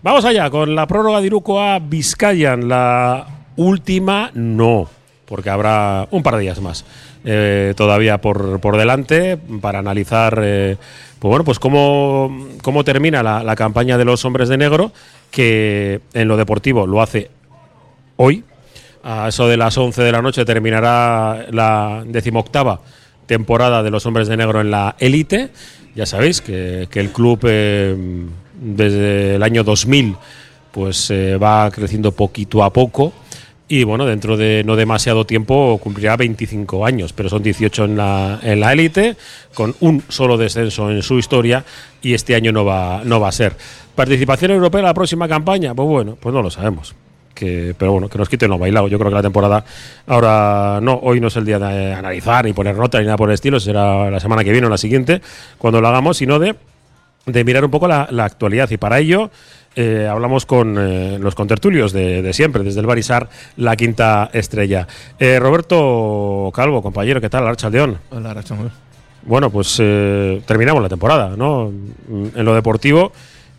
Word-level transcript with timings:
Vamos 0.00 0.24
allá 0.24 0.48
con 0.48 0.76
la 0.76 0.86
prórroga 0.86 1.20
de 1.20 1.26
Iruko 1.26 1.60
a 1.60 1.80
Vizcayan. 1.80 2.68
La 2.68 3.26
última 3.56 4.30
no, 4.32 4.88
porque 5.26 5.50
habrá 5.50 6.06
un 6.12 6.22
par 6.22 6.36
de 6.36 6.42
días 6.42 6.60
más 6.60 6.84
eh, 7.24 7.74
todavía 7.76 8.18
por, 8.18 8.60
por, 8.60 8.76
delante 8.76 9.36
para 9.60 9.80
analizar 9.80 10.40
eh, 10.40 10.76
pues 11.18 11.28
bueno, 11.28 11.44
pues 11.44 11.58
cómo, 11.58 12.46
cómo 12.62 12.84
termina 12.84 13.24
la, 13.24 13.42
la, 13.42 13.56
campaña 13.56 13.98
de 13.98 14.04
los 14.04 14.24
hombres 14.24 14.48
de 14.48 14.56
negro, 14.56 14.92
que 15.32 16.00
en 16.14 16.28
lo 16.28 16.36
deportivo 16.36 16.86
lo 16.86 17.02
hace 17.02 17.30
hoy. 18.16 18.44
A 19.02 19.28
eso 19.28 19.48
de 19.48 19.56
las 19.56 19.76
11 19.76 20.00
de 20.00 20.12
la 20.12 20.22
noche 20.22 20.44
terminará 20.44 21.46
la 21.50 22.04
decimoctava 22.06 22.80
temporada 23.26 23.82
de 23.82 23.90
los 23.90 24.06
hombres 24.06 24.28
de 24.28 24.36
negro 24.36 24.60
en 24.60 24.70
la 24.70 24.94
élite. 25.00 25.50
Ya 25.96 26.06
sabéis 26.06 26.40
que, 26.40 26.86
que 26.88 27.00
el 27.00 27.10
club 27.10 27.40
eh, 27.42 27.96
desde 28.60 29.36
el 29.36 29.42
año 29.42 29.64
2000 29.64 30.16
pues 30.72 31.10
eh, 31.10 31.36
va 31.36 31.70
creciendo 31.70 32.12
poquito 32.12 32.62
a 32.62 32.72
poco 32.72 33.12
y 33.70 33.84
bueno, 33.84 34.06
dentro 34.06 34.38
de 34.38 34.62
no 34.64 34.76
demasiado 34.76 35.26
tiempo 35.26 35.78
cumplirá 35.82 36.16
25 36.16 36.86
años, 36.86 37.12
pero 37.12 37.28
son 37.28 37.42
18 37.42 37.84
en 37.84 37.96
la 37.98 38.40
en 38.42 38.60
la 38.60 38.72
élite 38.72 39.16
con 39.52 39.74
un 39.80 40.02
solo 40.08 40.38
descenso 40.38 40.90
en 40.90 41.02
su 41.02 41.18
historia 41.18 41.64
y 42.00 42.14
este 42.14 42.34
año 42.34 42.50
no 42.50 42.64
va 42.64 43.02
no 43.04 43.20
va 43.20 43.28
a 43.28 43.32
ser. 43.32 43.54
Participación 43.94 44.52
europea 44.52 44.80
en 44.80 44.86
la 44.86 44.94
próxima 44.94 45.28
campaña, 45.28 45.74
pues 45.74 45.86
bueno, 45.86 46.16
pues 46.18 46.34
no 46.34 46.40
lo 46.40 46.50
sabemos. 46.50 46.94
Que, 47.34 47.74
pero 47.78 47.92
bueno, 47.92 48.08
que 48.08 48.18
nos 48.18 48.28
quiten 48.28 48.50
lo 48.50 48.58
bailado. 48.58 48.88
Yo 48.88 48.98
creo 48.98 49.10
que 49.10 49.16
la 49.16 49.22
temporada 49.22 49.64
ahora 50.06 50.80
no, 50.82 50.98
hoy 51.02 51.20
no 51.20 51.28
es 51.28 51.36
el 51.36 51.44
día 51.44 51.58
de 51.58 51.92
analizar 51.92 52.44
ni 52.44 52.52
poner 52.52 52.74
nota 52.74 52.98
ni 52.98 53.04
nada 53.04 53.16
por 53.16 53.28
el 53.28 53.34
estilo, 53.34 53.60
será 53.60 54.10
la 54.10 54.18
semana 54.18 54.42
que 54.42 54.50
viene 54.50 54.66
o 54.66 54.70
la 54.70 54.78
siguiente 54.78 55.20
cuando 55.58 55.80
lo 55.80 55.88
hagamos, 55.88 56.16
sino 56.16 56.38
de 56.38 56.56
de 57.32 57.44
mirar 57.44 57.64
un 57.64 57.70
poco 57.70 57.86
la, 57.86 58.08
la 58.10 58.24
actualidad. 58.24 58.70
Y 58.70 58.76
para 58.76 58.98
ello 58.98 59.30
eh, 59.76 60.08
hablamos 60.10 60.44
con 60.44 60.76
eh, 60.76 61.18
los 61.20 61.34
contertulios 61.34 61.92
de, 61.92 62.22
de, 62.22 62.32
siempre, 62.32 62.64
desde 62.64 62.80
el 62.80 62.86
Barisar, 62.86 63.28
la 63.56 63.76
quinta 63.76 64.28
estrella. 64.32 64.88
Eh, 65.18 65.38
Roberto 65.38 66.50
Calvo, 66.52 66.82
compañero, 66.82 67.20
¿qué 67.20 67.30
tal? 67.30 67.46
Archa 67.46 67.70
León. 67.70 67.98
Hola, 68.10 68.32
Archa 68.32 68.56
Bueno, 69.22 69.50
pues 69.50 69.76
terminamos 70.46 70.82
la 70.82 70.88
temporada, 70.88 71.36
¿no? 71.36 71.72
En 72.08 72.44
lo 72.44 72.54
deportivo. 72.54 73.12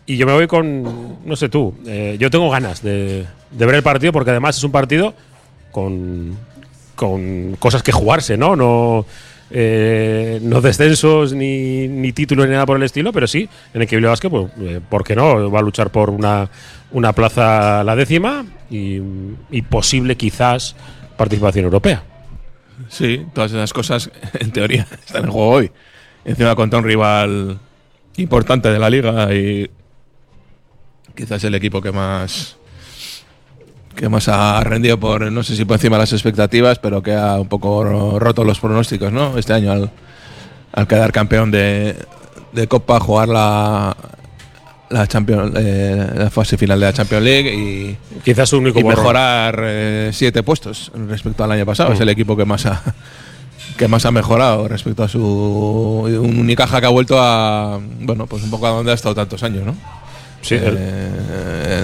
Y 0.04 0.16
yo 0.16 0.26
me 0.26 0.32
voy 0.32 0.46
con, 0.46 1.24
no 1.24 1.36
sé 1.36 1.48
tú, 1.48 1.72
yo 2.18 2.30
tengo 2.30 2.50
ganas 2.50 2.82
de, 2.82 3.24
de, 3.52 3.66
ver 3.66 3.76
el 3.76 3.82
partido 3.82 4.12
porque 4.12 4.30
además 4.30 4.56
es 4.56 4.64
un 4.64 4.72
partido 4.72 5.14
con, 5.70 6.36
con 6.96 7.54
cosas 7.60 7.84
que 7.84 7.92
jugarse, 7.92 8.36
¿no? 8.36 8.56
No 8.56 9.06
eh, 9.52 10.38
no 10.42 10.60
descensos 10.60 11.32
ni, 11.32 11.88
ni 11.88 12.12
títulos 12.12 12.46
ni 12.46 12.52
nada 12.52 12.66
por 12.66 12.76
el 12.76 12.84
estilo, 12.84 13.12
pero 13.12 13.26
sí, 13.26 13.48
en 13.74 13.82
el 13.82 13.88
que 13.88 13.98
Basket, 13.98 14.30
pues, 14.30 14.46
eh, 14.60 14.80
¿por 14.88 15.02
qué 15.02 15.16
no? 15.16 15.50
Va 15.50 15.58
a 15.58 15.62
luchar 15.62 15.90
por 15.90 16.10
una, 16.10 16.48
una 16.92 17.12
plaza 17.12 17.82
la 17.82 17.96
décima 17.96 18.44
y, 18.70 19.00
y, 19.50 19.62
posible 19.62 20.16
quizás 20.16 20.76
participación 21.16 21.64
europea. 21.64 22.04
Sí, 22.88 23.26
todas 23.34 23.50
esas 23.50 23.72
cosas 23.72 24.10
en 24.38 24.52
teoría 24.52 24.86
están 25.06 25.24
en 25.24 25.30
juego 25.30 25.50
hoy. 25.50 25.70
Encima 26.24 26.54
contra 26.54 26.78
un 26.78 26.84
rival 26.84 27.58
importante 28.16 28.70
de 28.70 28.78
la 28.78 28.90
liga 28.90 29.34
y 29.34 29.68
quizás 31.14 31.42
el 31.44 31.54
equipo 31.54 31.80
que 31.80 31.90
más 31.90 32.56
que 33.94 34.08
más 34.08 34.28
ha 34.28 34.60
rendido 34.62 34.98
por, 34.98 35.30
no 35.30 35.42
sé 35.42 35.56
si 35.56 35.64
por 35.64 35.76
encima 35.76 35.96
de 35.96 36.02
las 36.02 36.12
expectativas, 36.12 36.78
pero 36.78 37.02
que 37.02 37.14
ha 37.14 37.38
un 37.38 37.48
poco 37.48 38.18
roto 38.18 38.44
los 38.44 38.60
pronósticos, 38.60 39.12
¿no? 39.12 39.36
Este 39.36 39.52
año 39.52 39.72
al, 39.72 39.90
al 40.72 40.86
quedar 40.86 41.12
campeón 41.12 41.50
de, 41.50 41.96
de, 42.52 42.68
Copa, 42.68 43.00
jugar 43.00 43.28
la, 43.28 43.96
la, 44.88 45.06
Champions, 45.06 45.52
eh, 45.56 46.12
la 46.16 46.30
fase 46.30 46.56
final 46.56 46.78
de 46.80 46.86
la 46.86 46.92
Champions 46.92 47.24
League 47.24 47.54
y, 47.54 47.96
quizás 48.24 48.52
un 48.52 48.60
único 48.60 48.80
y 48.80 48.84
mejorar 48.84 49.60
eh, 49.62 50.10
siete 50.12 50.42
puestos 50.42 50.92
respecto 51.08 51.44
al 51.44 51.52
año 51.52 51.66
pasado. 51.66 51.90
Mm. 51.90 51.94
Es 51.94 52.00
el 52.00 52.08
equipo 52.08 52.36
que 52.36 52.44
más 52.44 52.66
ha 52.66 52.82
que 53.76 53.88
más 53.88 54.04
ha 54.04 54.10
mejorado 54.10 54.68
respecto 54.68 55.02
a 55.02 55.08
su 55.08 55.20
un 55.20 56.38
Unicaja 56.38 56.80
que 56.80 56.86
ha 56.86 56.90
vuelto 56.90 57.18
a 57.18 57.80
bueno 58.00 58.26
pues 58.26 58.42
un 58.42 58.50
poco 58.50 58.66
a 58.66 58.70
donde 58.70 58.92
ha 58.92 58.94
estado 58.94 59.14
tantos 59.14 59.42
años, 59.42 59.64
¿no? 59.64 59.74
Sí, 60.42 60.56
eh, 60.58 61.82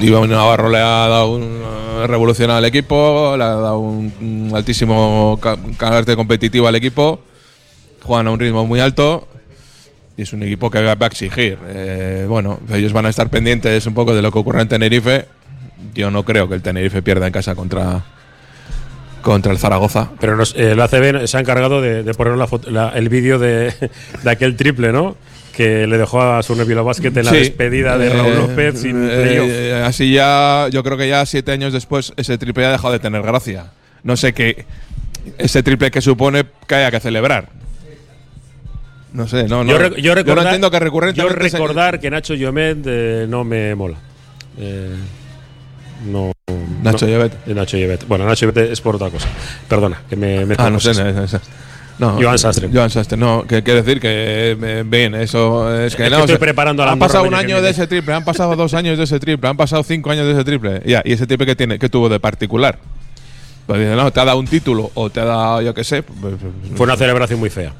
el, 0.00 0.28
Navarro 0.30 0.70
le 0.70 0.78
ha 0.78 1.08
dado 1.08 1.32
un 1.32 1.62
revolucionado 2.06 2.58
al 2.58 2.64
equipo, 2.64 3.34
le 3.36 3.44
ha 3.44 3.48
dado 3.48 3.78
un, 3.78 4.52
altísimo 4.54 5.38
carácter 5.76 6.16
competitivo 6.16 6.68
al 6.68 6.76
equipo, 6.76 7.20
juegan 8.02 8.28
a 8.28 8.30
un 8.30 8.40
ritmo 8.40 8.66
muy 8.66 8.80
alto 8.80 9.26
y 10.16 10.22
es 10.22 10.32
un 10.32 10.42
equipo 10.42 10.70
que 10.70 10.82
va 10.82 10.96
a 10.98 11.06
exigir. 11.06 11.58
Eh, 11.68 12.26
bueno, 12.28 12.60
ellos 12.72 12.92
van 12.92 13.06
a 13.06 13.08
estar 13.08 13.28
pendientes 13.28 13.86
un 13.86 13.94
poco 13.94 14.14
de 14.14 14.22
lo 14.22 14.32
que 14.32 14.38
ocurre 14.38 14.62
en 14.62 14.68
Tenerife. 14.68 15.26
Yo 15.94 16.10
no 16.10 16.24
creo 16.24 16.48
que 16.48 16.54
el 16.54 16.62
Tenerife 16.62 17.02
pierda 17.02 17.26
en 17.26 17.32
casa 17.32 17.54
contra 17.54 18.04
contra 19.22 19.52
el 19.52 19.58
Zaragoza. 19.58 20.10
Pero 20.20 20.42
eh, 20.42 20.72
el 20.72 20.80
ACB 20.80 21.26
se 21.26 21.36
ha 21.36 21.40
encargado 21.40 21.80
de, 21.80 22.02
poner 22.14 22.36
la 22.36 22.48
la, 22.68 22.88
el 22.90 23.08
vídeo 23.08 23.38
de, 23.38 23.72
de 24.22 24.30
aquel 24.30 24.56
triple, 24.56 24.92
¿no? 24.92 25.16
Que 25.58 25.88
le 25.88 25.98
dejó 25.98 26.22
a 26.22 26.40
su 26.44 26.54
Nevilo 26.54 26.84
Basket 26.84 27.08
en 27.08 27.24
la 27.24 27.32
sí. 27.32 27.38
despedida 27.38 27.98
de 27.98 28.10
Raúl 28.10 28.36
López 28.36 28.76
eh, 28.76 28.78
sin 28.78 29.08
eh, 29.10 29.82
Así 29.84 30.12
ya, 30.12 30.68
yo 30.70 30.84
creo 30.84 30.96
que 30.96 31.08
ya 31.08 31.26
siete 31.26 31.50
años 31.50 31.72
después 31.72 32.12
ese 32.16 32.38
triple 32.38 32.64
ha 32.64 32.70
dejado 32.70 32.92
de 32.92 33.00
tener 33.00 33.22
gracia. 33.22 33.72
No 34.04 34.16
sé 34.16 34.32
qué 34.32 34.66
ese 35.36 35.64
triple 35.64 35.90
que 35.90 36.00
supone 36.00 36.46
que 36.64 36.76
haya 36.76 36.92
que 36.92 37.00
celebrar. 37.00 37.48
No 39.12 39.26
sé, 39.26 39.48
no, 39.48 39.64
no. 39.64 39.72
Yo, 39.72 39.78
re, 39.78 40.00
yo, 40.00 40.14
recordar, 40.14 40.26
yo 40.26 40.34
no 40.34 40.42
entiendo 40.42 40.70
que 40.70 40.78
recurrentemente. 40.78 41.50
Yo 41.50 41.58
recordar 41.58 41.98
que 41.98 42.08
Nacho 42.08 42.34
Llomet 42.34 42.78
eh, 42.86 43.26
no 43.28 43.42
me 43.42 43.74
mola. 43.74 43.96
Eh, 44.58 44.94
no. 46.06 46.30
Nacho 46.84 47.04
no, 47.04 47.12
Llobet. 47.14 47.46
Nacho 47.48 47.76
Llobet. 47.78 48.06
Bueno, 48.06 48.26
Nacho 48.26 48.46
Llobet 48.46 48.70
es 48.70 48.80
por 48.80 48.94
otra 48.94 49.10
cosa. 49.10 49.28
Perdona, 49.68 50.02
que 50.08 50.14
me. 50.14 50.46
me 50.46 50.54
ah, 50.56 50.70
no 50.70 50.78
sé, 50.78 50.94
no, 50.94 51.12
no, 51.12 51.26
no. 51.98 52.20
Joan 52.20 52.38
Sastre. 52.38 52.68
Joan 52.72 52.90
Sastre, 52.90 53.16
no, 53.16 53.44
que 53.44 53.62
quiere 53.62 53.82
decir 53.82 54.00
que 54.00 54.56
eh, 54.60 54.84
bien, 54.86 55.14
eso 55.14 55.74
es 55.80 55.96
que 55.96 56.04
es 56.04 56.10
no. 56.10 56.18
Que 56.18 56.22
estoy 56.22 56.38
preparando 56.38 56.82
a 56.82 56.86
la 56.86 56.92
han 56.92 56.98
pasado 56.98 57.24
un 57.24 57.34
año 57.34 57.60
de 57.60 57.70
ese 57.70 57.86
triple, 57.86 58.14
han 58.14 58.24
pasado 58.24 58.54
dos 58.56 58.74
años 58.74 58.98
de 58.98 59.04
ese 59.04 59.18
triple, 59.18 59.48
han 59.48 59.56
pasado 59.56 59.82
cinco 59.82 60.10
años 60.10 60.26
de 60.26 60.32
ese 60.32 60.44
triple. 60.44 60.82
Ya, 60.86 61.02
y 61.04 61.12
ese 61.12 61.26
triple 61.26 61.46
que 61.46 61.56
tiene, 61.56 61.78
que 61.78 61.88
tuvo 61.88 62.08
de 62.08 62.20
particular. 62.20 62.78
Pues 63.66 63.80
dice, 63.80 63.96
no, 63.96 64.10
te 64.10 64.20
ha 64.20 64.24
dado 64.24 64.38
un 64.38 64.46
título 64.46 64.90
o 64.94 65.10
te 65.10 65.20
ha 65.20 65.24
dado, 65.24 65.60
yo 65.60 65.74
qué 65.74 65.84
sé. 65.84 66.02
Pues, 66.02 66.34
Fue 66.74 66.86
una 66.86 66.96
celebración 66.96 67.38
muy 67.38 67.50
fea. 67.50 67.74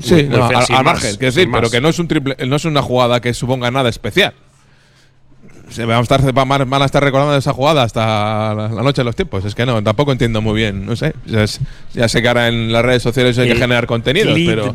Sí, 0.00 0.14
muy, 0.14 0.24
muy 0.24 0.38
no, 0.38 0.48
fea, 0.48 0.58
al, 0.58 0.76
al 0.76 0.84
margen, 0.84 1.10
quiero 1.16 1.34
decir, 1.34 1.48
pero 1.52 1.70
que 1.70 1.80
no 1.80 1.88
es 1.88 1.98
un 1.98 2.08
triple, 2.08 2.36
no 2.46 2.56
es 2.56 2.64
una 2.64 2.82
jugada 2.82 3.20
que 3.20 3.34
suponga 3.34 3.70
nada 3.70 3.88
especial. 3.90 4.32
Se 5.70 5.84
vamos 5.84 6.10
a 6.10 6.16
estar, 6.16 6.32
van 6.32 6.82
a 6.82 6.84
estar 6.84 7.02
recordando 7.02 7.36
esa 7.36 7.52
jugada 7.52 7.82
hasta 7.82 8.54
la 8.54 8.82
noche 8.82 9.00
de 9.00 9.04
los 9.04 9.16
tiempos. 9.16 9.44
Es 9.44 9.54
que 9.54 9.66
no, 9.66 9.82
tampoco 9.82 10.12
entiendo 10.12 10.40
muy 10.40 10.54
bien. 10.54 10.86
No 10.86 10.94
sé. 10.94 11.14
Ya, 11.26 11.42
es, 11.42 11.60
ya 11.92 12.08
sé 12.08 12.22
que 12.22 12.28
ahora 12.28 12.48
en 12.48 12.72
las 12.72 12.84
redes 12.84 13.02
sociales 13.02 13.38
hay 13.38 13.48
el 13.48 13.54
que 13.54 13.60
generar 13.60 13.86
contenido. 13.86 14.34
Pero, 14.34 14.74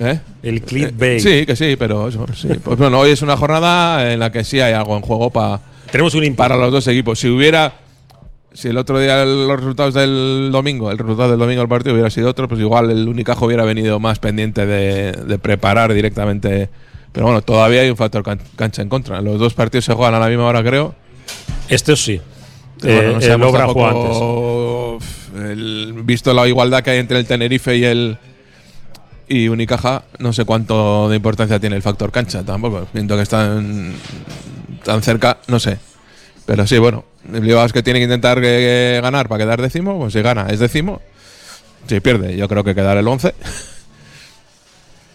¿eh? 0.00 0.20
El 0.42 0.62
clickbait. 0.62 1.20
Sí, 1.20 1.46
que 1.46 1.56
sí, 1.56 1.76
pero 1.78 2.08
eso. 2.08 2.26
Sí. 2.34 2.48
Pues 2.62 2.78
bueno, 2.78 2.98
hoy 2.98 3.10
es 3.10 3.22
una 3.22 3.36
jornada 3.36 4.12
en 4.12 4.20
la 4.20 4.30
que 4.30 4.44
sí 4.44 4.60
hay 4.60 4.72
algo 4.72 4.96
en 4.96 5.02
juego 5.02 5.30
para. 5.30 5.60
Tenemos 5.90 6.14
un 6.14 6.34
para 6.34 6.56
los 6.56 6.72
dos 6.72 6.86
equipos. 6.88 7.18
Si 7.18 7.28
hubiera. 7.28 7.74
Si 8.52 8.68
el 8.68 8.76
otro 8.76 9.00
día 9.00 9.24
los 9.24 9.56
resultados 9.56 9.94
del 9.94 10.50
domingo, 10.52 10.92
el 10.92 10.98
resultado 10.98 11.30
del 11.30 11.40
domingo 11.40 11.60
del 11.60 11.68
partido 11.68 11.92
hubiera 11.92 12.08
sido 12.08 12.30
otro, 12.30 12.46
pues 12.46 12.60
igual 12.60 12.88
el 12.88 13.08
Unicajo 13.08 13.46
hubiera 13.46 13.64
venido 13.64 13.98
más 13.98 14.20
pendiente 14.20 14.64
de, 14.64 15.10
de 15.10 15.38
preparar 15.40 15.92
directamente 15.92 16.68
pero 17.14 17.26
bueno, 17.26 17.42
todavía 17.42 17.82
hay 17.82 17.90
un 17.90 17.96
factor 17.96 18.24
can 18.24 18.40
cancha 18.56 18.82
en 18.82 18.88
contra. 18.88 19.20
Los 19.22 19.38
dos 19.38 19.54
partidos 19.54 19.84
se 19.84 19.94
juegan 19.94 20.14
a 20.14 20.18
la 20.18 20.26
misma 20.26 20.46
hora, 20.46 20.64
creo. 20.64 20.96
Estos 21.68 22.02
sí. 22.02 22.20
Bueno, 22.82 23.12
no 23.12 23.20
eh, 23.20 23.32
el 23.32 23.42
Obra 23.44 23.66
antes. 23.66 25.08
El, 25.48 25.92
visto 26.02 26.34
la 26.34 26.48
igualdad 26.48 26.82
que 26.82 26.90
hay 26.90 26.98
entre 26.98 27.20
el 27.20 27.24
Tenerife 27.24 27.76
y 27.76 27.84
el 27.84 28.18
y 29.28 29.46
Unicaja, 29.46 30.02
no 30.18 30.32
sé 30.32 30.44
cuánto 30.44 31.08
de 31.08 31.14
importancia 31.14 31.60
tiene 31.60 31.76
el 31.76 31.82
factor 31.82 32.10
cancha 32.10 32.42
tampoco. 32.42 32.88
Viendo 32.92 33.14
que 33.14 33.22
están 33.22 33.94
tan 34.82 35.00
cerca, 35.00 35.38
no 35.46 35.60
sé. 35.60 35.78
Pero 36.46 36.66
sí, 36.66 36.78
bueno, 36.78 37.04
el 37.32 37.42
Bilbao 37.42 37.68
que 37.68 37.84
tiene 37.84 38.00
que 38.00 38.04
intentar 38.04 38.40
que, 38.40 38.98
ganar 39.00 39.28
para 39.28 39.44
quedar 39.44 39.62
décimo, 39.62 40.00
pues 40.00 40.14
si 40.14 40.20
gana 40.20 40.48
es 40.50 40.58
décimo. 40.58 41.00
Si 41.86 42.00
pierde, 42.00 42.36
yo 42.36 42.48
creo 42.48 42.64
que 42.64 42.74
quedar 42.74 42.96
el 42.96 43.06
11 43.06 43.34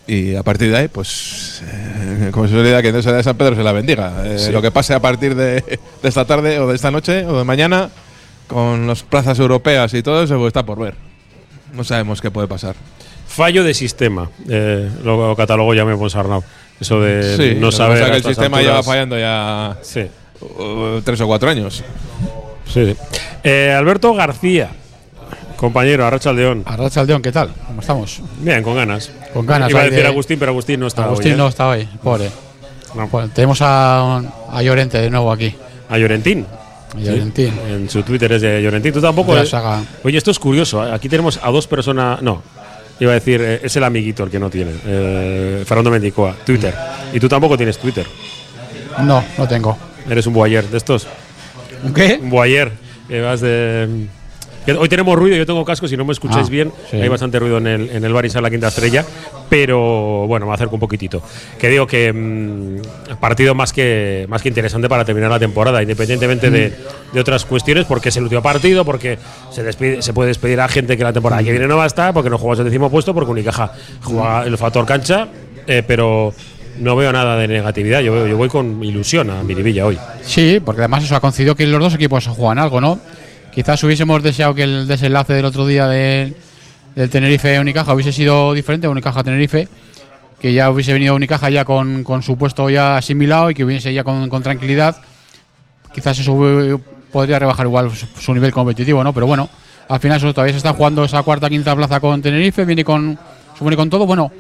y 0.10 0.36
a 0.36 0.42
partir 0.42 0.72
de 0.72 0.78
ahí, 0.78 0.88
pues, 0.88 1.62
eh, 1.72 2.30
como 2.32 2.48
se 2.48 2.54
suele 2.54 2.70
decir, 2.70 2.82
que 2.82 2.92
no 2.92 3.14
de 3.14 3.24
San 3.24 3.38
Pedro 3.38 3.56
se 3.56 3.64
la 3.64 3.72
bendiga. 3.72 4.24
Eh, 4.26 4.40
sí. 4.40 4.52
Lo 4.52 4.62
que 4.62 4.72
pase 4.72 4.96
a 4.96 5.00
partir 5.00 5.36
de, 5.36 5.62
de, 5.62 5.80
esta 6.02 6.26
tarde 6.26 6.60
o 6.60 6.68
de 6.68 6.76
esta 6.76 6.90
noche 6.90 7.26
o 7.28 7.38
de 7.38 7.44
mañana, 7.44 7.90
con 8.48 8.88
las 8.88 9.04
plazas 9.04 9.38
europeas 9.38 9.94
y 9.94 10.02
todo 10.02 10.24
eso, 10.24 10.38
pues 10.38 10.48
está 10.48 10.66
por 10.66 10.80
ver. 10.80 10.96
No 11.74 11.84
sabemos 11.84 12.22
qué 12.22 12.32
puede 12.32 12.48
pasar. 12.48 12.76
Fallo 13.28 13.64
de 13.64 13.76
sistema, 13.76 14.28
eh, 14.50 14.90
lo 15.04 15.36
catalogo 15.36 15.76
ya 15.76 15.86
me 15.86 15.94
Arnau. 15.94 16.44
Eso 16.80 17.00
de 17.00 17.38
sí, 17.38 17.60
no 17.60 17.72
saber. 17.72 18.10
que 18.10 18.18
el 18.18 18.24
sistema 18.24 18.58
alturas. 18.58 18.64
lleva 18.64 18.84
fallando 18.84 19.20
ya 19.20 19.78
sí. 19.84 20.08
uh, 20.42 21.02
tres 21.04 21.22
o 21.22 21.28
cuatro 21.28 21.50
años. 21.50 21.84
Sí. 22.66 22.96
Eh, 23.44 23.72
Alberto 23.78 24.14
García, 24.16 24.72
Compañero, 25.60 26.06
Arracha 26.06 26.30
Aldeón. 26.30 26.64
Arracha 26.66 27.02
Aldeón, 27.02 27.22
¿qué 27.22 27.34
tal? 27.34 27.52
¿Cómo 27.68 27.82
estamos? 27.82 28.22
Bien, 28.40 28.64
con 28.64 28.76
ganas. 28.78 29.12
Con 29.34 29.46
ganas. 29.46 29.70
Iba 29.70 29.82
a 29.82 29.84
decir 29.84 30.00
de... 30.04 30.08
Agustín, 30.08 30.40
pero 30.40 30.52
Agustín 30.52 30.80
no 30.80 30.88
está 30.88 31.04
Agustín 31.04 31.32
hoy. 31.32 31.34
¿eh? 31.34 31.38
no 31.38 31.48
está 31.50 31.68
hoy, 31.68 31.88
pobre. 32.02 32.32
Pues 33.12 33.34
tenemos 33.34 33.62
a, 33.62 34.22
a 34.52 34.64
Llorente 34.64 35.00
de 35.02 35.10
nuevo 35.10 35.30
aquí. 35.30 35.54
A 35.90 35.98
Llorentín. 35.98 36.46
A 36.96 37.00
Llorentín. 37.00 37.54
En 37.70 37.90
su 37.90 38.04
Twitter 38.04 38.32
es 38.32 38.42
de 38.42 38.62
Llorentín. 38.64 38.94
Tú 38.94 39.02
tampoco. 39.02 39.38
Eh? 39.38 39.44
Oye, 40.06 40.18
esto 40.18 40.32
es 40.32 40.40
curioso. 40.40 40.88
¿eh? 40.88 40.94
Aquí 40.94 41.10
tenemos 41.10 41.38
a 41.44 41.52
dos 41.52 41.68
personas. 41.68 42.22
No. 42.22 42.42
Iba 43.02 43.12
a 43.12 43.16
decir, 43.16 43.42
eh, 43.42 43.60
es 43.62 43.76
el 43.76 43.84
amiguito 43.84 44.24
el 44.24 44.30
que 44.30 44.40
no 44.40 44.50
tiene. 44.50 44.72
eh, 44.86 45.64
Fernando 45.68 45.92
Mendicoa, 45.92 46.36
Twitter. 46.46 46.74
Y 47.14 47.20
tú 47.20 47.28
tampoco 47.28 47.58
tienes 47.58 47.78
Twitter. 47.78 48.06
No, 49.04 49.22
no 49.38 49.48
tengo. 49.48 49.78
Eres 50.10 50.26
un 50.26 50.34
boyer 50.34 50.66
de 50.70 50.78
estos. 50.78 51.06
¿Un 51.84 51.94
qué? 51.94 52.18
Un 52.22 52.30
boyer. 52.30 52.72
que 53.10 53.20
vas 53.20 53.42
de. 53.42 54.08
Hoy 54.78 54.90
tenemos 54.90 55.18
ruido, 55.18 55.36
yo 55.38 55.46
tengo 55.46 55.64
cascos, 55.66 55.90
si 55.90 55.98
no 55.98 56.06
me 56.06 56.14
escucháis 56.14 56.48
Ah, 56.48 56.50
bien, 56.52 56.72
sí. 56.92 56.98
hay 56.98 57.08
bastante 57.08 57.40
ruido 57.40 57.58
en 57.58 57.68
el, 57.68 57.90
en 57.90 58.04
el 58.04 58.14
bar 58.14 58.26
y 58.26 58.30
sala 58.30 58.50
Quinta 58.50 58.68
Estrella, 58.68 59.06
pero 59.50 60.26
bueno, 60.28 60.46
me 60.46 60.54
acerco 60.54 60.76
un 60.76 60.80
poquitito. 60.80 61.22
Que 61.58 61.70
digo 61.70 61.88
que 61.88 62.12
mm, 62.14 63.16
partido 63.20 63.56
más 63.56 63.74
que, 63.74 64.26
más 64.30 64.42
que 64.42 64.50
interesante 64.50 64.88
para 64.90 65.04
terminar 65.06 65.30
la 65.32 65.40
temporada, 65.40 65.82
independientemente 65.82 66.50
de, 66.52 66.74
de 67.14 67.20
otras 67.20 67.46
cuestiones, 67.46 67.86
porque 67.86 68.10
es 68.10 68.18
el 68.18 68.24
último 68.24 68.42
partido, 68.42 68.86
porque 68.86 69.18
se, 69.52 69.64
despide, 69.64 70.02
se 70.02 70.14
puede 70.14 70.28
despedir 70.30 70.60
a 70.62 70.68
gente 70.68 70.98
que 70.98 71.04
la 71.04 71.14
temporada 71.14 71.44
que 71.44 71.52
viene 71.52 71.68
no 71.68 71.78
va 71.78 71.84
a 71.86 71.88
estar, 71.88 72.14
porque 72.14 72.30
no 72.30 72.38
juegas 72.38 72.60
el 72.60 72.66
décimo 72.66 72.90
puesto, 72.90 73.14
porque 73.14 73.32
Unicaja 73.32 73.72
juega 74.04 74.44
el 74.46 74.58
factor 74.58 74.86
cancha, 74.86 75.28
eh, 75.68 75.84
pero 75.86 76.34
no 76.80 76.96
veo 76.96 77.12
nada 77.12 77.36
de 77.38 77.48
negatividad, 77.48 78.00
yo, 78.02 78.14
veo- 78.14 78.28
yo 78.28 78.38
voy 78.38 78.48
con 78.50 78.82
ilusión 78.84 79.30
a 79.32 79.44
Miribilla 79.44 79.86
hoy. 79.86 79.98
Sí, 80.24 80.62
porque 80.64 80.82
además 80.82 81.04
eso 81.04 81.16
ha 81.16 81.20
coincidido 81.20 81.56
que 81.56 81.68
los 81.68 81.80
dos 81.82 81.94
equipos 81.96 82.26
juegan 82.28 82.60
algo, 82.60 82.80
¿no? 82.80 83.00
Quizás 83.54 83.84
hubiésemos 83.84 84.22
deseado 84.24 84.54
que 84.56 84.64
el 84.64 84.88
desenlace 84.88 85.34
del 85.34 85.46
otro 85.46 85.66
día 85.66 85.88
de- 85.88 86.34
del 86.96 87.10
Tenerife-Unicaja 87.10 87.94
hubiese 87.94 88.12
sido 88.12 88.54
diferente, 88.54 88.88
Unicaja-Tenerife, 88.88 89.68
que 90.40 90.54
ya 90.54 90.70
hubiese 90.70 90.94
venido 90.94 91.16
Unicaja 91.16 91.50
ya 91.50 91.66
con, 91.66 92.04
con 92.04 92.24
su 92.24 92.38
puesto 92.38 92.70
ya 92.70 92.98
asimilado 92.98 93.50
y 93.52 93.54
que 93.56 93.64
hubiese 93.66 93.94
ya 93.94 94.04
con, 94.04 94.30
con 94.30 94.44
tranquilidad. 94.44 94.98
Quizás 95.94 96.20
eso 96.20 96.80
podría 97.12 97.40
rebajar 97.40 97.66
igual 97.66 97.92
su, 97.92 98.06
su 98.20 98.34
nivel 98.34 98.52
competitivo, 98.52 99.04
¿no? 99.04 99.14
Pero 99.14 99.26
bueno, 99.28 99.50
al 99.88 100.00
final 100.00 100.18
eso 100.18 100.34
todavía 100.34 100.54
se 100.54 100.58
está 100.58 100.74
jugando 100.74 101.04
esa 101.04 101.24
cuarta, 101.24 101.50
quinta 101.50 101.76
plaza 101.76 102.00
con 102.00 102.22
Tenerife, 102.22 102.64
viene 102.66 102.84
con, 102.86 103.18
supone 103.58 103.76
con 103.76 103.90
todo. 103.90 104.06
Bueno, 104.06 104.32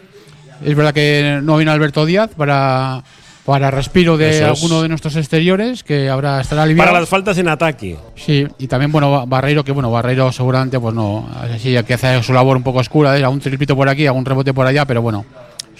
es 0.63 0.75
verdad 0.75 0.93
que 0.93 1.39
no 1.41 1.57
viene 1.57 1.71
Alberto 1.71 2.05
Díaz 2.05 2.29
para, 2.37 3.03
para 3.49 3.71
respiro 3.71 4.15
de 4.15 4.29
es. 4.29 4.41
alguno 4.43 4.83
de 4.83 4.89
nuestros 4.89 5.15
exteriores, 5.15 5.83
que 5.83 6.07
habrá 6.07 6.39
estará 6.39 6.61
aliviado. 6.61 6.91
Para 6.91 6.99
las 6.99 7.09
faltas 7.09 7.35
en 7.39 7.47
ataque. 7.47 7.97
Sí, 8.15 8.45
y 8.59 8.67
también, 8.67 8.91
bueno, 8.91 9.25
Barreiro, 9.25 9.63
que 9.63 9.71
bueno, 9.71 9.89
Barreiro 9.89 10.31
seguramente, 10.31 10.79
pues 10.79 10.93
no, 10.93 11.27
así 11.33 11.75
que 11.83 11.95
hace 11.95 12.21
su 12.21 12.31
labor 12.31 12.57
un 12.57 12.61
poco 12.61 12.77
oscura, 12.77 13.17
¿eh? 13.17 13.23
algún 13.23 13.39
tripito 13.39 13.75
por 13.75 13.89
aquí, 13.89 14.05
algún 14.05 14.23
rebote 14.23 14.53
por 14.53 14.67
allá, 14.67 14.85
pero 14.85 15.01
bueno, 15.01 15.25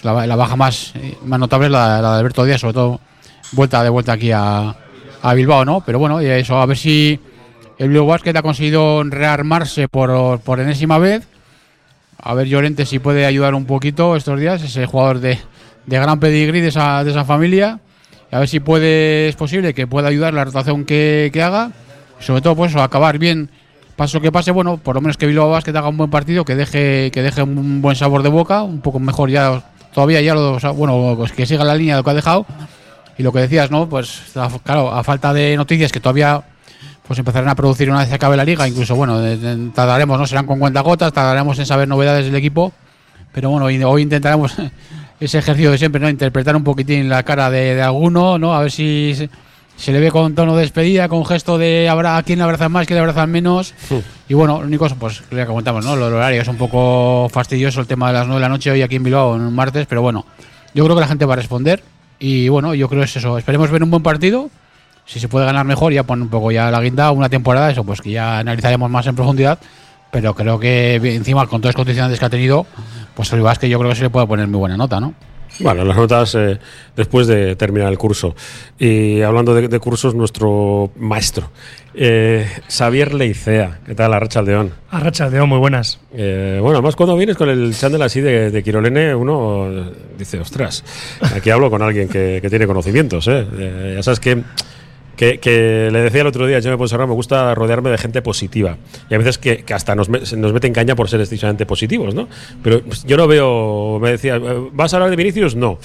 la, 0.01 0.25
la 0.25 0.35
baja 0.35 0.55
más, 0.55 0.93
eh, 0.95 1.15
más 1.23 1.39
notable 1.39 1.67
es 1.67 1.71
la, 1.71 2.01
la 2.01 2.13
de 2.13 2.19
Alberto 2.21 2.43
Díaz, 2.43 2.59
sobre 2.59 2.73
todo 2.73 2.99
vuelta 3.51 3.83
de 3.83 3.89
vuelta 3.89 4.13
aquí 4.13 4.31
a, 4.31 4.75
a 5.21 5.33
Bilbao, 5.35 5.63
¿no? 5.63 5.81
Pero 5.81 5.99
bueno, 5.99 6.23
y 6.23 6.25
eso, 6.25 6.59
a 6.59 6.65
ver 6.65 6.75
si 6.75 7.19
el 7.77 7.89
Blue 7.89 8.07
Basket 8.07 8.35
ha 8.35 8.41
conseguido 8.41 9.03
rearmarse 9.03 9.87
por, 9.87 10.39
por 10.39 10.59
enésima 10.59 10.97
vez. 10.97 11.27
A 12.17 12.33
ver 12.33 12.47
Llorente 12.47 12.87
si 12.87 12.97
puede 12.97 13.27
ayudar 13.27 13.53
un 13.53 13.65
poquito 13.65 14.15
estos 14.15 14.39
días, 14.39 14.63
ese 14.63 14.87
jugador 14.87 15.19
de, 15.19 15.37
de 15.89 15.99
gran 15.99 16.19
pedigrí 16.19 16.61
de 16.61 16.67
esa, 16.67 17.03
de 17.03 17.11
esa 17.11 17.25
familia. 17.25 17.79
A 18.31 18.39
ver 18.39 18.47
si 18.47 18.59
puede, 18.59 19.27
es 19.27 19.35
posible 19.35 19.73
que 19.73 19.87
pueda 19.87 20.07
ayudar 20.07 20.33
la 20.33 20.45
rotación 20.45 20.85
que, 20.85 21.31
que 21.33 21.41
haga. 21.41 21.71
Sobre 22.19 22.41
todo, 22.41 22.55
pues 22.55 22.71
eso, 22.71 22.81
acabar 22.81 23.17
bien, 23.17 23.49
pase 23.95 24.17
lo 24.17 24.21
que 24.21 24.31
pase, 24.31 24.51
bueno, 24.51 24.77
por 24.77 24.95
lo 24.95 25.01
menos 25.01 25.17
que 25.17 25.25
Bilbao 25.25 25.49
Basket 25.49 25.75
haga 25.75 25.89
un 25.89 25.97
buen 25.97 26.11
partido, 26.11 26.45
que 26.45 26.55
deje, 26.55 27.09
que 27.11 27.23
deje 27.23 27.41
un 27.41 27.81
buen 27.81 27.95
sabor 27.95 28.23
de 28.23 28.29
boca, 28.29 28.61
un 28.61 28.81
poco 28.81 28.99
mejor 28.99 29.29
ya, 29.29 29.63
todavía 29.93 30.21
ya 30.21 30.35
lo, 30.35 30.59
bueno, 30.73 31.15
pues 31.17 31.31
que 31.31 31.45
siga 31.45 31.63
la 31.63 31.75
línea 31.75 31.95
de 31.95 32.01
lo 32.01 32.03
que 32.03 32.09
ha 32.11 32.13
dejado. 32.13 32.45
Y 33.17 33.23
lo 33.23 33.33
que 33.33 33.39
decías, 33.39 33.71
¿no? 33.71 33.89
Pues 33.89 34.21
claro, 34.63 34.91
a 34.93 35.03
falta 35.03 35.33
de 35.33 35.57
noticias 35.57 35.91
que 35.91 35.99
todavía 35.99 36.41
pues 37.05 37.17
empezarán 37.17 37.49
a 37.49 37.55
producir 37.55 37.89
una 37.89 37.99
vez 37.99 38.09
que 38.09 38.15
acabe 38.15 38.37
la 38.37 38.45
liga, 38.45 38.67
incluso 38.67 38.95
bueno, 38.95 39.19
tardaremos, 39.73 40.19
no 40.19 40.27
serán 40.27 40.45
con 40.45 40.59
cuentagotas, 40.59 41.11
tardaremos 41.11 41.57
en 41.57 41.65
saber 41.65 41.87
novedades 41.87 42.25
del 42.25 42.35
equipo, 42.35 42.71
pero 43.33 43.49
bueno, 43.49 43.65
hoy 43.65 44.01
intentaremos 44.03 44.55
ese 45.19 45.37
ejercicio 45.39 45.71
de 45.71 45.77
siempre, 45.77 46.01
¿no? 46.01 46.09
Interpretar 46.09 46.55
un 46.55 46.63
poquitín 46.63 47.09
la 47.09 47.23
cara 47.23 47.49
de, 47.49 47.75
de 47.75 47.81
alguno, 47.81 48.37
¿no? 48.37 48.53
A 48.53 48.61
ver 48.61 48.71
si 48.71 49.13
se, 49.15 49.29
se 49.75 49.93
le 49.93 49.99
ve 49.99 50.11
con 50.11 50.35
tono 50.35 50.55
de 50.55 50.61
despedida, 50.61 51.07
con 51.07 51.25
gesto 51.25 51.57
de 51.57 51.87
habrá 51.87 52.17
a 52.17 52.23
quién 52.23 52.39
le 52.39 52.43
abrazan 52.43 52.71
más, 52.71 52.85
quién 52.85 52.95
le 52.95 53.01
abrazan 53.01 53.31
menos. 53.31 53.73
Y 54.27 54.33
bueno, 54.33 54.59
lo 54.59 54.67
único 54.67 54.85
es, 54.85 54.93
pues, 54.93 55.21
que 55.21 55.45
comentamos, 55.45 55.85
¿no? 55.85 55.95
Lo 55.95 56.07
el 56.09 56.13
horario 56.13 56.41
es 56.41 56.47
un 56.47 56.57
poco 56.57 57.27
fastidioso 57.31 57.79
el 57.79 57.87
tema 57.87 58.07
de 58.07 58.13
las 58.13 58.27
9 58.27 58.39
de 58.39 58.41
la 58.41 58.49
noche 58.49 58.71
hoy 58.71 58.81
aquí 58.81 58.97
en 58.97 59.03
Bilbao, 59.03 59.35
en 59.35 59.41
un 59.41 59.55
martes, 59.55 59.87
pero 59.87 60.01
bueno, 60.01 60.25
yo 60.73 60.83
creo 60.83 60.95
que 60.95 61.01
la 61.01 61.07
gente 61.07 61.25
va 61.25 61.33
a 61.33 61.37
responder. 61.37 61.81
Y 62.19 62.49
bueno, 62.49 62.73
yo 62.73 62.89
creo 62.89 63.01
que 63.01 63.05
es 63.05 63.15
eso. 63.15 63.37
Esperemos 63.37 63.71
ver 63.71 63.81
un 63.81 63.89
buen 63.89 64.03
partido. 64.03 64.49
Si 65.05 65.19
se 65.19 65.29
puede 65.29 65.45
ganar 65.45 65.65
mejor, 65.65 65.93
ya 65.93 66.03
pone 66.03 66.21
un 66.21 66.29
poco 66.29 66.51
ya 66.51 66.69
la 66.69 66.81
guinda, 66.81 67.11
una 67.11 67.29
temporada, 67.29 67.71
eso 67.71 67.83
pues 67.83 68.01
que 68.01 68.11
ya 68.11 68.39
analizaremos 68.39 68.91
más 68.91 69.07
en 69.07 69.15
profundidad. 69.15 69.57
Pero 70.11 70.33
creo 70.33 70.59
que 70.59 70.95
encima, 70.95 71.45
con 71.47 71.61
todas 71.61 71.75
las 71.75 71.75
condiciones 71.75 72.19
que 72.19 72.25
ha 72.25 72.29
tenido, 72.29 72.65
pues 73.15 73.31
el 73.33 73.43
que 73.59 73.69
yo 73.69 73.77
creo 73.79 73.89
que 73.91 73.95
se 73.95 74.03
le 74.03 74.09
puede 74.09 74.27
poner 74.27 74.47
muy 74.47 74.59
buena 74.59 74.77
nota, 74.77 74.99
¿no? 74.99 75.13
Bueno, 75.59 75.83
las 75.83 75.97
notas 75.97 76.35
eh, 76.35 76.57
después 76.95 77.27
de 77.27 77.55
terminar 77.57 77.91
el 77.91 77.97
curso. 77.97 78.33
Y 78.77 79.21
hablando 79.21 79.53
de, 79.53 79.67
de 79.67 79.79
cursos, 79.79 80.15
nuestro 80.15 80.91
maestro, 80.95 81.51
eh, 81.93 82.47
Xavier 82.69 83.13
Leicea. 83.13 83.79
¿Qué 83.85 83.93
tal, 83.93 84.13
Arracha 84.13 84.39
Aldeón? 84.39 84.71
Arracha, 84.89 85.29
Deo, 85.29 85.47
muy 85.47 85.57
buenas. 85.57 85.99
Eh, 86.13 86.59
bueno, 86.61 86.77
además 86.77 86.95
cuando 86.95 87.17
vienes 87.17 87.35
con 87.35 87.49
el 87.49 87.75
chándal 87.75 88.03
así 88.03 88.21
de, 88.21 88.51
de 88.51 88.63
Quirolene, 88.63 89.13
uno 89.13 89.91
dice, 90.17 90.39
ostras, 90.39 90.83
aquí 91.35 91.49
hablo 91.49 91.69
con 91.69 91.81
alguien 91.81 92.07
que, 92.07 92.39
que 92.41 92.49
tiene 92.49 92.65
conocimientos. 92.65 93.27
¿eh? 93.27 93.45
Eh, 93.57 93.93
ya 93.97 94.03
sabes 94.03 94.21
que, 94.21 94.41
que, 95.19 95.37
que 95.39 95.89
le 95.91 95.99
decía 95.99 96.21
el 96.21 96.27
otro 96.27 96.47
día 96.47 96.59
a 96.59 96.61
Jaime 96.61 96.77
Ponsarra, 96.77 97.05
me 97.05 97.13
gusta 97.13 97.53
rodearme 97.53 97.89
de 97.89 97.97
gente 97.97 98.21
positiva. 98.21 98.77
Y 99.09 99.15
a 99.15 99.17
veces 99.17 99.37
que, 99.37 99.63
que 99.65 99.73
hasta 99.73 99.93
nos, 99.93 100.07
me- 100.07 100.19
nos 100.37 100.53
meten 100.53 100.71
caña 100.71 100.95
por 100.95 101.09
ser 101.09 101.19
excesivamente 101.19 101.65
positivos, 101.65 102.15
¿no? 102.15 102.29
Pero 102.63 102.81
pues, 102.81 103.03
yo 103.03 103.17
no 103.17 103.27
veo, 103.27 103.99
me 103.99 104.11
decía, 104.11 104.39
¿vas 104.71 104.93
a 104.93 104.95
hablar 104.95 105.09
de 105.09 105.17
Vinicius? 105.17 105.57
No. 105.57 105.77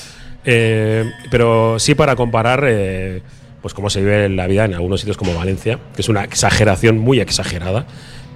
Eh, 0.45 1.05
pero 1.33 1.79
sí 1.81 1.95
para 1.97 2.15
comparar... 2.15 2.65
eh, 2.69 3.23
pues 3.61 3.73
cómo 3.73 3.89
se 3.89 4.01
vive 4.01 4.29
la 4.29 4.47
vida 4.47 4.67
en 4.67 4.75
algunos 4.75 5.01
sitios 5.01 5.17
como 5.17 5.35
Valencia, 5.35 5.79
que 5.97 6.03
es 6.03 6.09
una 6.11 6.23
exageración 6.23 6.99
muy 6.99 7.19
exagerada. 7.19 7.87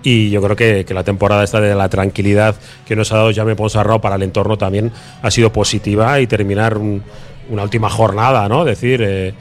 Y 0.03 0.31
yo 0.31 0.41
creo 0.43 0.56
que, 0.56 0.87
que 0.87 0.95
la 0.95 1.05
temporada 1.05 1.45
esta 1.45 1.61
de 1.61 1.75
la 1.75 1.91
tranquilidad 1.91 2.56
que 2.87 2.97
nos 2.97 3.12
ha 3.12 3.19
dado 3.19 3.31
Jaime 3.35 3.55
Ponsarrao 3.55 4.00
para 4.00 4.17
el 4.17 4.23
entorno 4.23 4.56
también 4.56 4.91
ha 5.21 5.31
sido 5.31 5.53
positiva 5.53 6.19
y 6.19 6.27
terminar 6.27 6.79
un- 6.79 7.03
una 7.50 7.62
última 7.62 7.91
jornada, 7.91 8.49
¿no? 8.49 8.65
Decir, 8.65 9.03
eh, 9.05 9.35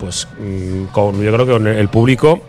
pues 0.00 0.26
mm, 0.40 0.86
con, 0.86 1.22
yo 1.22 1.32
creo 1.32 1.46
que 1.46 1.52
con 1.52 1.66
el 1.66 1.88
público 1.88 2.40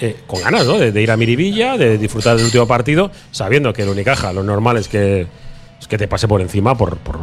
eh, 0.00 0.16
con 0.26 0.40
ganas, 0.40 0.66
¿no? 0.66 0.78
De, 0.78 1.02
ir 1.02 1.10
a 1.10 1.16
Miribilla, 1.16 1.76
de 1.76 1.98
disfrutar 1.98 2.36
del 2.36 2.46
último 2.46 2.66
partido, 2.66 3.10
sabiendo 3.30 3.72
que 3.72 3.82
el 3.82 3.88
Unicaja 3.88 4.32
lo 4.32 4.42
normal 4.42 4.76
es 4.78 4.88
que, 4.88 5.26
es 5.80 5.86
que 5.88 5.98
te 5.98 6.08
pase 6.08 6.26
por 6.28 6.40
encima 6.40 6.74
por, 6.74 6.96
por, 6.98 7.16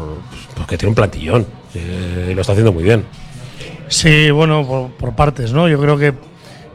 tiene 0.67 0.89
un 0.89 0.96
plantillón 0.96 1.48
eh, 1.74 2.29
y 2.31 2.34
lo 2.36 2.41
está 2.41 2.53
haciendo 2.53 2.74
muy 2.74 2.84
bien. 2.84 3.03
Sí, 3.88 4.29
bueno, 4.31 4.91
por, 5.00 5.15
partes, 5.15 5.53
¿no? 5.53 5.67
Yo 5.67 5.79
creo 5.79 5.98
que 5.98 6.13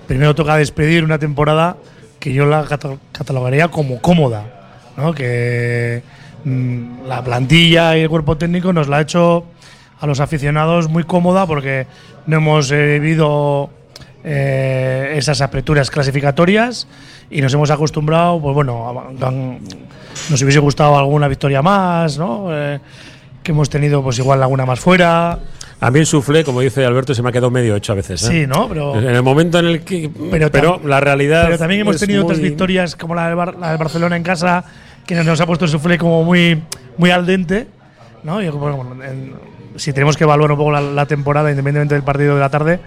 primero 0.07 0.35
toca 0.35 0.57
despedir 0.57 1.05
una 1.05 1.19
temporada 1.19 1.77
que 2.19 2.33
yo 2.33 2.47
la 2.47 2.65
cata- 2.65 2.97
catalogaría 3.13 3.69
como 3.69 4.01
cómoda, 4.01 4.91
¿no? 4.97 5.15
Que 5.15 6.03
mm, 6.45 7.07
la 7.07 7.23
plantilla 7.23 7.97
y 7.97 8.01
el 8.03 8.09
cuerpo 8.09 8.37
técnico 8.37 8.73
nos 8.73 8.89
la 8.89 8.97
ha 8.99 9.01
hecho 9.03 9.45
a 10.03 10.07
los 10.07 10.19
aficionados 10.21 10.89
muy 10.89 11.05
cómoda 11.05 11.47
porque 11.47 11.87
no 12.27 12.37
hemos 12.39 12.71
eh, 12.73 12.99
vivido 13.01 13.71
eh, 14.25 15.15
esas 15.17 15.41
aperturas 15.41 15.91
clasificatorias 15.91 16.87
y 17.31 17.41
nos 17.41 17.55
hemos 17.55 17.71
acostumbrado, 17.71 18.41
pues 18.41 18.55
bueno, 18.55 18.89
a- 19.21 19.27
a- 19.29 19.31
nos 19.31 20.43
hubiese 20.43 20.59
gustado 20.59 20.99
alguna 20.99 21.29
victoria 21.29 21.63
más, 21.63 22.19
¿no? 22.19 22.49
Eh, 22.51 22.79
que 23.43 23.53
hemos 23.53 23.71
tenido 23.71 24.03
pues 24.03 24.19
igual 24.19 24.43
alguna 24.43 24.67
más 24.67 24.81
fuera. 24.81 25.39
A 25.81 25.91
mí 25.91 25.99
el 26.01 26.07
soufflé, 26.07 26.45
como 26.45 26.61
dice 26.61 26.85
Alberto, 26.85 27.15
se 27.15 27.23
me 27.23 27.29
ha 27.31 27.33
quedado 27.33 27.51
medio 27.51 27.75
hecho 27.77 27.93
a 27.93 27.97
veces. 27.97 28.23
¿eh? 28.25 28.29
Sí, 28.29 28.47
¿no? 28.47 28.69
Pero, 28.69 28.97
En 28.99 29.07
el 29.09 29.23
momento 29.23 29.59
en 29.59 29.67
el 29.67 29.81
que. 29.83 30.11
Pero 30.31 30.51
Pero, 30.51 30.81
la 30.85 31.01
realidad. 31.01 31.45
pero 31.47 31.59
también 31.59 31.81
hemos 31.81 31.99
tenido 31.99 32.23
otras 32.25 32.39
victorias 32.41 32.95
como 32.97 33.15
la 33.15 33.27
del, 33.27 33.35
Bar- 33.37 33.57
la 33.59 33.71
del 33.71 33.79
Barcelona 33.79 34.17
en 34.17 34.23
casa, 34.23 34.65
que 35.07 35.15
nos 35.17 35.41
ha 35.41 35.47
puesto 35.47 35.65
el 35.65 35.71
suflé 35.73 35.99
como 35.99 36.23
muy, 36.25 36.63
muy 36.99 37.11
al 37.11 37.25
dente. 37.27 37.67
¿no? 38.23 38.41
Y, 38.41 38.49
bueno, 38.51 38.87
en- 39.05 39.35
si 39.77 39.93
tenemos 39.93 40.17
que 40.17 40.25
evaluar 40.25 40.51
un 40.53 40.59
poco 40.59 40.71
la, 40.73 41.07
temporada, 41.07 41.51
independientemente 41.51 41.95
del 41.95 42.05
partido 42.05 42.35
de 42.35 42.41
la 42.41 42.51
tarde, 42.51 42.81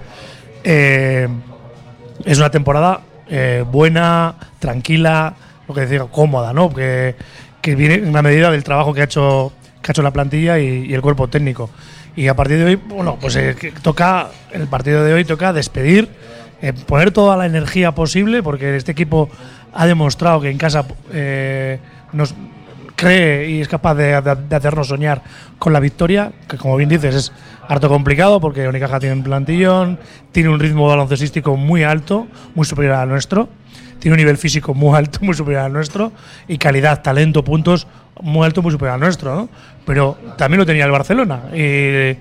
eh, 0.64 1.28
es 2.24 2.38
una 2.38 2.50
temporada 2.50 3.02
eh, 3.28 3.64
buena, 3.70 4.36
tranquila, 4.60 5.36
lo 5.68 5.74
que 5.74 5.82
decía, 5.82 6.04
cómoda, 6.06 6.54
¿no? 6.54 6.74
Que, 6.74 7.16
que 7.62 7.76
viene 7.76 7.96
en 7.96 8.14
la 8.14 8.22
medida 8.22 8.52
del 8.52 8.64
trabajo 8.64 8.94
que 8.94 9.02
ha 9.02 9.06
hecho, 9.06 9.52
que 9.82 9.90
ha 9.90 9.92
hecho 9.92 10.04
la 10.04 10.12
plantilla 10.12 10.60
y, 10.60 10.94
el 10.94 11.02
cuerpo 11.02 11.28
técnico. 11.28 11.70
Y 12.16 12.28
a 12.28 12.36
partir 12.36 12.58
de 12.58 12.66
hoy, 12.66 12.76
bueno, 12.76 13.18
pues 13.20 13.36
eh, 13.36 13.56
toca, 13.82 14.30
el 14.52 14.68
partido 14.68 15.04
de 15.04 15.14
hoy 15.14 15.26
toca 15.26 15.54
despedir, 15.54 16.10
eh, 16.62 16.72
poner 16.74 17.12
toda 17.12 17.36
la 17.36 17.46
energía 17.46 17.94
posible, 17.94 18.44
porque 18.44 18.76
este 18.76 18.92
equipo 18.92 19.30
ha 19.74 19.86
demostrado 19.86 20.42
que 20.42 20.50
en 20.50 20.58
casa 20.58 20.86
nos 22.14 22.34
cree 22.96 23.50
y 23.50 23.62
es 23.62 23.68
capaz 23.68 23.96
de, 23.96 24.14
hacernos 24.14 24.88
soñar 24.88 25.22
con 25.60 25.74
la 25.74 25.80
victoria, 25.80 26.32
que 26.48 26.58
como 26.58 26.78
bien 26.78 26.90
dices 26.90 27.16
es 27.16 27.32
harto 27.68 27.90
complicado 27.90 28.40
porque 28.40 28.68
Unicaja 28.68 29.00
tiene 29.00 29.16
un 29.16 29.24
plantillón, 29.24 30.00
tiene 30.32 30.50
un 30.50 30.60
ritmo 30.60 30.88
baloncestístico 30.88 31.56
muy 31.58 31.84
alto, 31.84 32.28
muy 32.54 32.66
superior 32.66 32.96
al 32.96 33.10
nuestro, 33.10 33.50
tiene 34.00 34.14
un 34.14 34.20
nivel 34.20 34.38
físico 34.38 34.74
muy 34.74 34.98
alto, 34.98 35.20
muy 35.22 35.34
superior 35.34 35.64
al 35.64 35.74
nuestro, 35.74 36.12
y 36.48 36.58
calidad, 36.58 37.02
talento, 37.02 37.44
puntos 37.44 37.88
muy 38.22 38.46
alto, 38.46 38.62
muy 38.62 38.72
superior 38.72 38.96
al 38.96 39.00
nuestro, 39.00 39.36
¿no? 39.36 39.50
Pero 39.86 40.18
también 40.38 40.60
lo 40.60 40.66
tenía 40.66 40.86
el 40.86 40.92
Barcelona. 40.92 41.44
Y 41.54 42.18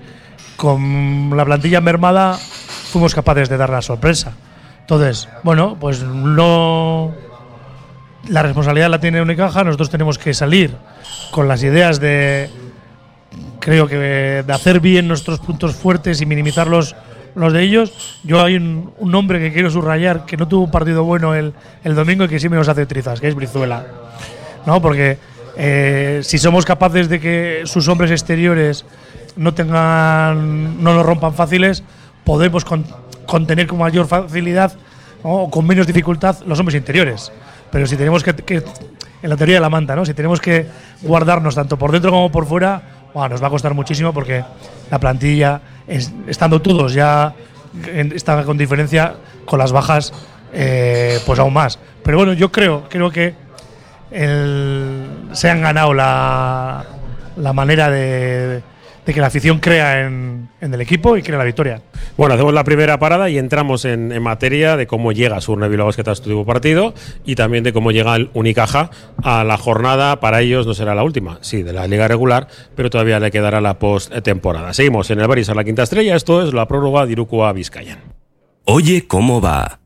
con 0.55 1.35
la 1.35 1.45
plantilla 1.45 1.81
mermada 1.81 2.33
fuimos 2.33 3.13
capaces 3.13 3.49
de 3.49 3.57
dar 3.57 3.69
la 3.69 3.81
sorpresa. 3.81 4.33
Entonces, 4.81 5.27
bueno, 5.43 5.77
pues 5.79 6.03
no. 6.03 7.11
La 8.29 8.41
responsabilidad 8.41 8.89
la 8.89 8.99
tiene 8.99 9.21
Unicaja, 9.21 9.63
nosotros 9.63 9.89
tenemos 9.89 10.17
que 10.17 10.33
salir 10.33 10.75
con 11.31 11.47
las 11.47 11.61
ideas 11.63 11.99
de. 11.99 12.49
Creo 13.59 13.87
que 13.87 13.97
de 13.97 14.53
hacer 14.53 14.79
bien 14.79 15.07
nuestros 15.07 15.39
puntos 15.39 15.75
fuertes 15.75 16.21
y 16.21 16.25
minimizar 16.25 16.67
los, 16.67 16.95
los 17.35 17.53
de 17.53 17.61
ellos. 17.63 18.19
Yo 18.23 18.43
hay 18.43 18.55
un, 18.55 18.93
un 18.97 19.11
nombre 19.11 19.39
que 19.39 19.51
quiero 19.53 19.69
subrayar 19.69 20.25
que 20.25 20.37
no 20.37 20.47
tuvo 20.47 20.65
un 20.65 20.71
partido 20.71 21.03
bueno 21.03 21.35
el, 21.35 21.53
el 21.83 21.95
domingo 21.95 22.25
y 22.25 22.27
que 22.27 22.39
sí 22.39 22.49
me 22.49 22.55
nos 22.57 22.67
hace 22.67 22.85
trizas, 22.85 23.19
que 23.19 23.27
es 23.27 23.35
Brizuela. 23.35 23.85
¿No? 24.65 24.81
Porque 24.81 25.17
eh, 25.57 26.21
si 26.23 26.37
somos 26.37 26.65
capaces 26.65 27.09
de 27.09 27.19
que 27.19 27.61
sus 27.65 27.87
hombres 27.87 28.09
exteriores 28.11 28.85
no 29.35 29.53
tengan, 29.53 30.83
no 30.83 30.93
nos 30.95 31.05
rompan 31.05 31.33
fáciles, 31.33 31.83
podemos 32.23 32.65
con- 32.65 32.85
contener 33.27 33.67
con 33.67 33.79
mayor 33.79 34.07
facilidad 34.07 34.73
o 35.23 35.49
con 35.49 35.65
menos 35.67 35.85
dificultad 35.87 36.37
los 36.45 36.59
hombres 36.59 36.75
interiores. 36.75 37.31
Pero 37.75 37.87
si 37.87 37.97
tenemos 37.97 38.23
que, 38.23 38.33
en 39.21 39.29
la 39.29 39.35
teoría 39.35 39.55
de 39.55 39.59
la 39.59 39.69
manta, 39.69 39.97
¿no? 39.97 40.05
si 40.05 40.13
tenemos 40.13 40.39
que 40.39 40.65
guardarnos 41.01 41.55
tanto 41.55 41.77
por 41.77 41.91
dentro 41.91 42.09
como 42.09 42.31
por 42.31 42.45
fuera, 42.45 42.81
bueno, 43.13 43.27
nos 43.27 43.43
va 43.43 43.47
a 43.47 43.49
costar 43.49 43.73
muchísimo 43.73 44.13
porque 44.13 44.45
la 44.89 44.97
plantilla, 44.97 45.59
es- 45.85 46.13
estando 46.25 46.61
todos 46.61 46.93
ya 46.93 47.33
está 48.13 48.45
con 48.45 48.57
diferencia, 48.57 49.15
con 49.43 49.59
las 49.59 49.73
bajas, 49.73 50.13
eh, 50.53 51.19
pues 51.25 51.37
aún 51.37 51.51
más. 51.51 51.77
Pero 52.01 52.15
bueno, 52.19 52.31
yo 52.31 52.49
creo, 52.49 52.85
creo 52.87 53.11
que 53.11 53.33
se 55.33 55.49
han 55.49 55.61
ganado 55.61 55.93
la, 55.93 56.85
la 57.35 57.51
manera 57.51 57.89
de, 57.91 58.63
de 59.05 59.13
que 59.13 59.21
la 59.21 59.27
afición 59.27 59.59
crea 59.59 60.05
en, 60.05 60.49
en 60.61 60.73
el 60.73 60.81
equipo 60.81 61.15
y 61.17 61.21
crea 61.21 61.37
la 61.37 61.43
victoria. 61.43 61.81
Bueno, 62.17 62.33
hacemos 62.33 62.53
la 62.53 62.63
primera 62.63 62.97
parada 62.97 63.29
y 63.29 63.37
entramos 63.37 63.85
en, 63.85 64.11
en 64.11 64.23
materia 64.23 64.77
de 64.77 64.87
cómo 64.87 65.11
llega 65.11 65.39
Surne 65.41 65.67
Bilbao 65.69 65.87
Basket 65.87 66.07
a 66.07 66.15
su 66.15 66.23
último 66.23 66.45
partido 66.45 66.93
y 67.23 67.35
también 67.35 67.63
de 67.63 67.73
cómo 67.73 67.91
llega 67.91 68.15
el 68.15 68.29
Unicaja 68.33 68.89
a 69.23 69.43
la 69.43 69.57
jornada. 69.57 70.19
Para 70.19 70.41
ellos 70.41 70.65
no 70.65 70.73
será 70.73 70.95
la 70.95 71.03
última, 71.03 71.37
sí, 71.41 71.61
de 71.61 71.73
la 71.73 71.87
liga 71.87 72.07
regular, 72.07 72.47
pero 72.75 72.89
todavía 72.89 73.19
le 73.19 73.31
quedará 73.31 73.61
la 73.61 73.77
post-temporada. 73.79 74.73
Seguimos 74.73 75.11
en 75.11 75.19
el 75.19 75.27
Baris 75.27 75.49
a 75.49 75.55
la 75.55 75.63
quinta 75.63 75.83
estrella. 75.83 76.15
Esto 76.15 76.45
es 76.45 76.53
la 76.53 76.67
prórroga 76.67 77.05
de 77.05 77.11
Iruko 77.11 77.45
a 77.45 77.53
Vizcayan. 77.53 77.99
Oye, 78.65 79.05
¿cómo 79.05 79.41
va? 79.41 79.79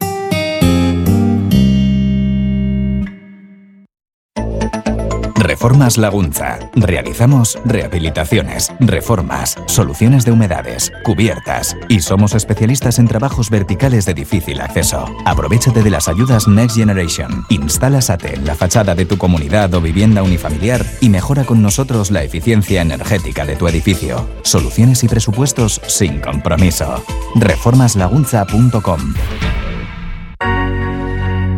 Reformas 5.49 5.97
Lagunza. 5.97 6.59
Realizamos 6.75 7.57
rehabilitaciones, 7.65 8.71
reformas, 8.79 9.57
soluciones 9.65 10.23
de 10.23 10.31
humedades, 10.31 10.93
cubiertas 11.03 11.75
y 11.87 12.01
somos 12.01 12.35
especialistas 12.35 12.99
en 12.99 13.07
trabajos 13.07 13.49
verticales 13.49 14.05
de 14.05 14.13
difícil 14.13 14.61
acceso. 14.61 15.07
Aprovechate 15.25 15.81
de 15.81 15.89
las 15.89 16.07
ayudas 16.07 16.47
Next 16.47 16.75
Generation. 16.75 17.47
Instala 17.49 17.99
SATE 17.99 18.35
en 18.35 18.45
la 18.45 18.53
fachada 18.53 18.93
de 18.93 19.07
tu 19.07 19.17
comunidad 19.17 19.73
o 19.73 19.81
vivienda 19.81 20.21
unifamiliar 20.21 20.85
y 21.01 21.09
mejora 21.09 21.45
con 21.45 21.63
nosotros 21.63 22.11
la 22.11 22.21
eficiencia 22.21 22.83
energética 22.83 23.43
de 23.47 23.55
tu 23.55 23.67
edificio. 23.67 24.29
Soluciones 24.43 25.03
y 25.03 25.07
presupuestos 25.07 25.81
sin 25.87 26.19
compromiso. 26.19 27.03
Reformaslagunza.com 27.33 29.15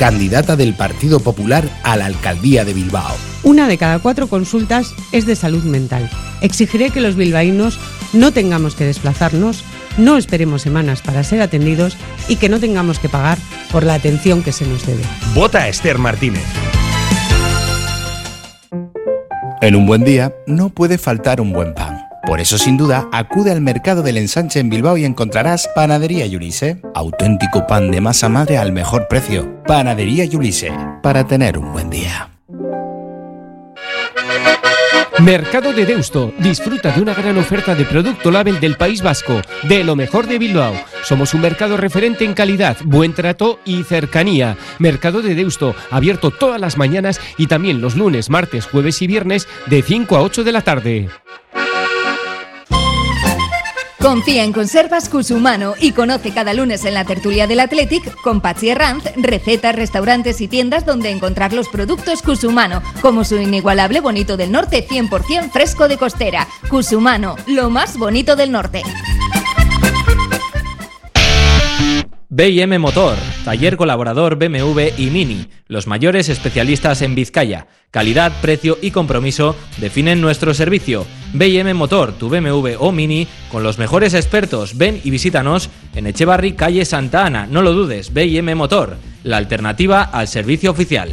candidata 0.00 0.56
del 0.56 0.72
Partido 0.72 1.20
Popular 1.20 1.68
a 1.82 1.94
la 1.94 2.06
alcaldía 2.06 2.64
de 2.64 2.72
Bilbao. 2.72 3.14
Una 3.42 3.68
de 3.68 3.76
cada 3.76 3.98
cuatro 3.98 4.28
consultas 4.28 4.94
es 5.12 5.26
de 5.26 5.36
salud 5.36 5.62
mental. 5.64 6.08
Exigiré 6.40 6.88
que 6.88 7.02
los 7.02 7.16
bilbaínos 7.16 7.78
no 8.14 8.32
tengamos 8.32 8.74
que 8.74 8.86
desplazarnos, 8.86 9.62
no 9.98 10.16
esperemos 10.16 10.62
semanas 10.62 11.02
para 11.02 11.22
ser 11.22 11.42
atendidos 11.42 11.98
y 12.28 12.36
que 12.36 12.48
no 12.48 12.60
tengamos 12.60 12.98
que 12.98 13.10
pagar 13.10 13.36
por 13.70 13.84
la 13.84 13.92
atención 13.92 14.42
que 14.42 14.52
se 14.52 14.66
nos 14.66 14.86
debe. 14.86 15.02
Vota 15.34 15.64
a 15.64 15.68
Esther 15.68 15.98
Martínez. 15.98 16.44
En 19.60 19.76
un 19.76 19.86
buen 19.86 20.02
día 20.02 20.34
no 20.46 20.70
puede 20.70 20.96
faltar 20.96 21.42
un 21.42 21.52
buen 21.52 21.74
pan. 21.74 21.89
Por 22.30 22.38
eso, 22.38 22.58
sin 22.58 22.76
duda, 22.76 23.08
acude 23.10 23.50
al 23.50 23.60
mercado 23.60 24.04
del 24.04 24.16
ensanche 24.16 24.60
en 24.60 24.70
Bilbao 24.70 24.96
y 24.96 25.04
encontrarás 25.04 25.68
Panadería 25.74 26.26
Yulise. 26.26 26.80
Auténtico 26.94 27.66
pan 27.66 27.90
de 27.90 28.00
masa 28.00 28.28
madre 28.28 28.56
al 28.56 28.70
mejor 28.70 29.08
precio. 29.08 29.64
Panadería 29.64 30.24
Yulise. 30.26 30.70
Para 31.02 31.26
tener 31.26 31.58
un 31.58 31.72
buen 31.72 31.90
día. 31.90 32.30
Mercado 35.18 35.72
de 35.72 35.84
Deusto. 35.84 36.32
Disfruta 36.38 36.92
de 36.92 37.02
una 37.02 37.14
gran 37.14 37.36
oferta 37.36 37.74
de 37.74 37.84
producto 37.84 38.30
label 38.30 38.60
del 38.60 38.76
País 38.76 39.02
Vasco, 39.02 39.42
de 39.64 39.82
lo 39.82 39.96
mejor 39.96 40.28
de 40.28 40.38
Bilbao. 40.38 40.74
Somos 41.02 41.34
un 41.34 41.40
mercado 41.40 41.76
referente 41.76 42.24
en 42.24 42.34
calidad, 42.34 42.76
buen 42.84 43.12
trato 43.12 43.58
y 43.64 43.82
cercanía. 43.82 44.56
Mercado 44.78 45.20
de 45.20 45.34
Deusto, 45.34 45.74
abierto 45.90 46.30
todas 46.30 46.60
las 46.60 46.78
mañanas 46.78 47.20
y 47.38 47.48
también 47.48 47.80
los 47.80 47.96
lunes, 47.96 48.30
martes, 48.30 48.66
jueves 48.66 49.02
y 49.02 49.08
viernes 49.08 49.48
de 49.66 49.82
5 49.82 50.16
a 50.16 50.22
8 50.22 50.44
de 50.44 50.52
la 50.52 50.62
tarde. 50.62 51.08
Confía 54.00 54.44
en 54.44 54.52
Conservas 54.52 55.10
Cusumano 55.10 55.74
y 55.78 55.92
conoce 55.92 56.32
cada 56.32 56.54
lunes 56.54 56.86
en 56.86 56.94
la 56.94 57.04
tertulia 57.04 57.46
del 57.46 57.60
Athletic 57.60 58.14
con 58.22 58.40
Patsy 58.40 58.70
Herranz 58.70 59.04
recetas, 59.16 59.76
restaurantes 59.76 60.40
y 60.40 60.48
tiendas 60.48 60.86
donde 60.86 61.10
encontrar 61.10 61.52
los 61.52 61.68
productos 61.68 62.22
Cusumano, 62.22 62.82
como 63.02 63.24
su 63.24 63.36
inigualable 63.36 64.00
bonito 64.00 64.38
del 64.38 64.52
norte 64.52 64.86
100% 64.88 65.50
fresco 65.50 65.86
de 65.86 65.98
costera. 65.98 66.48
Cusumano, 66.70 67.36
lo 67.46 67.68
más 67.68 67.98
bonito 67.98 68.36
del 68.36 68.52
norte. 68.52 68.82
BM 72.30 72.78
Motor, 72.78 73.16
taller 73.44 73.76
colaborador 73.76 74.36
BMW 74.36 74.92
y 74.96 75.10
Mini, 75.10 75.48
los 75.66 75.86
mayores 75.86 76.30
especialistas 76.30 77.02
en 77.02 77.14
Vizcaya. 77.14 77.66
Calidad, 77.90 78.32
precio 78.40 78.78
y 78.80 78.92
compromiso 78.92 79.56
definen 79.78 80.22
nuestro 80.22 80.54
servicio. 80.54 81.04
BM 81.32 81.74
Motor, 81.74 82.12
tu 82.12 82.28
BMW 82.28 82.76
o 82.78 82.92
Mini, 82.92 83.26
con 83.50 83.62
los 83.62 83.78
mejores 83.78 84.14
expertos. 84.14 84.76
Ven 84.76 85.00
y 85.04 85.10
visítanos 85.10 85.70
en 85.94 86.06
Echevarri, 86.06 86.52
calle 86.52 86.84
Santa 86.84 87.26
Ana. 87.26 87.46
No 87.46 87.62
lo 87.62 87.72
dudes, 87.72 88.12
BM 88.12 88.54
Motor, 88.54 88.96
la 89.22 89.36
alternativa 89.36 90.02
al 90.02 90.28
servicio 90.28 90.70
oficial. 90.70 91.10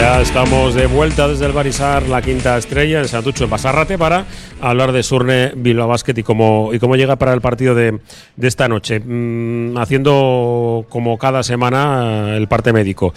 Ya 0.00 0.20
estamos 0.22 0.74
de 0.74 0.86
vuelta 0.86 1.28
desde 1.28 1.44
el 1.44 1.52
Barisar, 1.52 2.08
la 2.08 2.22
quinta 2.22 2.56
estrella 2.56 3.00
en 3.00 3.08
Santucho, 3.08 3.44
en 3.44 3.50
Basarrate, 3.50 3.98
para 3.98 4.24
hablar 4.60 4.92
de 4.92 5.02
Surne 5.02 5.52
Bilbao 5.54 5.88
Basket 5.88 6.16
y 6.16 6.22
cómo, 6.22 6.70
y 6.72 6.78
cómo 6.78 6.96
llega 6.96 7.16
para 7.16 7.34
el 7.34 7.42
partido 7.42 7.74
de, 7.74 7.98
de 8.36 8.48
esta 8.48 8.66
noche. 8.66 9.00
Mm, 9.00 9.76
haciendo 9.76 10.86
como 10.88 11.18
cada 11.18 11.42
semana 11.42 12.34
el 12.34 12.48
parte 12.48 12.72
médico. 12.72 13.12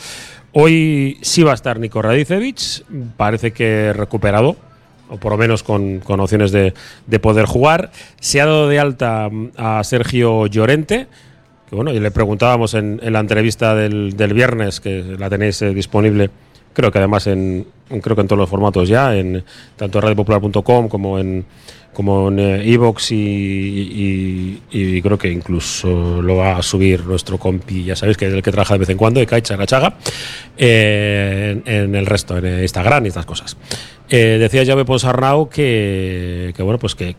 Hoy 0.54 1.18
sí 1.22 1.42
va 1.42 1.52
a 1.52 1.56
estar 1.56 1.80
Nico 1.80 2.02
Radicevic, 2.04 2.86
parece 3.18 3.52
que 3.52 3.92
recuperado, 3.92 4.56
o 5.10 5.18
por 5.18 5.32
lo 5.32 5.38
menos 5.40 5.64
con, 5.64 6.00
con 6.00 6.20
opciones 6.20 6.52
de, 6.52 6.76
de 7.08 7.20
poder 7.20 7.46
jugar. 7.46 7.92
Se 8.20 8.40
ha 8.40 8.46
dado 8.46 8.70
de 8.70 8.80
alta 8.80 9.30
mm, 9.32 9.52
a 9.58 9.84
Sergio 9.84 10.46
Llorente, 10.46 11.08
que 11.68 11.76
bueno, 11.76 11.92
y 11.92 12.00
le 12.00 12.12
preguntábamos 12.12 12.76
en, 12.76 13.00
la 13.02 13.20
entrevista 13.20 13.74
del, 13.74 14.16
del 14.16 14.36
viernes, 14.36 14.80
que 14.80 15.04
la 15.18 15.28
tenéis 15.28 15.60
eh, 15.64 15.74
disponible 15.74 16.30
creo 16.74 16.92
que 16.92 16.98
además 16.98 17.28
en 17.28 17.68
creo 18.02 18.20
en 18.20 18.28
todos 18.28 18.40
los 18.40 18.50
formatos 18.50 18.90
ya 18.90 19.16
en 19.16 19.44
tanto 19.76 20.00
en 20.00 20.02
radiopopular.com 20.02 20.90
como 20.90 21.20
en 21.20 21.46
como 21.94 22.30
en 22.30 22.40
Evox 22.40 23.12
y, 23.12 24.60
y, 24.72 25.02
creo 25.02 25.18
que 25.18 25.30
incluso 25.30 26.22
lo 26.22 26.38
va 26.38 26.58
a 26.58 26.64
subir 26.64 27.06
nuestro 27.06 27.38
compi, 27.38 27.84
ya 27.84 27.96
sabéis 27.96 28.18
que 28.18 28.28
es 28.28 28.34
el 28.34 28.42
que 28.42 28.52
trabaja 28.52 28.74
de 28.76 28.80
vez 28.80 28.90
en 28.90 28.98
cuando, 28.98 29.20
de 29.20 29.28
Kai 29.28 29.42
Chaga 29.42 29.66
Chaga, 29.66 29.96
eh, 30.58 31.62
en, 31.66 31.74
en, 31.74 31.96
el 31.96 32.06
resto, 32.06 32.38
en 32.38 32.62
Instagram 32.62 33.06
y 33.06 33.10
estas 33.10 33.26
cosas. 33.26 33.58
Eh, 34.10 34.38
decía 34.40 34.66
Jaume 34.66 34.86
Ponsarnau 34.86 35.50
que, 35.50 36.54
que, 36.56 36.64
bueno, 36.64 36.80
pues 36.80 36.96
que 36.96 37.16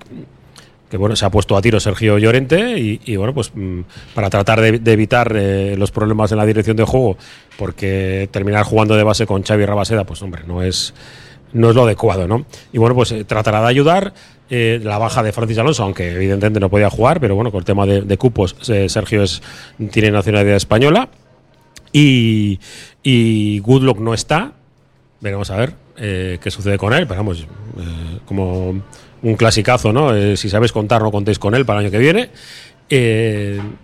bueno, 0.97 1.16
se 1.16 1.25
ha 1.25 1.31
puesto 1.31 1.57
a 1.57 1.62
tiro 1.62 1.81
Sergio 1.81 2.19
Llorente 2.19 2.78
y, 2.78 3.16
bueno, 3.16 3.35
pues 3.35 3.52
mm, 3.54 3.81
para 4.14 4.31
tratar 4.31 4.61
de, 4.61 4.93
evitar 4.93 5.33
eh, 5.35 5.76
los 5.76 5.90
problemas 5.90 6.31
en 6.33 6.38
la 6.38 6.47
dirección 6.47 6.76
de 6.76 6.85
juego, 6.85 7.16
porque 7.59 8.28
terminar 8.31 8.64
jugando 8.64 8.97
de 8.97 9.02
base 9.02 9.26
con 9.26 9.43
Xavi 9.43 9.64
Rabaseda, 9.64 10.04
pues 10.04 10.23
hombre, 10.23 10.43
no 10.47 10.62
es, 10.62 10.95
no 11.52 11.71
es 11.71 11.76
lo 11.76 11.85
adecuado, 11.85 12.28
¿no? 12.28 12.45
Y 12.73 12.78
bueno, 12.78 12.95
pues 12.95 13.12
eh, 13.12 13.25
tratará 13.25 13.61
de 13.62 13.69
ayudar. 13.69 14.14
Eh, 14.50 14.78
la 14.82 14.98
baja 14.98 15.22
de 15.22 15.32
Francis 15.32 15.58
Alonso, 15.58 15.82
aunque 15.84 16.12
evidentemente 16.12 16.60
no 16.60 16.68
podía 16.68 16.90
jugar, 16.90 17.18
pero 17.18 17.34
bueno, 17.34 17.50
con 17.50 17.60
el 17.60 17.64
tema 17.64 17.86
de, 17.86 18.18
cupos, 18.18 18.56
eh, 18.68 18.88
Sergio 18.88 19.24
tiene 19.90 20.10
nacionalidad 20.10 20.56
española. 20.56 21.08
Y, 21.92 22.58
y 23.02 23.60
Goodlock 23.60 24.00
no 24.00 24.14
está. 24.14 24.52
Veremos 25.20 25.50
a 25.50 25.56
ver 25.56 25.74
eh, 25.96 26.38
qué 26.42 26.50
sucede 26.50 26.76
con 26.76 26.92
él. 26.92 27.06
Pero 27.06 27.20
vamos, 27.20 27.46
como 28.26 28.82
un 29.22 29.36
clasicazo, 29.36 29.92
¿no? 29.92 30.36
Si 30.36 30.50
sabéis 30.50 30.72
contar, 30.72 31.02
no 31.02 31.12
contéis 31.12 31.38
con 31.38 31.54
él 31.54 31.64
para 31.64 31.78
el 31.78 31.86
año 31.86 31.92
que 31.92 31.98
viene. 31.98 32.30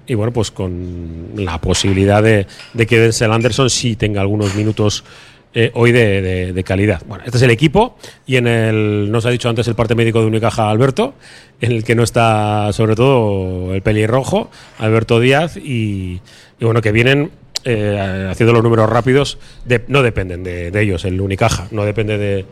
Y 0.07 0.15
bueno, 0.15 0.33
pues 0.33 0.51
con 0.51 1.31
la 1.37 1.61
posibilidad 1.61 2.23
de, 2.23 2.47
de 2.75 2.87
que 2.87 2.99
Denzel 2.99 3.33
Anderson 3.33 3.71
sí 3.71 3.95
tenga 3.95 4.21
algunos 4.21 4.55
minutos 4.57 5.05
eh, 5.55 5.71
hoy 5.75 5.93
de, 5.93 6.23
de- 6.23 6.53
de 6.53 6.65
calidad. 6.65 7.03
Bueno, 7.07 7.25
este 7.25 7.37
es 7.39 7.43
el 7.43 7.51
equipo 7.51 7.97
y 8.27 8.37
en 8.37 8.47
el, 8.47 9.11
nos 9.11 9.27
ha 9.27 9.31
dicho 9.31 9.49
antes 9.49 9.67
el 9.69 9.75
parte 9.75 9.95
médico 9.95 10.21
de 10.21 10.27
Unicaja 10.27 10.71
Alberto, 10.71 11.15
en 11.61 11.73
el 11.73 11.85
que 11.85 11.95
no 11.95 12.03
está 12.03 12.73
sobre 12.73 12.95
todo 12.95 13.75
el 13.75 13.83
pelirrojo, 13.83 14.51
Alberto 14.79 15.19
Díaz, 15.21 15.57
y, 15.57 16.21
y 16.61 16.65
bueno, 16.65 16.81
que 16.81 16.93
vienen 16.93 17.31
eh, 17.65 18.29
haciendo 18.31 18.53
los 18.53 18.63
números 18.63 18.89
rápidos, 18.89 19.39
de- 19.65 19.85
no 19.89 20.03
dependen 20.03 20.43
de, 20.45 20.71
de 20.71 20.81
ellos, 20.83 21.05
el 21.05 21.21
Unicaja, 21.21 21.67
no 21.73 21.85
depende 21.85 22.17
de, 22.17 22.45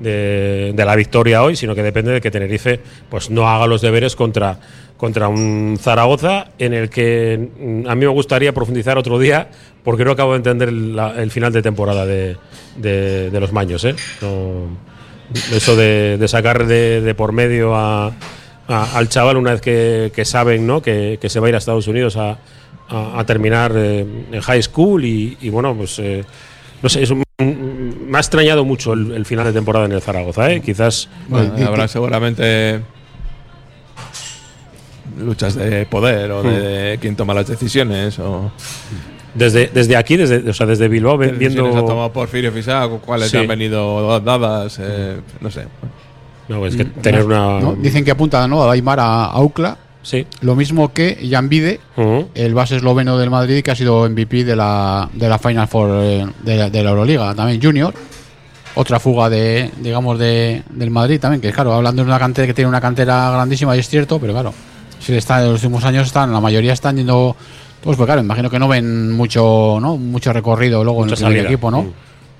de- 0.00 0.72
de 0.74 0.84
la 0.84 0.96
victoria 0.96 1.42
hoy, 1.42 1.56
sino 1.56 1.74
que 1.74 1.82
depende 1.82 2.10
de 2.12 2.20
que 2.20 2.30
Tenerife 2.30 2.80
pues 3.08 3.30
no 3.30 3.48
haga 3.48 3.66
los 3.66 3.80
deberes 3.82 4.16
contra, 4.16 4.58
contra 4.96 5.28
un 5.28 5.76
Zaragoza 5.80 6.46
en 6.58 6.72
el 6.74 6.88
que 6.90 7.48
mm, 7.58 7.88
a 7.88 7.94
mí 7.94 8.00
me 8.06 8.12
gustaría 8.12 8.52
profundizar 8.54 8.96
otro 8.98 9.18
día 9.18 9.48
porque 9.84 10.04
no 10.04 10.10
acabo 10.12 10.32
de 10.32 10.38
entender 10.38 10.72
la- 10.72 11.20
el 11.22 11.30
final 11.30 11.52
de 11.52 11.62
temporada 11.62 12.06
de, 12.06 12.36
de- 12.76 13.30
de 13.30 13.40
los 13.40 13.52
Maños. 13.52 13.84
¿eh? 13.84 13.94
No- 14.22 14.86
eso 15.52 15.74
de, 15.76 16.16
de 16.18 16.28
sacar 16.28 16.66
de, 16.66 17.00
de 17.00 17.14
por 17.14 17.32
medio 17.32 17.74
a- 17.74 18.12
a- 18.68 18.96
al 18.96 19.08
chaval 19.08 19.36
una 19.36 19.52
vez 19.52 19.60
que, 19.60 20.12
que 20.14 20.24
saben 20.24 20.66
¿no? 20.66 20.80
que, 20.82 21.18
que 21.20 21.28
se 21.28 21.40
va 21.40 21.46
a 21.46 21.48
ir 21.50 21.54
a 21.56 21.58
Estados 21.58 21.88
Unidos 21.88 22.16
a, 22.16 22.38
a- 22.88 23.24
terminar 23.26 23.72
eh, 23.76 24.06
en 24.32 24.40
high 24.40 24.62
school 24.62 25.04
y, 25.04 25.36
y 25.40 25.50
bueno, 25.50 25.74
pues 25.76 25.98
eh, 25.98 26.24
no 26.82 26.88
sé, 26.88 27.02
es 27.02 27.10
un- 27.10 27.22
me 27.38 28.16
ha 28.16 28.20
extrañado 28.20 28.64
mucho 28.64 28.92
el, 28.94 29.10
el 29.12 29.26
final 29.26 29.44
de 29.44 29.52
temporada 29.52 29.84
en 29.86 29.92
el 29.92 30.00
Zaragoza. 30.00 30.50
¿eh? 30.52 30.60
Quizás 30.62 31.08
Bueno, 31.28 31.52
habrá 31.66 31.86
seguramente 31.88 32.80
luchas 35.18 35.54
de 35.54 35.86
poder 35.86 36.30
o 36.30 36.42
de 36.42 36.98
quién 37.00 37.16
toma 37.16 37.34
las 37.34 37.46
decisiones 37.46 38.18
o 38.18 38.50
desde, 39.34 39.68
desde 39.68 39.96
aquí, 39.96 40.16
desde, 40.16 40.48
o 40.48 40.52
sea, 40.54 40.66
desde 40.66 40.88
Bilbao, 40.88 41.18
viendo... 41.18 41.66
ha 41.76 41.84
tomado 41.84 42.12
Porfirio 42.12 42.50
Fisac 42.52 42.90
cuáles 43.02 43.30
Sí. 43.30 43.36
han 43.36 43.46
venido 43.46 44.18
dadas 44.20 44.78
eh, 44.80 45.20
no 45.40 45.50
sé 45.50 45.66
No, 46.48 46.64
es 46.66 46.76
que 46.76 46.84
tener 46.86 47.24
una... 47.24 47.60
¿no? 47.60 47.74
Dicen 47.74 48.04
que 48.04 48.10
apunta 48.12 48.46
¿no? 48.48 48.62
a 48.62 48.72
Aymar 48.72 49.00
a, 49.00 49.24
a 49.26 49.40
UCLA. 49.42 49.76
Sí. 50.02 50.24
Lo 50.40 50.54
mismo 50.54 50.92
que 50.92 51.18
Jan 51.28 51.48
Vide, 51.48 51.80
el 52.34 52.54
base 52.54 52.76
esloveno 52.76 53.18
del 53.18 53.28
Madrid, 53.28 53.62
que 53.64 53.72
ha 53.72 53.74
sido 53.74 54.08
MVP 54.08 54.44
de 54.44 54.54
la, 54.54 55.10
de 55.12 55.28
la 55.28 55.36
Final 55.38 55.66
Four 55.66 55.90
eh, 56.04 56.26
de, 56.44 56.56
la- 56.56 56.70
de 56.70 56.82
la 56.84 56.90
Euroliga, 56.90 57.34
también 57.34 57.60
Junior. 57.60 57.92
Otra 58.76 59.00
fuga 59.00 59.28
de, 59.28 59.70
digamos, 59.80 60.16
de, 60.18 60.62
del 60.70 60.90
Madrid 60.92 61.18
también, 61.18 61.40
que 61.40 61.50
claro, 61.52 61.72
hablando 61.72 62.02
de 62.02 62.08
una 62.08 62.18
cantera 62.20 62.46
que 62.46 62.54
tiene 62.54 62.68
una 62.68 62.80
cantera 62.80 63.30
grandísima 63.32 63.74
y 63.74 63.80
es 63.80 63.88
cierto, 63.88 64.20
pero 64.20 64.32
claro, 64.32 64.54
si 65.00 65.14
está 65.14 65.40
en 65.40 65.46
los 65.52 65.62
últimos 65.62 65.84
años 65.84 66.06
están, 66.06 66.32
la 66.32 66.40
mayoría 66.40 66.72
están 66.72 66.96
yendo, 66.96 67.36
pues, 67.82 67.96
pues 67.96 68.06
claro, 68.06 68.20
imagino 68.20 68.50
que 68.50 68.58
no 68.58 68.68
ven 68.68 69.12
mucho, 69.12 69.78
¿no? 69.80 69.96
Mucho 69.96 70.32
recorrido 70.32 70.82
luego 70.84 71.00
Mucha 71.04 71.08
en 71.08 71.12
el 71.12 71.16
primer 71.26 71.36
salida. 71.38 71.48
equipo, 71.50 71.70
¿no? 71.70 71.82
Mm. 71.82 71.92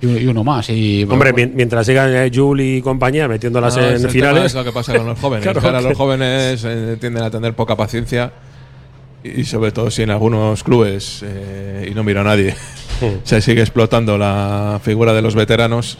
Y, 0.03 0.27
uno 0.27 0.45
más. 0.45 0.69
Y, 0.69 1.05
Hombre, 1.05 1.33
pues, 1.33 1.47
mien- 1.47 1.53
mientras 1.57 1.87
sigan 1.87 2.15
eh, 2.15 2.31
Juli 2.35 2.77
y 2.77 2.83
compañía 2.83 3.27
metiéndolas 3.29 3.77
No, 3.77 3.83
en 3.87 4.11
finales... 4.11 4.45
es 4.47 4.55
lo 4.55 4.63
que 4.65 4.73
pasa 4.73 4.95
con 4.95 5.07
los 5.07 5.19
jóvenes 5.19 5.43
Claro, 5.51 5.61
ahora 5.65 5.81
los 5.81 5.97
jóvenes 5.97 6.63
eh, 6.67 6.97
tienden 7.01 7.23
a 7.23 7.31
tener 7.31 7.55
poca 7.55 7.77
paciencia 7.77 8.31
y 9.25 9.45
sobre 9.45 9.73
todo 9.73 9.91
si 9.91 10.03
en 10.03 10.11
algunos 10.11 10.63
clubes 10.63 11.23
eh, 11.25 11.89
y 11.91 11.95
no 11.95 12.05
miro 12.05 12.21
a 12.21 12.25
nadie 12.25 12.55
Mm. 13.01 13.07
se 13.25 13.43
sigue 13.43 13.61
explotando 13.61 14.17
la 14.17 14.81
figura 14.83 15.13
de 15.13 15.21
los 15.21 15.35
veteranos 15.35 15.99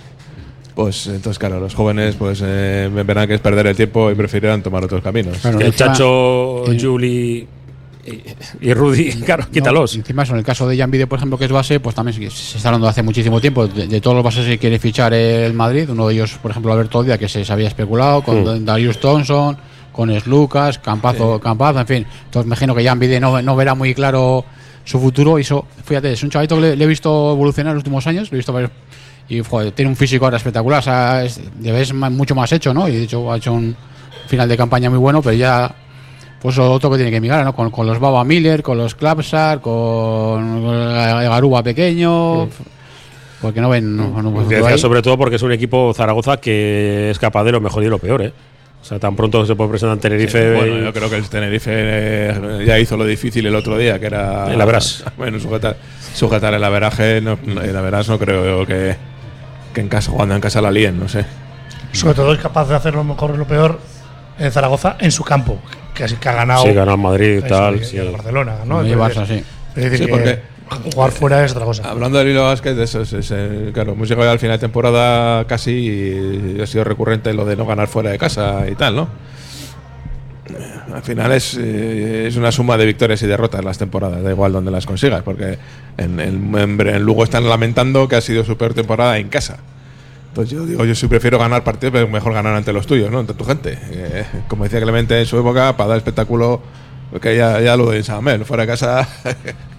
pues 0.77 1.07
entonces 1.09 1.39
claro 1.39 1.59
los 1.59 1.75
jóvenes 1.75 2.15
pues 2.17 2.41
eh, 2.45 2.89
verán 2.93 3.27
que 3.27 3.35
es 3.35 3.41
perder 3.41 3.67
el 3.67 3.75
tiempo 3.75 4.11
y 4.11 4.15
preferirán 4.15 4.63
tomar 4.63 4.85
otros 4.85 5.03
caminos 5.03 5.39
Claro, 5.39 5.59
el 5.59 5.75
Chacho, 5.75 6.71
eh, 6.71 6.79
Juli 6.81 7.49
y, 8.61 8.73
Rudy, 8.73 9.11
claro, 9.25 9.43
No, 9.47 9.51
quítalos. 9.51 9.97
encima, 9.97 10.23
eso, 10.23 10.33
en 10.35 10.39
el 10.39 10.45
caso 10.45 10.69
de 10.69 10.79
Jan 10.79 10.89
Vide, 10.93 11.09
por 11.09 11.19
ejemplo, 11.19 11.37
que 11.37 11.47
es 11.47 11.51
base, 11.51 11.81
pues 11.81 11.93
también 11.97 12.15
se 12.15 12.31
se 12.31 12.57
está 12.57 12.69
hablando 12.69 12.87
hace 12.87 13.03
muchísimo 13.03 13.41
tiempo 13.41 13.67
de, 13.67 13.89
de 13.89 14.01
todos 14.01 14.15
los 14.15 14.23
bases 14.25 14.47
que 14.47 14.59
quiere 14.59 14.79
fichar 14.79 15.13
el 15.13 15.53
Madrid. 15.55 15.91
Uno 15.91 16.07
de 16.07 16.15
ellos, 16.15 16.39
por 16.41 16.53
ejemplo, 16.53 16.73
Alberto 16.73 17.03
Díaz, 17.03 17.19
que 17.19 17.29
se, 17.29 17.45
se 17.45 17.53
había 17.53 17.67
especulado, 17.67 18.23
con. 18.23 18.65
Darius 18.65 19.01
Thompson, 19.01 19.57
con 19.91 20.17
Lucas, 20.27 20.79
Campazo, 20.79 21.41
Campazo, 21.41 21.81
en 21.81 21.87
fin. 21.89 22.07
Entonces, 22.27 22.47
me 22.47 22.51
imagino 22.51 22.77
que 22.77 22.85
Jan 22.85 23.01
Vide 23.01 23.19
no, 23.19 23.43
no 23.43 23.57
verá 23.57 23.75
muy 23.75 23.93
claro 23.93 24.45
su 24.85 25.01
futuro. 25.01 25.37
Y 25.37 25.43
eso, 25.43 25.67
fíjate, 25.85 26.13
es 26.13 26.23
un 26.23 26.31
chavito 26.31 26.55
que 26.55 26.61
le, 26.61 26.77
le 26.77 26.85
he 26.85 26.87
visto 26.87 27.33
evolucionar 27.33 27.73
en 27.73 27.75
los 27.75 27.81
últimos 27.81 28.07
años, 28.07 28.31
lo 28.31 28.37
he 28.37 28.39
visto 28.39 28.53
varios- 28.53 28.71
Y 29.29 29.41
joder, 29.41 29.73
tiene 29.73 29.89
un 29.91 29.97
físico 29.97 30.25
ahora 30.25 30.37
espectacular, 30.37 30.79
o 30.79 30.83
sea, 30.83 31.25
es, 31.25 31.41
vez 31.73 31.93
ma- 31.93 32.11
mucho 32.11 32.35
más 32.35 32.53
hecho, 32.53 32.73
¿no? 32.73 32.89
Y 32.89 32.93
de 32.97 33.03
hecho, 33.05 33.33
ha 33.33 33.37
hecho 33.37 33.53
un 33.53 33.75
final 34.29 34.49
de 34.49 34.57
campaña 34.57 34.89
muy 34.91 34.99
bueno, 34.99 35.21
pero 35.23 35.35
ya 35.37 35.75
pues 36.41 36.59
otro 36.59 36.91
que 36.91 36.97
tiene 36.97 37.11
que 37.11 37.21
mirar, 37.21 37.45
¿no? 37.45 37.55
Con, 37.55 37.71
con 37.71 37.87
los 37.87 37.99
Baba 37.99 38.23
Miller, 38.25 38.63
con 38.63 38.79
los 38.79 38.95
Klapsar, 38.95 39.61
con 39.61 40.45
el 40.65 41.29
Garuba 41.29 41.63
pequeño. 41.63 42.49
Porque 43.41 43.61
no 43.61 43.69
ven. 43.69 43.97
No, 43.97 44.23
no- 44.23 44.43
decía 44.49 44.79
sobre 44.79 45.03
todo 45.03 45.19
porque 45.19 45.37
es 45.37 45.43
un 45.43 45.53
equipo 45.53 45.93
Zaragoza 45.95 46.37
que 46.39 47.11
es 47.11 47.19
capaz 47.19 47.45
de 47.45 47.53
lo 47.53 47.61
mejor 47.61 47.83
y 47.83 47.89
lo 47.89 47.99
peor, 47.99 48.23
¿eh? 48.23 48.33
O 48.81 48.85
sea, 48.85 49.01
tan 49.01 49.17
pronto 49.17 49.45
se 49.45 49.57
puede 49.57 49.71
presentar 49.71 49.97
en 49.97 50.01
Tenerife. 50.01 50.55
bueno 50.55 50.79
yo 50.85 50.93
creo 50.93 51.11
que 51.11 51.17
el 51.17 51.29
Tenerife 51.29 51.71
eh, 51.75 52.65
ya 52.65 52.79
hizo 52.79 52.97
lo 52.97 53.05
difícil 53.05 53.45
el 53.47 53.55
otro 53.57 53.77
día 53.77 53.99
que 53.99 54.07
era 54.07 54.53
El 54.53 54.61
Averaje. 54.61 55.03
bueno 55.17 55.41
sujetar, 55.41 55.77
sujetar 56.15 56.55
el 56.55 56.63
averaje 56.63 57.21
no, 57.21 57.37
el 57.45 57.73
no 58.07 58.19
creo 58.19 58.65
que 58.65 58.95
que 59.77 59.83
en 59.83 59.89
casa 59.91 60.11
jugando 60.11 60.35
en 60.35 60.41
casa 60.41 60.63
la 60.63 60.71
líen 60.71 60.99
no 60.99 61.07
sé 61.07 61.27
Sobre 61.93 62.15
todo 62.15 62.33
es 62.33 62.41
capaz 62.41 62.67
de 62.69 62.75
hacer 62.75 62.95
lo 62.95 63.05
mejor 63.05 63.33
y 63.35 63.37
lo 63.37 63.47
peor 63.47 63.79
en 64.39 64.51
Zaragoza 64.51 64.97
en 64.99 65.13
su 65.13 65.23
campo, 65.23 65.59
que 65.95 66.05
así 66.05 66.17
que 66.17 66.29
ha 66.29 66.33
ganado. 66.35 66.63
Sí, 66.65 66.73
ganó 66.73 66.97
Madrid 66.97 67.43
y 67.45 67.49
tal. 67.49 67.83
sí. 67.85 67.99
al 67.99 68.11
Barcelona, 68.13 68.57
¿no? 68.67 68.85
Y 68.87 68.91
Barça, 68.93 69.27
sí. 69.27 69.43
Es 69.75 69.83
decir, 69.85 69.99
Sí, 69.99 70.05
que 70.07 70.11
porque- 70.11 70.41
jugar 70.95 71.11
fuera 71.11 71.45
es 71.45 71.53
otra 71.53 71.65
cosa. 71.65 71.89
Hablando 71.91 72.19
del 72.19 72.29
hilo 72.29 72.45
básquet, 72.45 72.75
de 72.77 72.85
eso 72.85 73.01
es, 73.03 73.13
es, 73.13 73.33
claro, 73.73 73.93
hemos 73.93 74.09
llegado 74.09 74.31
al 74.31 74.39
final 74.39 74.57
de 74.57 74.61
temporada 74.61 75.45
casi 75.47 75.71
y 75.73 76.61
ha 76.61 76.67
sido 76.67 76.85
recurrente 76.85 77.33
lo 77.35 77.45
de 77.47 77.57
no 77.57 77.65
ganar 77.67 77.89
fuera 77.89 78.11
de 78.11 78.19
casa 78.19 78.65
y 78.71 78.75
tal, 78.75 78.97
¿no? 78.97 79.09
Al 80.95 81.03
final 81.03 81.33
es, 81.33 81.57
eh, 81.61 82.27
es 82.29 82.37
una 82.37 82.53
suma 82.53 82.77
de 82.77 82.87
victorias 82.87 83.21
y 83.23 83.27
derrotas 83.27 83.65
las 83.65 83.79
temporadas, 83.79 84.23
da 84.23 84.31
igual 84.31 84.53
donde 84.53 84.71
las 84.71 84.87
consigas, 84.87 85.23
porque 85.23 85.59
en, 85.97 86.21
en, 86.21 86.55
en- 86.59 87.03
Lugo 87.03 87.25
están 87.25 87.49
lamentando 87.49 88.07
que 88.09 88.17
ha 88.17 88.21
sido 88.21 88.45
su 88.45 88.57
peor 88.57 88.75
temporada 88.75 89.19
en 89.19 89.29
casa. 89.29 89.59
Entonces 90.29 90.53
yo 90.57 90.67
digo, 90.67 90.85
yo 90.85 90.95
sí 90.95 91.07
prefiero 91.09 91.39
ganar 91.39 91.65
partidos, 91.65 91.93
pero 91.93 92.09
mejor 92.09 92.33
ganar 92.35 92.55
ante 92.55 92.73
los 92.73 92.87
tuyos, 92.87 93.11
¿no? 93.11 93.21
Ante 93.21 93.35
tu 93.35 93.45
gente. 93.45 93.79
Eh, 93.91 94.25
como 94.49 94.65
decía 94.65 94.81
Clemente 94.81 95.19
en 95.19 95.27
su 95.27 95.39
época, 95.39 95.77
para 95.77 95.89
dar 95.89 95.99
espectáculo, 95.99 96.61
que 97.21 97.37
ya, 97.37 97.61
ya 97.61 97.77
lo 97.77 97.91
de 97.91 98.03
San 98.03 98.23
fuera 98.45 98.65
de 98.65 98.67
casa 98.67 99.09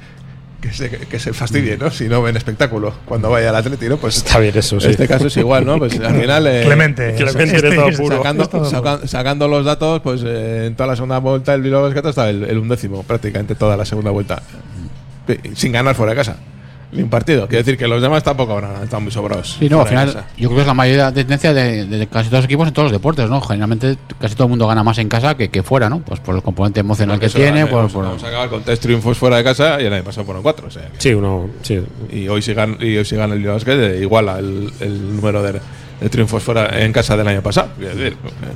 que 0.62 0.72
se, 0.74 0.90
que 0.90 1.20
se 1.20 1.34
fastidie, 1.34 1.78
¿no? 1.78 1.92
Si 1.92 2.06
no 2.10 2.22
ven 2.24 2.36
espectáculo 2.36 2.94
cuando 3.06 3.30
vaya 3.30 3.50
al 3.50 3.56
Atleti, 3.58 3.88
¿no? 3.88 3.98
Pues 3.98 4.18
Está 4.18 4.40
bien 4.40 4.58
eso, 4.58 4.80
sí. 4.80 4.86
en 4.88 4.92
este 4.92 5.08
caso 5.08 5.28
es 5.28 5.38
igual, 5.38 5.66
¿no? 5.66 5.78
Pues 5.78 6.00
al 6.00 6.20
final 6.20 6.48
eh, 6.48 6.64
Clemente. 6.66 7.14
Clemente 7.16 7.56
este- 7.56 7.70
de 7.70 7.76
todo 7.76 7.90
este- 7.90 8.02
puro. 8.02 8.18
sacando, 8.18 8.44
este- 8.44 8.58
este- 8.58 8.70
saca- 8.72 9.08
sacando 9.08 9.48
los 9.48 9.66
datos, 9.66 10.02
pues 10.02 10.22
eh, 10.26 10.66
en 10.68 10.76
toda 10.76 10.88
la 10.88 10.96
segunda 10.96 11.20
vuelta 11.20 11.54
el 11.54 11.62
Bilbao 11.62 11.84
Basket 11.84 12.10
está 12.10 12.30
el, 12.30 12.44
el 12.44 12.58
undécimo, 12.58 13.04
prácticamente 13.04 13.54
toda 13.56 13.78
la 13.78 13.86
segunda 13.86 14.10
vuelta. 14.12 14.42
Sin 15.56 15.72
ganar 15.74 15.94
fuera 15.94 16.14
de 16.14 16.16
casa. 16.18 16.38
Ni 16.92 17.02
un 17.04 17.10
partido. 17.10 17.48
Quiere 17.48 17.64
decir 17.64 17.78
que 17.78 17.88
los 17.88 18.02
demás 18.02 18.24
tampoco 18.24 18.54
habrán, 18.54 18.82
están 18.84 19.04
muy 19.04 19.12
sobrados. 19.12 19.58
Sí, 19.60 19.68
no, 19.70 19.82
al 19.82 19.88
final, 19.88 20.24
yo 20.38 20.48
creo 20.48 20.56
que 20.56 20.62
es 20.62 20.68
la 20.68 20.74
mayoría 20.74 21.12
de 21.12 21.22
tendencia 21.24 21.54
de, 21.54 21.86
de 21.86 22.08
casi 22.08 22.30
todos 22.30 22.40
los 22.40 22.46
equipos 22.46 22.68
en 22.68 22.74
todos 22.74 22.86
los 22.86 22.92
deportes, 22.94 23.30
¿no? 23.30 23.42
Generalmente 23.42 23.98
casi 24.20 24.36
todo 24.36 24.46
el 24.46 24.50
mundo 24.52 24.68
gana 24.68 24.84
más 24.84 24.98
en 25.00 25.10
casa 25.10 25.36
que, 25.36 25.50
que 25.50 25.64
fuera, 25.64 25.90
¿no? 25.90 26.00
Pues 26.00 26.20
por 26.22 26.36
el 26.36 26.42
componente 26.42 26.80
emocional 26.80 27.20
que 27.20 27.28
tiene, 27.30 27.66
por, 27.68 27.82
hemos- 27.82 27.92
por- 27.94 28.06
hemos 28.06 28.24
acabado 28.24 28.50
con 28.52 28.64
tres 28.64 28.80
triunfos 28.80 29.18
fuera 29.18 29.36
de 29.38 29.44
casa 29.44 29.82
y 29.82 29.86
el 29.86 29.94
año 29.94 30.04
pasado 30.04 30.26
fueron 30.26 30.42
cuatro. 30.44 30.68
O 30.68 30.72
sea, 30.72 30.90
Sí, 30.98 31.14
uno. 31.14 31.50
Sí. 31.62 31.84
y 32.12 32.28
hoy 32.30 32.42
si 32.42 32.54
gana, 32.54 32.78
y 32.80 32.96
hoy 32.98 33.04
si 33.06 33.16
gana 33.18 33.34
el 33.34 33.44
Basket, 33.44 34.00
iguala 34.02 34.40
el, 34.40 34.72
el 34.80 35.16
número 35.18 35.44
de, 35.44 35.60
de 36.00 36.10
triunfos 36.10 36.44
fuera 36.44 36.84
en 36.84 36.94
casa 36.94 37.18
del 37.18 37.28
año 37.28 37.42
pasado. 37.42 37.70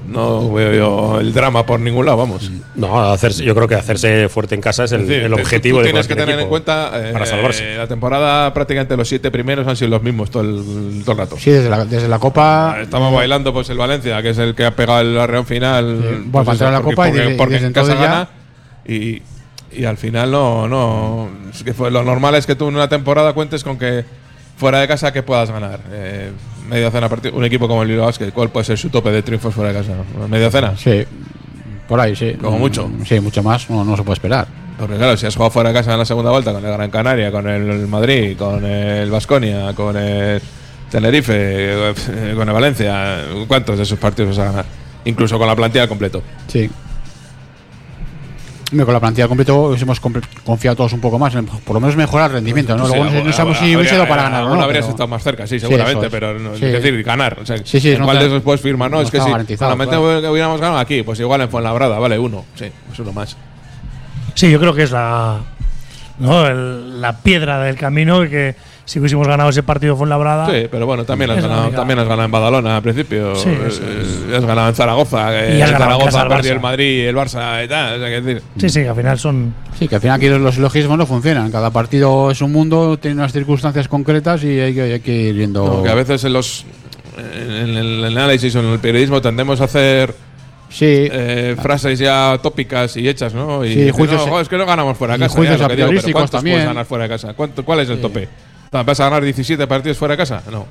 No 0.08 0.52
veo 0.52 0.74
yo 0.74 1.20
el 1.20 1.34
drama 1.34 1.66
por 1.66 1.80
ningún 1.80 2.06
lado, 2.06 2.18
vamos. 2.18 2.52
No, 2.76 3.12
hacerse, 3.12 3.44
yo 3.44 3.56
creo 3.56 3.68
que 3.68 3.76
hacerse 3.76 4.30
fuerte 4.30 4.56
en 4.56 4.62
casa 4.62 4.84
es 4.84 4.92
el, 4.92 5.02
Es 5.02 5.08
decir, 5.08 5.24
el 5.26 5.32
tú- 5.32 5.40
objetivo 5.40 5.78
tú 5.80 5.84
de 5.86 5.90
tienes 5.92 6.08
que 6.08 6.16
tener 6.16 6.40
en 6.40 6.48
cuenta 6.50 6.92
eh, 6.96 7.10
para 7.14 7.26
salvarse. 7.26 7.76
la 7.78 7.88
temporada 7.88 8.54
prácticamente 8.54 8.96
los 8.98 9.08
siete 9.08 9.32
primeros 9.32 9.68
han 9.68 9.76
sido 9.76 9.90
los 9.90 10.04
mismos 10.04 10.30
todo 10.30 10.44
el, 10.44 11.02
todo 11.04 11.14
el 11.14 11.18
rato. 11.18 11.38
Sí, 11.38 11.52
desde 11.52 11.70
la, 11.70 11.86
desde 11.86 12.08
la 12.08 12.20
Copa. 12.20 12.78
Estamos 12.82 13.14
bailando 13.14 13.54
pues 13.54 13.70
el 13.70 13.78
Valencia, 13.78 14.22
que 14.22 14.30
es 14.30 14.38
el 14.38 14.54
que 14.56 14.66
ha 14.66 14.76
pegado 14.76 15.02
el 15.02 15.18
arreón 15.18 15.46
final. 15.46 15.96
bueno, 15.96 16.32
pues 16.32 16.46
para 16.46 16.52
entrar 16.54 16.70
a 16.70 16.78
la 16.78 16.82
porque- 16.82 16.96
Copa 16.96 17.08
y 17.10 17.12
porque, 17.12 17.34
y 17.34 17.38
porque 17.38 17.54
desde 17.56 17.68
en 17.68 17.74
casa 17.74 17.94
ya- 17.96 18.02
gana 18.02 18.30
y, 18.88 19.22
y 19.72 19.86
al 19.86 19.98
final 19.98 20.32
no, 20.32 20.68
no 20.68 21.30
es 21.54 21.64
que 21.64 21.74
fue, 21.74 21.90
lo 21.92 22.04
normal 22.04 22.36
es 22.36 22.46
que 22.46 22.56
tú 22.56 22.68
en 22.68 22.76
una 22.76 22.90
temporada 22.90 23.34
cuentes 23.34 23.64
con 23.64 23.78
que 23.78 24.04
fuera 24.58 24.80
de 24.80 24.88
casa 24.88 25.12
que 25.14 25.24
puedas 25.24 25.50
ganar. 25.50 25.80
Eh, 25.92 26.32
media 26.72 26.90
cena 26.90 27.10
partido, 27.10 27.36
un 27.36 27.44
equipo 27.44 27.68
como 27.68 27.84
el 27.84 27.90
Bilbao 27.90 28.06
Basket, 28.08 28.32
¿cuál 28.32 28.50
puede 28.50 28.66
ser 28.66 28.78
su 28.78 28.90
tope 28.90 29.12
de 29.12 29.22
triunfos 29.22 29.54
fuera 29.54 29.74
de 29.74 29.80
casa? 29.80 29.94
¿Media 30.30 30.50
cena? 30.50 30.74
Sí, 30.78 31.04
por 31.88 32.00
ahí, 32.00 32.16
sí. 32.16 32.34
Como 32.42 32.58
mucho. 32.58 32.88
Mm, 32.88 33.06
Sí, 33.06 33.20
mucho 33.20 33.44
más 33.44 33.70
no, 33.70 33.84
no 33.84 33.98
se 33.98 34.04
puede 34.04 34.14
esperar. 34.16 34.48
Porque 34.80 34.96
claro, 34.96 35.16
si 35.18 35.26
has 35.28 35.36
jugado 35.36 35.52
fuera 35.52 35.70
de 35.70 35.76
casa 35.76 35.92
en 35.94 36.00
la 36.00 36.06
segunda 36.06 36.32
vuelta 36.32 36.54
con 36.54 36.66
el 36.66 36.72
Gran 36.72 36.90
Canaria, 36.90 37.32
con 37.32 37.48
el 37.48 37.88
Madrid, 37.88 38.36
con 38.38 38.66
el 38.66 39.12
Vasconia, 39.12 39.74
con 39.76 39.96
el 39.98 40.42
Tenerife, 40.90 41.34
eh, 41.36 41.94
con 42.36 42.48
el 42.48 42.54
Valencia, 42.54 43.20
¿cuántos 43.48 43.78
de 43.78 43.84
esos 43.84 44.00
partidos 44.00 44.38
vas 44.38 44.48
a 44.48 44.52
ganar? 44.52 44.66
Incluso 45.06 45.38
con 45.38 45.48
la 45.48 45.56
plantilla 45.56 45.84
al 45.84 45.90
completo. 45.90 46.24
Sí. 46.48 46.70
Con 48.72 48.94
la 48.94 49.00
plantilla 49.02 49.28
completa 49.28 49.52
hemos 49.52 50.00
confiado 50.00 50.78
todos 50.78 50.94
un 50.94 51.02
poco 51.02 51.20
más, 51.20 51.36
en 51.36 51.46
por 51.46 51.74
lo 51.74 51.82
menos 51.82 51.98
mejorar 51.98 52.28
el 52.30 52.36
rendimiento. 52.36 52.78
¿no? 52.78 52.86
Sí, 52.88 52.94
Luego 52.96 53.12
no, 53.12 53.24
no 53.26 53.34
sabemos 53.34 53.58
si 53.60 53.76
hubiese 53.76 53.98
para 54.06 54.24
ganar 54.24 54.40
o 54.40 54.44
alguno 54.46 54.56
no. 54.60 54.64
habrías 54.64 54.86
pero- 54.86 54.92
estado 54.92 55.08
más 55.10 55.22
cerca, 55.24 55.46
sí, 55.46 55.60
seguramente, 55.60 56.06
es. 56.06 56.12
pero 56.12 56.40
no, 56.40 56.56
Sí. 56.56 56.66
es 56.66 56.72
decir, 56.82 57.04
ganar. 57.04 57.38
O 57.42 57.46
sea, 57.46 57.58
Sí, 57.66 57.82
sí, 57.82 57.92
¿en 57.92 58.00
no 58.00 58.06
¿Cuál 58.06 58.20
de 58.20 58.28
esos 58.28 58.42
puedes 58.42 58.62
firmar? 58.62 58.90
No, 58.90 58.98
no 58.98 59.04
es 59.04 59.12
que 59.12 59.20
si 59.20 59.58
solamente 59.58 59.98
hubiéramos 59.98 60.62
ganado 60.62 60.80
aquí, 60.80 61.04
pues 61.04 61.20
igual 61.20 61.42
en 61.42 61.50
Fuenlabrada, 61.50 62.00
vale, 62.00 62.18
uno. 62.18 62.46
Sí, 62.56 62.68
pues 62.88 62.98
uno 63.00 63.12
más. 63.12 63.36
Sí, 64.36 64.50
yo 64.50 64.58
creo 64.58 64.74
que 64.74 64.84
es 64.84 64.92
la, 64.92 65.40
¿no? 66.20 66.48
El- 66.48 67.02
la 67.02 67.18
piedra 67.18 67.60
del 67.60 67.76
camino 67.76 68.22
que 68.22 68.56
si 68.92 69.00
hubiésemos 69.00 69.26
ganado 69.26 69.50
ese 69.50 69.64
partido 69.64 69.96
fue 69.96 70.06
labrada. 70.06 70.48
Sí, 70.48 70.68
pero 70.70 70.86
bueno, 70.86 71.06
también 71.06 71.32
has, 71.32 71.42
ganado, 71.42 71.70
también 71.70 71.98
has 72.00 72.06
ganado 72.10 72.26
en 72.26 72.32
Badalona 72.32 72.76
al 72.76 72.84
principio. 72.84 73.36
Sí, 73.38 73.48
eh, 73.48 73.60
eso 73.70 73.82
eh, 73.86 74.36
has 74.36 74.44
ganado 74.46 74.68
en 74.68 74.76
Zaragoza. 74.76 75.30
eh, 75.34 75.58
Y 75.58 75.62
has 75.62 75.70
en 75.70 75.76
en 75.76 75.82
Zaragoza 75.82 76.28
Barça. 76.28 76.46
el 76.52 76.60
Madrid, 76.60 77.08
el 77.08 77.16
Barça 77.16 77.64
y 77.64 77.70
tal. 77.70 77.96
O 77.96 78.00
sea, 78.00 78.10
que 78.10 78.22
decir, 78.22 78.44
Sí, 78.58 78.70
sí, 78.70 78.82
que 78.82 78.90
al 78.90 78.96
final 78.98 79.18
son. 79.18 79.54
Sí, 79.80 79.88
que 79.88 79.96
al 79.96 80.02
final 80.02 80.18
aquí 80.18 80.28
los 80.28 80.56
silogismos 80.56 80.98
no 80.98 81.06
funcionan. 81.06 81.50
Cada 81.52 81.70
partido 81.70 82.32
es 82.32 82.42
un 82.42 82.52
mundo, 82.52 82.98
tiene 82.98 83.16
unas 83.16 83.32
circunstancias 83.32 83.88
concretas 83.88 84.44
y 84.44 84.60
hay 84.60 84.74
que, 84.74 84.82
hay 84.82 85.00
que 85.00 85.14
ir 85.14 85.36
viendo. 85.36 85.66
no, 85.66 85.84
que 85.84 85.90
a 85.90 85.96
veces 85.96 86.24
en 86.26 86.34
los 86.34 86.66
en 87.18 87.78
el 87.78 88.04
análisis 88.06 88.54
o 88.56 88.60
en 88.60 88.66
el 88.68 88.80
periodismo 88.80 89.22
tendemos 89.22 89.62
a 89.62 89.66
hacer 89.66 90.14
Sí, 90.70 90.86
eh, 90.88 91.58
frases 91.62 92.00
ya 92.00 92.40
tópicas 92.42 92.96
y 92.96 93.08
hechas, 93.10 93.34
¿no? 93.34 93.66
Y 93.66 93.74
Sí, 93.74 93.90
juicios- 93.92 94.26
no, 94.26 94.40
es 94.40 94.48
que 94.48 94.58
no 94.58 94.66
ganamos 94.66 94.98
fuera 94.98 95.16
de 95.16 95.20
y 95.20 95.22
casa. 95.24 95.36
juicios 95.36 95.58
ya, 95.60 95.64
lo 95.64 95.70
que 95.70 95.76
digo, 95.76 95.90
pero 96.02 96.12
¿Cuántos 96.14 96.32
también. 96.32 96.56
puedes 96.56 96.68
ganar 96.68 96.86
fuera 96.86 97.04
de 97.04 97.10
casa? 97.10 97.34
¿Cuánto, 97.34 97.66
¿Cuál 97.66 97.82
es 97.82 97.90
el 97.90 98.00
tope? 98.00 98.30
¿Vas 98.72 99.00
a 99.02 99.04
ganar 99.06 99.24
17 99.24 99.68
partidos 99.68 99.98
fuera 99.98 100.14
de 100.14 100.18
casa? 100.18 100.42
No. 100.50 100.66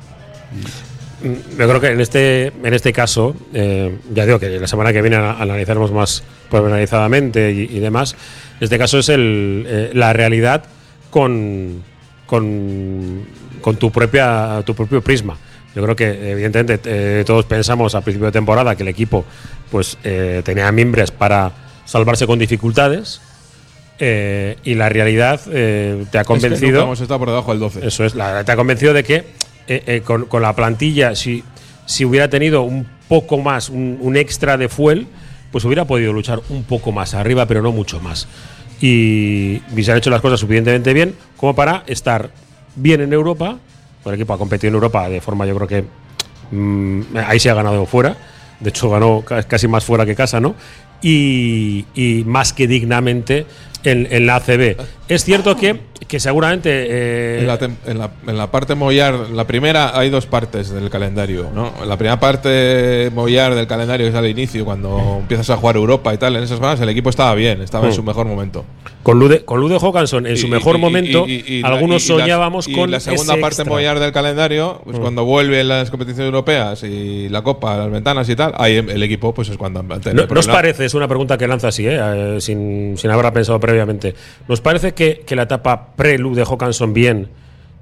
Yo 1.22 1.68
creo 1.68 1.80
que 1.80 1.88
en 1.88 2.00
este, 2.00 2.46
en 2.46 2.72
este 2.72 2.94
caso, 2.94 3.36
eh, 3.52 3.94
ya 4.14 4.24
digo 4.24 4.38
que 4.38 4.48
la 4.58 4.66
semana 4.66 4.90
que 4.90 5.02
viene 5.02 5.16
ana- 5.16 5.36
analizaremos 5.38 5.92
más 5.92 6.22
pormenorizadamente 6.48 7.52
y, 7.52 7.64
y 7.76 7.78
demás. 7.78 8.16
Este 8.58 8.78
caso 8.78 8.98
es 9.00 9.10
el, 9.10 9.64
eh, 9.68 9.90
la 9.92 10.14
realidad 10.14 10.64
con, 11.10 11.82
con, 12.24 13.22
con 13.60 13.76
tu, 13.76 13.90
propia, 13.92 14.62
tu 14.64 14.74
propio 14.74 15.02
prisma. 15.02 15.36
Yo 15.74 15.82
creo 15.82 15.94
que, 15.94 16.32
evidentemente, 16.32 16.80
eh, 16.84 17.22
todos 17.26 17.44
pensamos 17.44 17.94
a 17.94 18.00
principio 18.00 18.26
de 18.26 18.32
temporada 18.32 18.74
que 18.74 18.82
el 18.82 18.88
equipo 18.88 19.26
pues, 19.70 19.98
eh, 20.02 20.40
tenía 20.42 20.72
mimbres 20.72 21.10
para 21.10 21.52
salvarse 21.84 22.26
con 22.26 22.38
dificultades. 22.38 23.20
Eh, 24.00 24.56
y 24.64 24.74
la 24.74 24.88
realidad 24.88 25.40
eh, 25.52 26.04
te 26.10 26.18
ha 26.18 26.22
Es 26.22 26.26
que 26.26 26.32
convencido. 26.32 26.82
hemos 26.82 27.00
estado 27.00 27.18
por 27.20 27.28
debajo 27.28 27.50
del 27.52 27.60
12. 27.60 27.86
Eso 27.86 28.04
es, 28.04 28.14
la, 28.14 28.42
te 28.44 28.50
ha 28.52 28.56
convencido 28.56 28.92
de 28.94 29.04
que 29.04 29.24
eh, 29.68 30.02
con, 30.04 30.24
con 30.24 30.42
la 30.42 30.54
plantilla, 30.56 31.14
si, 31.14 31.44
si 31.86 32.04
hubiera 32.04 32.28
tenido 32.28 32.62
un 32.62 32.86
poco 33.08 33.38
más, 33.38 33.68
un, 33.68 33.98
un 34.00 34.16
extra 34.16 34.56
de 34.56 34.68
fuel, 34.68 35.06
pues 35.52 35.64
hubiera 35.64 35.84
podido 35.84 36.12
luchar 36.12 36.40
un 36.48 36.64
poco 36.64 36.90
más 36.92 37.14
arriba, 37.14 37.46
pero 37.46 37.60
no 37.62 37.70
mucho 37.72 38.00
más. 38.00 38.26
Y, 38.80 39.60
y 39.76 39.82
se 39.84 39.92
han 39.92 39.98
hecho 39.98 40.10
las 40.10 40.20
cosas 40.22 40.40
suficientemente 40.40 40.92
bien 40.94 41.14
como 41.36 41.54
para 41.54 41.84
estar 41.86 42.30
bien 42.76 43.00
en 43.02 43.12
Europa. 43.12 43.58
El 44.06 44.14
equipo 44.14 44.32
ha 44.32 44.38
competido 44.38 44.68
en 44.68 44.74
Europa 44.74 45.08
de 45.08 45.20
forma, 45.20 45.44
yo 45.46 45.54
creo 45.56 45.68
que 45.68 45.84
mm, 46.56 47.16
ahí 47.26 47.38
se 47.38 47.50
ha 47.50 47.54
ganado 47.54 47.84
fuera. 47.86 48.16
De 48.60 48.70
hecho, 48.70 48.88
ganó 48.90 49.22
ca- 49.22 49.42
casi 49.42 49.68
más 49.68 49.84
fuera 49.84 50.06
que 50.06 50.14
casa, 50.14 50.40
¿no? 50.40 50.54
Y, 51.02 51.84
y 51.94 52.24
más 52.26 52.52
que 52.52 52.66
dignamente 52.66 53.46
en, 53.84 54.06
en 54.10 54.26
la 54.26 54.36
ACB. 54.36 54.76
Es 55.10 55.24
cierto 55.24 55.56
que, 55.56 55.76
que 56.06 56.20
seguramente. 56.20 56.70
eh, 56.72 57.40
En 57.40 57.46
la, 57.48 57.58
en, 57.86 57.98
la, 57.98 58.10
en 58.26 58.38
la 58.38 58.50
parte 58.50 58.74
Moyar, 58.76 59.30
la 59.30 59.44
primera 59.46 59.98
hay 59.98 60.08
dos 60.08 60.26
partes 60.26 60.70
del 60.70 60.88
calendario, 60.88 61.50
¿no? 61.54 61.72
La 61.84 61.96
primera 61.96 62.18
parte 62.20 63.10
Moyar 63.14 63.54
del 63.54 63.66
calendario 63.66 64.06
que 64.06 64.10
es 64.10 64.14
al 64.14 64.28
inicio, 64.28 64.64
cuando 64.64 65.18
empiezas 65.20 65.50
a 65.50 65.56
jugar 65.56 65.76
Europa 65.76 66.14
y 66.14 66.18
tal, 66.18 66.36
en 66.36 66.44
esas 66.44 66.58
semanas 66.58 66.80
el 66.80 66.88
equipo 66.88 67.10
estaba 67.10 67.34
bien, 67.34 67.60
estaba 67.60 67.86
en 67.86 67.90
Mm. 67.92 67.96
su 67.96 68.02
mejor 68.04 68.26
momento. 68.26 68.64
Con 69.02 69.18
Lude, 69.18 69.44
con 69.46 69.60
Lude 69.60 69.78
Hawkinson 69.80 70.26
en 70.26 70.36
su 70.36 70.46
Y- 70.46 70.50
mejor 70.50 70.76
y- 70.76 70.78
momento, 70.78 71.24
y- 71.26 71.32
y- 71.46 71.54
y 71.56 71.62
la- 71.62 71.68
algunos 71.68 72.02
y- 72.02 72.12
y 72.12 72.16
las- 72.16 72.20
soñábamos 72.20 72.68
y 72.68 72.72
con 72.74 72.90
la 72.90 73.00
segunda 73.00 73.32
ese 73.34 73.40
parte 73.40 73.62
extra. 73.62 73.94
Del 74.00 74.12
calendario, 74.12 74.80
pues 74.84 74.98
Mm. 74.98 75.00
cuando 75.00 75.24
vuelven 75.24 75.66
las 75.68 75.90
competiciones 75.90 76.26
europeas 76.26 76.82
y 76.84 77.28
la 77.30 77.42
Copa, 77.42 77.76
las 77.76 77.90
ventanas 77.90 78.28
y 78.28 78.36
tal, 78.36 78.52
ahí 78.58 78.76
el 78.76 79.02
equipo 79.02 79.34
pues 79.34 79.48
es 79.48 79.56
cuando 79.56 79.82
¿No, 79.82 80.26
¿Nos 80.34 80.46
parece, 80.46 80.84
es 80.84 80.94
una 80.94 81.08
pregunta 81.08 81.36
que 81.38 81.48
lanza 81.48 81.68
así, 81.68 81.84
eh, 81.88 82.36
sin, 82.40 82.96
sin 82.98 83.10
haberla 83.10 83.32
pensado 83.32 83.58
previamente, 83.58 84.14
¿nos 84.46 84.60
parece 84.60 84.92
que, 84.92 84.99
que 85.26 85.34
la 85.36 85.42
etapa 85.44 85.88
pre-Lu 85.96 86.34
de 86.34 86.42
Hawkinson 86.44 86.92
bien 86.92 87.28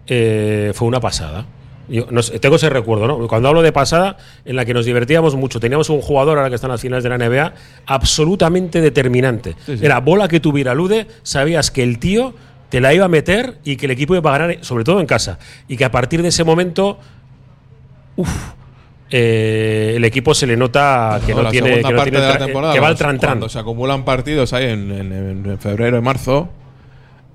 eh, 0.07 0.73
fue 0.75 0.87
una 0.89 1.01
pasada? 1.01 1.45
Yo 1.91 2.07
no 2.11 2.23
sé, 2.23 2.39
tengo 2.39 2.57
ese 2.57 2.69
recuerdo, 2.69 3.07
¿no? 3.07 3.27
Cuando 3.29 3.49
hablo 3.49 3.63
de 3.63 3.73
pasada, 3.73 4.19
en 4.45 4.57
la 4.57 4.65
que 4.67 4.75
nos 4.75 4.85
divertíamos 4.85 5.37
mucho, 5.37 5.59
teníamos 5.59 5.89
un 5.89 6.03
jugador, 6.03 6.37
ahora 6.37 6.51
que 6.51 6.55
está 6.57 6.67
en 6.67 6.73
las 6.73 6.81
finales 6.83 7.03
de 7.03 7.09
la 7.09 7.17
NBA, 7.19 7.55
absolutamente 7.87 8.81
determinante. 8.83 9.57
Sí, 9.65 9.79
sí. 9.79 9.85
Era 9.87 9.99
bola 10.01 10.29
que 10.29 10.39
tuviera 10.39 10.75
Lude, 10.75 11.07
sabías 11.23 11.71
que 11.71 11.83
el 11.83 11.99
tío 11.99 12.35
te 12.69 12.83
la 12.83 12.93
iba 12.93 13.07
a 13.07 13.09
meter 13.09 13.57
y 13.65 13.77
que 13.77 13.87
el 13.87 13.93
equipo 13.93 14.15
iba 14.15 14.35
a 14.35 14.39
ganar, 14.39 14.59
sobre 14.61 14.85
todo 14.85 15.01
en 15.01 15.07
casa. 15.07 15.39
Y 15.67 15.79
que 15.79 15.85
a 15.87 15.91
partir 15.91 16.21
de 16.21 16.29
ese 16.29 16.45
momento, 16.45 16.99
uff, 18.17 18.29
eh, 19.11 19.95
el 19.97 20.05
equipo 20.05 20.35
se 20.35 20.47
le 20.47 20.57
nota 20.59 21.19
que 21.27 21.35
no, 21.35 21.49
tiene, 21.51 21.77
que 21.77 21.93
no 21.95 22.03
tiene 22.03 22.19
va 22.79 22.89
al 22.89 22.97
tran 22.97 23.19
tran. 23.19 23.31
cuando 23.33 23.49
se 23.49 23.59
acumulan 23.59 24.05
partidos 24.05 24.53
ahí 24.53 24.67
en, 24.67 24.93
en- 24.93 25.47
en 25.47 25.59
febrero 25.59 25.97
y 25.97 26.03
marzo, 26.03 26.51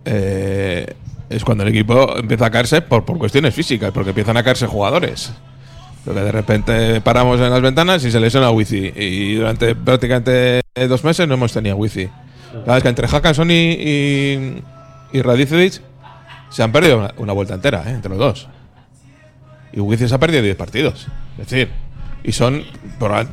eh, 0.05 0.95
es 1.29 1.43
cuando 1.43 1.63
el 1.63 1.69
equipo 1.69 2.17
empieza 2.17 2.47
a 2.47 2.51
caerse 2.51 2.81
por, 2.81 3.05
por 3.05 3.17
cuestiones 3.17 3.53
físicas, 3.53 3.91
porque 3.91 4.09
empiezan 4.09 4.37
a 4.37 4.43
caerse 4.43 4.67
jugadores. 4.67 5.33
De 6.05 6.31
repente 6.31 6.99
paramos 6.99 7.39
en 7.39 7.49
las 7.49 7.61
ventanas 7.61 8.03
y 8.03 8.11
se 8.11 8.19
lesiona 8.19 8.51
Wizi. 8.51 8.91
Y 8.95 9.35
durante 9.35 9.73
prácticamente 9.73 10.61
dos 10.89 11.03
meses 11.03 11.27
no 11.27 11.35
hemos 11.35 11.53
tenido 11.53 11.77
Wizi. 11.77 12.09
Claro, 12.65 12.77
es 12.77 12.83
que 12.83 12.89
entre 12.89 13.07
Hackanson 13.07 13.49
y, 13.49 13.53
y, 13.53 14.63
y 15.13 15.21
se 16.49 16.61
han 16.61 16.71
perdido 16.71 17.09
una, 17.17 17.33
vuelta 17.33 17.55
entera, 17.55 17.83
¿eh? 17.87 17.91
entre 17.91 18.09
los 18.09 18.19
dos. 18.19 18.47
Y 19.71 19.79
Wizi 19.79 20.07
se 20.07 20.13
ha 20.13 20.19
perdido 20.19 20.43
10 20.43 20.55
partidos. 20.55 21.07
Es 21.39 21.49
decir, 21.49 21.69
y 22.23 22.31
son 22.31 22.63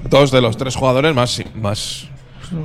dos 0.08 0.30
de 0.30 0.40
los 0.40 0.56
tres 0.56 0.74
jugadores 0.74 1.14
más, 1.14 1.42
más, 1.54 2.08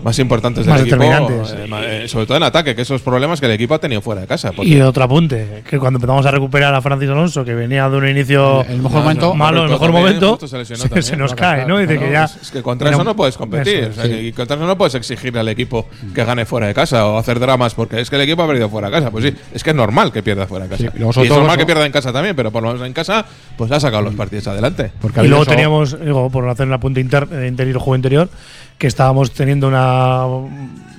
más 0.04 0.17
importantes 0.19 0.65
Más 0.67 0.80
del 0.80 0.88
equipo. 0.88 1.04
determinantes. 1.04 1.52
eh, 1.58 1.67
ma- 1.67 1.86
eh, 1.86 2.08
sobre 2.08 2.26
todo 2.26 2.38
en 2.38 2.43
ataque, 2.43 2.76
que 2.76 2.82
esos 2.82 3.02
problemas 3.02 3.39
que 3.39 3.45
el 3.45 3.52
equipo 3.54 3.74
ha 3.76 3.80
tenido 3.80 4.02
fuera 4.02 4.21
de 4.21 4.28
casa. 4.28 4.52
porque- 4.52 4.69
Y 4.69 4.82
otro 4.82 5.04
apunte, 5.04 5.63
que 5.69 5.78
cuando 5.80 5.98
empezamos 5.98 6.26
a 6.26 6.32
recuperar 6.32 6.74
a 6.74 6.82
Francis 6.82 7.10
Alonso, 7.10 7.45
que 7.45 7.54
venía 7.54 7.88
de 7.89 7.98
un 7.98 8.08
inicio 8.08 8.63
El 8.65 8.82
mejor 8.82 9.02
momento. 9.02 9.34
malo, 9.36 9.63
el 9.63 9.69
mejor 9.69 9.91
también, 9.91 10.04
momento, 10.19 10.48
se 10.48 10.65
se, 10.65 10.76
también. 10.76 11.04
se 11.04 11.17
nos 11.17 11.34
Claro, 11.34 11.58
cae, 11.60 11.67
¿no? 11.67 11.78
Dice 11.78 11.93
Claro, 11.95 12.08
que 12.08 12.12
ya. 12.13 12.24
es, 12.26 12.52
que 12.52 12.62
contra 12.63 12.89
eso 12.89 13.04
no 13.04 13.15
puedes 13.15 13.38
competir. 13.38 13.76
eso, 13.76 13.89
o 13.91 13.93
sea, 13.93 14.04
sí. 14.06 14.10
que 14.12 14.34
contra 14.34 14.56
eso 14.56 14.65
no 14.67 14.78
puedes 14.78 14.95
exigirle 14.95 15.39
al 15.39 15.48
equipo 15.50 15.88
que 16.13 16.24
gane 16.26 16.45
fuera 16.45 16.67
de 16.67 16.74
casa 16.74 17.06
o 17.08 17.17
hacer 17.17 17.39
dramas 17.39 17.74
porque 17.74 18.00
es 18.02 18.10
que 18.10 18.15
el 18.15 18.24
equipo 18.24 18.43
ha 18.43 18.48
perdido 18.48 18.69
fuera 18.69 18.89
de 18.89 18.93
casa. 18.93 19.12
Pues 19.12 19.26
sí, 19.26 19.34
es 19.54 19.63
que 19.63 19.69
es 19.71 19.76
normal 19.76 20.12
que 20.12 20.24
pierda 20.24 20.48
fuera 20.48 20.65
de 20.65 20.69
casa. 20.71 20.84
Sí, 20.84 20.89
y 21.00 21.04
es 21.04 21.30
normal 21.30 21.48
los- 21.48 21.58
que 21.58 21.65
pierda 21.65 21.86
en 21.86 21.91
casa 21.91 22.12
también, 22.12 22.36
pero 22.36 22.52
por 22.52 22.63
lo 22.63 22.71
menos 22.74 22.86
en 22.88 22.93
casa 22.93 23.26
pues 23.58 23.71
ha 23.71 23.80
sacado 23.80 24.02
los 24.04 24.15
partidos 24.15 24.48
adelante. 24.48 24.91
Porque 25.02 25.24
Y 25.24 25.28
luego 25.28 25.43
eso- 25.43 25.52
teníamos, 25.52 26.00
digo, 26.00 26.30
por 26.30 26.48
hacer 26.50 26.67
un 26.67 26.74
apunte 26.74 27.00
inter, 27.00 27.28
eh, 27.32 27.48
interior, 27.48 27.78
juego 27.80 27.95
interior, 27.95 28.30
que 28.77 28.88
estábamos 28.88 29.31
teniendo 29.31 29.67
una 29.67 30.25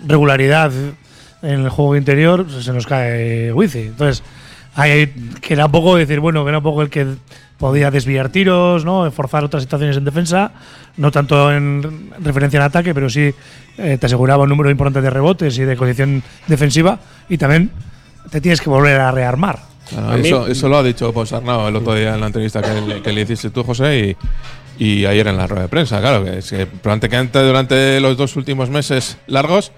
regularidad 0.06 0.72
en 1.42 1.60
el 1.64 1.68
juego 1.68 1.96
interior, 1.96 2.46
pues 2.46 2.64
se 2.64 2.72
nos 2.72 2.86
cae 2.86 3.52
Wizi. 3.52 3.80
Entonces, 3.80 4.22
hay 4.74 5.06
que 5.40 5.54
era 5.54 5.66
un 5.66 5.72
poco 5.72 5.96
decir, 5.96 6.20
bueno, 6.20 6.44
que 6.44 6.48
era 6.48 6.58
un 6.58 6.64
poco 6.64 6.82
el 6.82 6.90
que 6.90 7.06
podía 7.58 7.90
desviar 7.90 8.28
tiros, 8.30 8.84
¿no? 8.84 9.10
forzar 9.10 9.44
otras 9.44 9.62
situaciones 9.62 9.96
en 9.96 10.04
defensa, 10.04 10.52
no 10.98 11.10
tanto 11.10 11.50
en 11.52 12.10
referencia 12.20 12.60
al 12.60 12.66
ataque, 12.66 12.92
pero 12.92 13.08
sí 13.08 13.32
eh, 13.78 13.96
te 13.98 14.06
aseguraba 14.06 14.42
un 14.44 14.48
número 14.50 14.70
importante 14.70 15.00
de 15.00 15.10
rebotes 15.10 15.56
y 15.58 15.62
de 15.64 15.76
condición 15.76 16.22
defensiva, 16.46 16.98
y 17.28 17.38
también 17.38 17.70
te 18.30 18.40
tienes 18.42 18.60
que 18.60 18.68
volver 18.68 19.00
a 19.00 19.10
rearmar. 19.10 19.58
Claro, 19.88 20.10
A 20.10 20.16
mí- 20.16 20.26
eso, 20.28 20.46
eso 20.48 20.68
lo 20.68 20.78
ha 20.78 20.82
dicho 20.82 21.12
Ponsarnau 21.14 21.68
el 21.68 21.76
otro 21.76 21.94
día 21.94 22.14
en 22.14 22.20
la 22.20 22.26
entrevista 22.26 22.60
que 22.60 22.80
le, 22.80 23.02
que 23.02 23.12
le 23.12 23.22
hiciste 23.22 23.48
tú, 23.50 23.62
José, 23.62 23.98
y, 24.00 24.16
y 24.78 25.06
ayer 25.06 25.26
en 25.28 25.36
la 25.36 25.46
rueda 25.46 25.62
de 25.62 25.68
prensa. 25.68 26.00
Claro, 26.00 26.24
que 26.24 26.38
es 26.38 26.50
que 26.50 26.66
prácticamente 26.66 27.38
durante 27.40 28.00
los 28.00 28.16
dos 28.16 28.36
últimos 28.36 28.68
meses 28.70 29.16
largos 29.26 29.72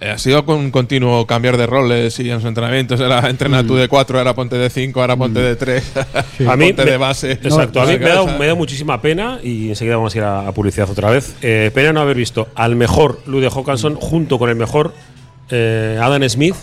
eh, 0.00 0.10
ha 0.10 0.18
sido 0.18 0.44
con 0.44 0.56
un 0.56 0.70
continuo 0.70 1.26
cambiar 1.26 1.56
de 1.56 1.66
roles 1.66 2.18
y 2.18 2.28
en 2.28 2.36
los 2.36 2.44
entrenamientos 2.44 2.98
era 3.00 3.28
entrena 3.28 3.64
tú 3.66 3.74
de 3.76 3.88
cuatro, 3.88 4.18
ahora 4.18 4.34
ponte 4.34 4.56
de 4.56 4.70
cinco, 4.70 5.00
ahora 5.00 5.16
ponte 5.16 5.38
de 5.40 5.54
tres, 5.56 5.92
A 6.48 6.56
mí 6.56 6.68
ponte 6.68 6.84
me- 6.84 6.90
de 6.92 6.96
base. 6.96 7.32
Exacto, 7.32 7.80
a 7.80 7.86
mí 7.86 7.98
me 7.98 8.08
da, 8.08 8.24
me 8.38 8.54
muchísima 8.54 9.00
pena 9.00 9.38
y 9.42 9.68
enseguida 9.68 9.96
vamos 9.96 10.14
a 10.14 10.18
ir 10.18 10.24
a, 10.24 10.48
a 10.48 10.52
publicidad 10.52 10.90
otra 10.90 11.10
vez. 11.10 11.36
Eh, 11.42 11.70
pena 11.74 11.92
no 11.92 12.00
haber 12.00 12.16
visto 12.16 12.48
al 12.54 12.74
mejor 12.76 13.20
Lude 13.26 13.48
Hawkinson 13.48 13.94
junto 13.96 14.38
con 14.38 14.48
el 14.50 14.56
mejor 14.56 14.92
eh, 15.50 15.98
Adam 16.02 16.26
Smith, 16.28 16.56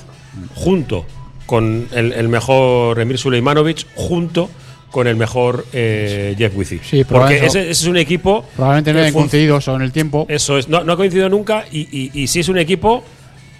junto 0.55 1.05
con 1.45 1.87
el, 1.91 2.13
el 2.13 2.29
mejor 2.29 2.99
Emir 2.99 3.17
Suleimanovic, 3.17 3.85
junto 3.95 4.49
con 4.93 5.07
el 5.07 5.15
mejor 5.15 5.65
eh, 5.73 6.35
Jeff 6.37 6.53
Wizzy. 6.55 6.77
Sí, 6.83 6.97
Porque 7.03 7.05
probablemente- 7.05 7.47
ese, 7.47 7.61
ese 7.71 7.71
es 7.83 7.87
un 7.87 7.97
equipo. 7.97 8.45
Probablemente 8.55 8.93
no 8.93 8.99
hayan 8.99 9.11
coincidido 9.13 9.57
eso 9.57 9.75
en 9.75 9.81
el 9.81 9.91
tiempo. 9.91 10.27
Eso 10.29 10.57
es, 10.59 10.69
no, 10.69 10.83
no 10.83 10.93
ha 10.93 10.95
coincidido 10.97 11.29
nunca 11.29 11.65
y, 11.71 11.79
y, 11.91 12.11
y 12.13 12.27
sí 12.27 12.41
es 12.41 12.47
un 12.47 12.59
equipo 12.59 13.03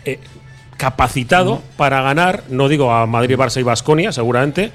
eh, 0.05 0.19
capacitado 0.77 1.61
para 1.75 2.01
ganar, 2.03 2.43
no 2.49 2.67
digo 2.69 2.91
a 2.93 3.05
Madrid, 3.07 3.35
Barça 3.35 3.59
y 3.59 3.63
Basconia, 3.63 4.11
seguramente, 4.11 4.71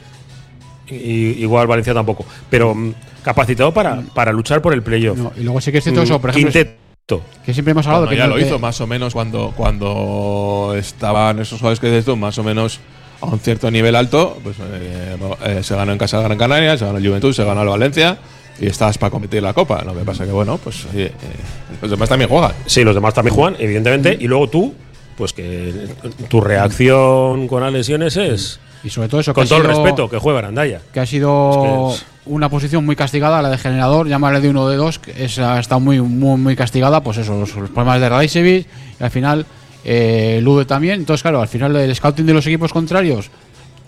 y, 0.89 1.43
igual 1.43 1.67
Valencia 1.69 1.95
tampoco, 1.95 2.25
pero 2.51 2.75
mm, 2.75 2.95
capacitado 3.23 3.73
para, 3.73 4.01
para 4.15 4.33
luchar 4.33 4.61
por 4.61 4.73
el 4.75 4.83
playoff. 4.83 5.17
No, 5.19 5.33
y 5.37 5.43
luego 5.45 5.61
sí 5.61 5.71
que 5.71 5.79
es 5.79 5.85
cierto 5.85 6.03
eso, 6.03 6.21
por 6.21 6.31
ejemplo, 6.31 6.51
Quinteto. 6.51 7.23
que 7.45 7.53
siempre 7.53 7.71
hemos 7.73 7.87
hablado 7.87 8.07
Bueno, 8.07 8.11
que 8.17 8.19
ya 8.19 8.25
no- 8.27 8.35
lo 8.35 8.41
que- 8.41 8.47
hizo 8.47 8.59
más 8.59 8.81
o 8.81 8.87
menos 8.87 9.13
cuando, 9.13 9.53
cuando 9.57 10.75
estaban 10.77 11.39
esos 11.39 11.59
jugadores 11.61 11.79
que 11.81 11.87
dices 11.89 12.05
tú, 12.05 12.17
más 12.17 12.37
o 12.39 12.43
menos 12.43 12.81
a 13.21 13.27
un 13.27 13.41
cierto 13.41 13.71
nivel 13.71 13.97
alto, 13.97 14.39
pues 14.43 14.57
eh, 14.61 15.17
eh, 15.45 15.63
se 15.63 15.75
ganó 15.75 15.93
en 15.93 15.99
casa 15.99 16.19
de 16.19 16.25
Gran 16.25 16.39
Canaria, 16.39 16.77
se 16.77 16.85
ganó 16.85 16.99
el 16.99 17.07
Juventud, 17.07 17.33
se 17.33 17.45
ganó 17.45 17.63
el 17.63 17.69
Valencia 17.69 18.19
y 18.61 18.67
estabas 18.67 18.99
para 18.99 19.11
competir 19.11 19.43
la 19.43 19.53
Copa. 19.53 19.83
Lo 19.85 19.95
que 19.95 20.05
pasa 20.05 20.25
que, 20.25 20.33
bueno, 20.33 20.59
pues 20.59 20.87
oye, 20.93 21.07
eh, 21.07 21.13
los 21.83 21.91
demás 21.91 22.09
también 22.09 22.31
juegan. 22.31 22.53
Sí, 22.67 22.85
los 22.85 22.95
demás 22.95 23.15
también 23.15 23.35
juegan, 23.35 23.57
evidentemente, 23.59 24.17
y 24.19 24.27
luego 24.29 24.49
tú, 24.49 24.75
pues 25.17 25.33
que 25.33 25.89
tu 26.29 26.41
reacción 26.41 27.49
con 27.49 27.63
las 27.63 27.73
lesiones 27.73 28.17
es, 28.17 28.61
y 28.85 28.91
sobre 28.91 29.09
todo 29.09 29.21
eso 29.21 29.35
con 29.35 29.45
que 29.45 29.49
todo 29.49 29.61
el 29.61 29.67
respeto, 29.67 30.09
que 30.09 30.19
juega 30.19 30.39
Arandaya. 30.39 30.81
que 30.93 31.01
ha 31.01 31.07
sido 31.07 31.91
Es 31.93 32.01
que 32.01 32.07
una 32.27 32.49
posición 32.49 32.85
muy 32.87 32.95
castigada, 32.95 33.43
la 33.43 33.51
de 33.51 33.59
generador, 33.59 34.07
llamarle 34.07 34.41
de 34.41 34.51
uno 34.51 34.69
de 34.69 34.77
dos, 34.77 34.99
que 34.99 35.25
es, 35.25 35.39
ha 35.39 35.59
estado 35.59 35.81
muy, 35.81 36.01
muy, 36.01 36.39
muy 36.39 36.55
castigada, 36.55 37.03
pues 37.03 37.19
eso, 37.19 37.41
los, 37.41 37.55
los 37.57 37.71
problemas 37.71 38.01
de 38.01 38.09
Radaisevic, 38.09 38.67
y 39.01 39.03
al 39.03 39.11
final 39.11 39.47
eh, 39.85 40.41
Lude 40.43 40.65
también. 40.65 41.01
Entonces, 41.01 41.23
claro, 41.23 41.41
al 41.41 41.49
final 41.49 41.75
el 41.77 41.95
scouting 41.95 42.27
de 42.27 42.35
los 42.35 42.47
equipos 42.47 42.73
contrarios, 42.73 43.31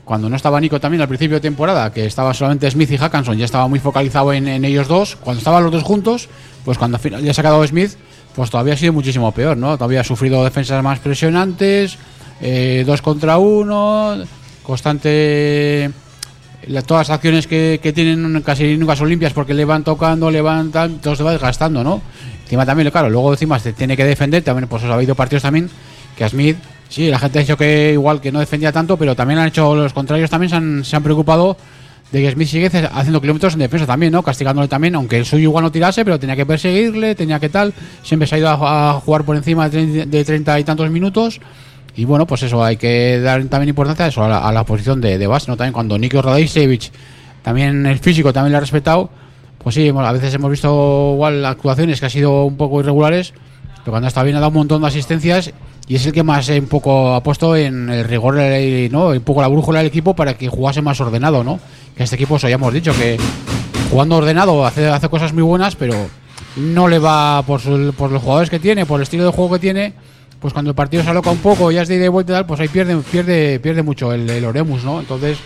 cuando 0.05 0.29
no 0.29 0.37
estaba 0.37 0.61
Nico 0.61 0.81
también 0.81 1.01
al 1.03 1.09
principio 1.09 1.37
de 1.37 1.41
temporada, 1.41 1.93
que 1.93 2.05
estaba 2.07 2.35
solamente 2.35 2.71
Smith 2.71 2.91
y 2.91 2.97
Hackanson, 2.97 3.39
ya 3.39 3.45
estaba 3.45 3.69
muy 3.69 3.79
focalizado 3.79 4.33
en, 4.33 4.49
en 4.49 4.65
ellos 4.65 4.89
dos, 4.89 5.17
cuando 5.17 5.39
estaban 5.39 5.63
los 5.63 5.71
dos 5.73 5.83
juntos, 5.85 6.29
pues 6.65 6.79
cuando 6.79 6.97
al 6.97 7.03
final 7.03 7.23
ya 7.23 7.33
se 7.33 7.41
ha 7.41 7.45
quedado 7.45 7.65
Smith, 7.67 7.93
pues 8.35 8.51
todavía 8.51 8.75
ha 8.75 8.77
sido 8.77 8.93
muchísimo 8.93 9.31
peor, 9.33 9.57
¿no? 9.57 9.77
Todavía 9.77 10.01
ha 10.01 10.05
sufrido 10.05 10.43
defensas 10.43 10.83
más 10.83 10.99
presionantes, 10.99 11.97
eh, 12.41 12.83
dos 12.87 13.03
contra 13.03 13.39
uno, 13.39 14.17
constante 14.65 15.91
la- 16.67 16.83
todas 16.83 17.09
las 17.09 17.15
acciones 17.17 17.47
que, 17.47 17.81
que 17.83 17.93
tienen 17.93 18.43
casi 18.43 18.77
nunca 18.77 18.97
son 18.97 19.09
limpias 19.09 19.33
porque 19.33 19.55
le 19.55 19.65
van 19.65 19.85
tocando, 19.85 20.31
le 20.31 20.41
van 20.43 20.71
todo 21.01 21.17
se 21.17 21.23
va 21.23 21.33
desgastando, 21.33 21.83
¿no? 21.85 22.03
Encima 22.51 22.67
también, 22.67 22.91
claro, 22.91 23.09
luego 23.09 23.33
encima 23.33 23.61
se 23.61 23.73
tiene 23.73 23.97
que 23.97 24.05
defender, 24.05 24.43
también 24.43 24.67
pues 24.67 24.83
ha 24.83 24.93
habido 24.93 25.15
partidos 25.15 25.45
también 25.45 25.71
que 26.17 26.25
a 26.25 26.29
Smith, 26.29 26.57
sí, 26.89 27.09
la 27.09 27.21
gente 27.21 27.39
ha 27.39 27.43
dicho 27.43 27.57
que 27.57 27.93
igual 27.93 28.21
que 28.21 28.33
no 28.33 28.41
defendía 28.41 28.73
tanto, 28.73 28.97
pero 28.97 29.15
también 29.15 29.39
han 29.39 29.47
hecho 29.47 29.73
los 29.77 29.93
contrarios 29.93 30.29
también 30.29 30.83
se 30.85 30.97
han, 30.97 31.03
preocupado 31.05 31.57
de 32.11 32.23
que 32.23 32.33
Smith 32.33 32.49
sigue 32.49 32.67
haciendo 32.67 33.21
kilómetros 33.21 33.53
en 33.53 33.61
defensa 33.61 33.87
también, 33.87 34.11
¿no? 34.11 34.25
Castigándole 34.25 34.67
también, 34.67 34.97
aunque 34.97 35.19
el 35.19 35.27
suyo 35.27 35.45
igual 35.45 35.63
no 35.63 35.71
tirase, 35.71 36.05
pero 36.05 36.19
tenía 36.19 36.35
que 36.35 36.45
perseguirle, 36.45 37.15
tenía 37.15 37.39
que 37.39 37.51
tal, 37.51 37.73
siempre 38.03 38.27
se 38.27 38.35
ha 38.35 38.39
ido 38.39 38.49
a, 38.49 38.95
jugar 38.95 39.23
por 39.23 39.37
encima 39.37 39.69
de 39.69 39.87
30 39.87 40.07
de 40.07 40.25
30 40.25 40.59
y 40.59 40.65
tantos 40.65 40.91
minutos. 40.91 41.41
Y 41.95 42.05
bueno, 42.05 42.27
pues 42.27 42.43
eso, 42.43 42.65
hay 42.65 42.77
que 42.77 43.21
dar 43.21 43.45
también 43.45 43.69
importancia 43.69 44.07
a 44.07 44.09
eso, 44.09 44.25
a 44.25 44.29
la, 44.29 44.39
a 44.39 44.51
la 44.51 44.65
posición 44.65 45.01
de, 45.01 45.19
de 45.19 45.27
base, 45.29 45.49
¿no? 45.49 45.57
También 45.57 45.73
cuando 45.73 45.97
Nico 45.97 46.21
Radaisevic, 46.21 46.91
también 47.43 47.87
el 47.87 48.01
físico 48.01 48.33
también 48.33 48.51
le 48.51 48.57
ha 48.57 48.61
respetado, 48.61 49.09
pues 49.63 49.75
sí, 49.75 49.87
hemos- 49.89 50.05
a 50.07 50.13
veces 50.13 50.33
hemos 50.35 50.51
visto 50.51 51.13
igual 51.15 51.45
actuaciones 51.45 52.01
que 52.01 52.07
han 52.07 52.11
sido 52.11 52.45
un 52.45 52.57
poco 52.57 52.81
irregulares, 52.81 53.33
pero 53.85 53.93
cuando 53.93 54.09
está 54.09 54.23
bien 54.23 54.37
ha 54.37 54.41
dado 54.41 54.49
un 54.51 54.57
montón 54.57 54.83
de 54.83 54.89
asistencias 54.89 55.53
y 55.87 55.97
es 55.97 56.07
el 56.07 56.13
que 56.13 56.23
más 56.23 56.49
eh, 56.49 56.59
un 56.61 56.67
poco 56.67 57.15
ha 57.15 57.23
puesto 57.23 57.57
en 57.57 57.89
el 57.91 58.05
rigor, 58.05 58.35
¿no? 58.91 59.09
Un 59.09 59.21
poco 59.21 59.43
la 59.43 59.49
brújula 59.49 59.79
del 59.81 59.89
equipo 59.89 60.15
para 60.15 60.35
que 60.35 60.49
jugase 60.49 60.83
más 60.83 61.01
ordenado, 61.01 61.43
¿no? 61.45 61.59
Que 61.97 62.05
este 62.05 62.17
equipo, 62.17 62.37
eso 62.37 62.49
ya 62.49 62.55
hemos 62.55 62.73
dicho, 62.73 62.93
que 62.97 63.19
jugando 63.91 64.17
ordenado 64.17 64.65
hace, 64.65 64.87
hace 64.89 65.09
cosas 65.09 65.33
muy 65.33 65.43
buenas, 65.43 65.75
pero 65.77 65.95
no 66.57 66.89
le 66.89 66.99
va 66.99 67.43
por, 67.47 67.61
su- 67.61 67.77
los 67.77 68.23
jugadores 68.23 68.51
que 68.51 68.59
tiene, 68.61 68.87
por 68.87 69.01
el 69.01 69.03
estilo 69.03 69.25
de 69.25 69.31
juego 69.33 69.53
que 69.55 69.59
tiene, 69.59 69.93
pues 70.41 70.53
cuando 70.53 70.71
el 70.71 70.75
partido 70.75 71.03
se 71.03 71.11
aloca 71.11 71.31
un 71.31 71.39
poco, 71.39 71.71
ya 71.71 71.83
es 71.83 71.89
de 71.89 71.97
ida 71.97 72.05
y 72.07 72.09
vuelta 72.09 72.33
y 72.33 72.35
tal, 72.37 72.47
pues 72.47 72.61
ahí 72.61 72.69
pierde, 72.69 72.97
pierde, 73.11 73.59
pierde 73.61 73.83
mucho 73.83 74.13
el, 74.13 74.29
el 74.31 74.45
Oremus, 74.45 74.85
¿no? 74.85 75.01
Entonces 75.01 75.39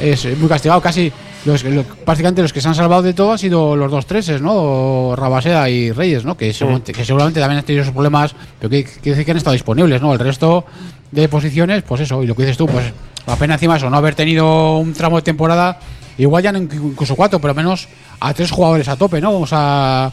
es 0.00 0.24
muy 0.38 0.48
castigado. 0.48 0.80
Casi 0.80 1.12
los, 1.44 1.62
lo- 1.64 1.82
prácticamente 1.84 2.42
los 2.42 2.52
que 2.52 2.60
se 2.60 2.68
han 2.68 2.74
salvado 2.74 3.02
de 3.02 3.12
todo 3.14 3.32
han 3.32 3.38
sido 3.38 3.76
los 3.76 3.90
dos 3.90 4.06
treses, 4.06 4.40
¿no? 4.40 5.14
Rabasea 5.16 5.68
y 5.68 5.92
Reyes, 5.92 6.24
¿no? 6.24 6.36
Que, 6.36 6.52
seguramente, 6.52 6.92
que 6.92 7.04
seguramente 7.04 7.40
también 7.40 7.58
han 7.58 7.64
tenido 7.64 7.84
sus 7.84 7.92
problemas, 7.92 8.34
pero 8.58 8.70
que 8.70 8.84
quiere 8.84 9.10
decir 9.10 9.24
que 9.24 9.30
han 9.32 9.36
estado 9.36 9.52
disponibles, 9.52 10.00
¿no? 10.00 10.12
El 10.12 10.18
resto 10.18 10.64
de 11.10 11.28
posiciones, 11.28 11.82
pues 11.82 12.00
eso, 12.00 12.22
y 12.22 12.26
lo 12.26 12.34
que 12.34 12.42
dices 12.42 12.56
tú, 12.56 12.66
pues 12.66 12.84
la 13.26 13.36
pena 13.36 13.54
encima 13.54 13.76
eso, 13.76 13.88
no 13.90 13.96
haber 13.96 14.14
tenido 14.14 14.78
un 14.78 14.92
tramo 14.94 15.16
de 15.16 15.22
temporada, 15.22 15.78
igual 16.18 16.42
ya 16.42 16.52
no 16.52 16.58
incluso 16.58 17.14
cuatro, 17.16 17.40
pero 17.40 17.54
menos 17.54 17.88
a 18.20 18.32
tres 18.34 18.50
jugadores 18.50 18.88
a 18.88 18.96
tope, 18.96 19.20
¿no? 19.20 19.32
Vamos 19.32 19.50
a 19.52 20.10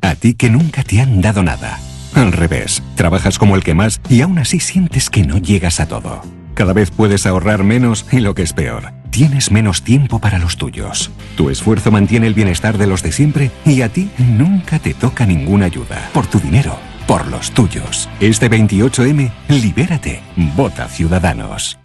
A 0.00 0.14
ti 0.14 0.34
que 0.34 0.48
nunca 0.48 0.84
te 0.84 1.00
han 1.00 1.20
dado 1.20 1.42
nada. 1.42 1.80
Al 2.14 2.30
revés, 2.30 2.84
trabajas 2.94 3.36
como 3.36 3.56
el 3.56 3.64
que 3.64 3.74
más 3.74 4.00
y 4.08 4.20
aún 4.20 4.38
así 4.38 4.60
sientes 4.60 5.10
que 5.10 5.24
no 5.24 5.38
llegas 5.38 5.80
a 5.80 5.88
todo. 5.88 6.22
Cada 6.54 6.72
vez 6.72 6.92
puedes 6.92 7.26
ahorrar 7.26 7.64
menos 7.64 8.06
y 8.12 8.20
lo 8.20 8.34
que 8.34 8.42
es 8.42 8.52
peor, 8.52 8.92
tienes 9.10 9.50
menos 9.50 9.82
tiempo 9.82 10.20
para 10.20 10.38
los 10.38 10.56
tuyos. 10.56 11.10
Tu 11.36 11.50
esfuerzo 11.50 11.90
mantiene 11.90 12.28
el 12.28 12.34
bienestar 12.34 12.78
de 12.78 12.86
los 12.86 13.02
de 13.02 13.10
siempre 13.10 13.50
y 13.66 13.82
a 13.82 13.88
ti 13.88 14.08
nunca 14.18 14.78
te 14.78 14.94
toca 14.94 15.26
ninguna 15.26 15.66
ayuda. 15.66 16.10
Por 16.12 16.28
tu 16.28 16.38
dinero, 16.38 16.78
por 17.06 17.26
los 17.26 17.50
tuyos. 17.52 18.08
Este 18.20 18.50
28M, 18.50 19.30
libérate. 19.48 20.22
Vota 20.56 20.88
Ciudadanos. 20.88 21.78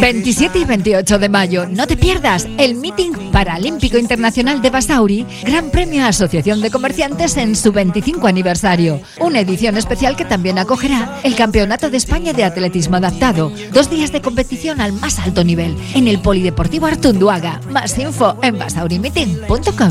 27 0.00 0.58
y 0.58 0.64
28 0.64 1.18
de 1.18 1.28
mayo, 1.28 1.66
no 1.66 1.86
te 1.86 1.96
pierdas 1.96 2.46
el 2.58 2.74
Meeting 2.74 3.32
Paralímpico 3.32 3.96
Internacional 3.96 4.60
de 4.60 4.70
Basauri, 4.70 5.26
Gran 5.44 5.70
Premio 5.70 6.04
Asociación 6.04 6.60
de 6.60 6.70
Comerciantes 6.70 7.36
en 7.38 7.56
su 7.56 7.72
25 7.72 8.26
aniversario. 8.26 9.00
Una 9.20 9.40
edición 9.40 9.76
especial 9.78 10.16
que 10.16 10.24
también 10.24 10.58
acogerá 10.58 11.20
el 11.22 11.34
Campeonato 11.34 11.88
de 11.88 11.96
España 11.96 12.32
de 12.32 12.44
Atletismo 12.44 12.96
Adaptado. 12.96 13.52
Dos 13.72 13.88
días 13.88 14.12
de 14.12 14.20
competición 14.20 14.80
al 14.80 14.92
más 14.92 15.18
alto 15.18 15.44
nivel 15.44 15.76
en 15.94 16.08
el 16.08 16.20
Polideportivo 16.20 16.86
Artunduaga. 16.86 17.60
Más 17.70 17.98
info 17.98 18.36
en 18.42 18.58
basaurimeeting.com. 18.58 19.90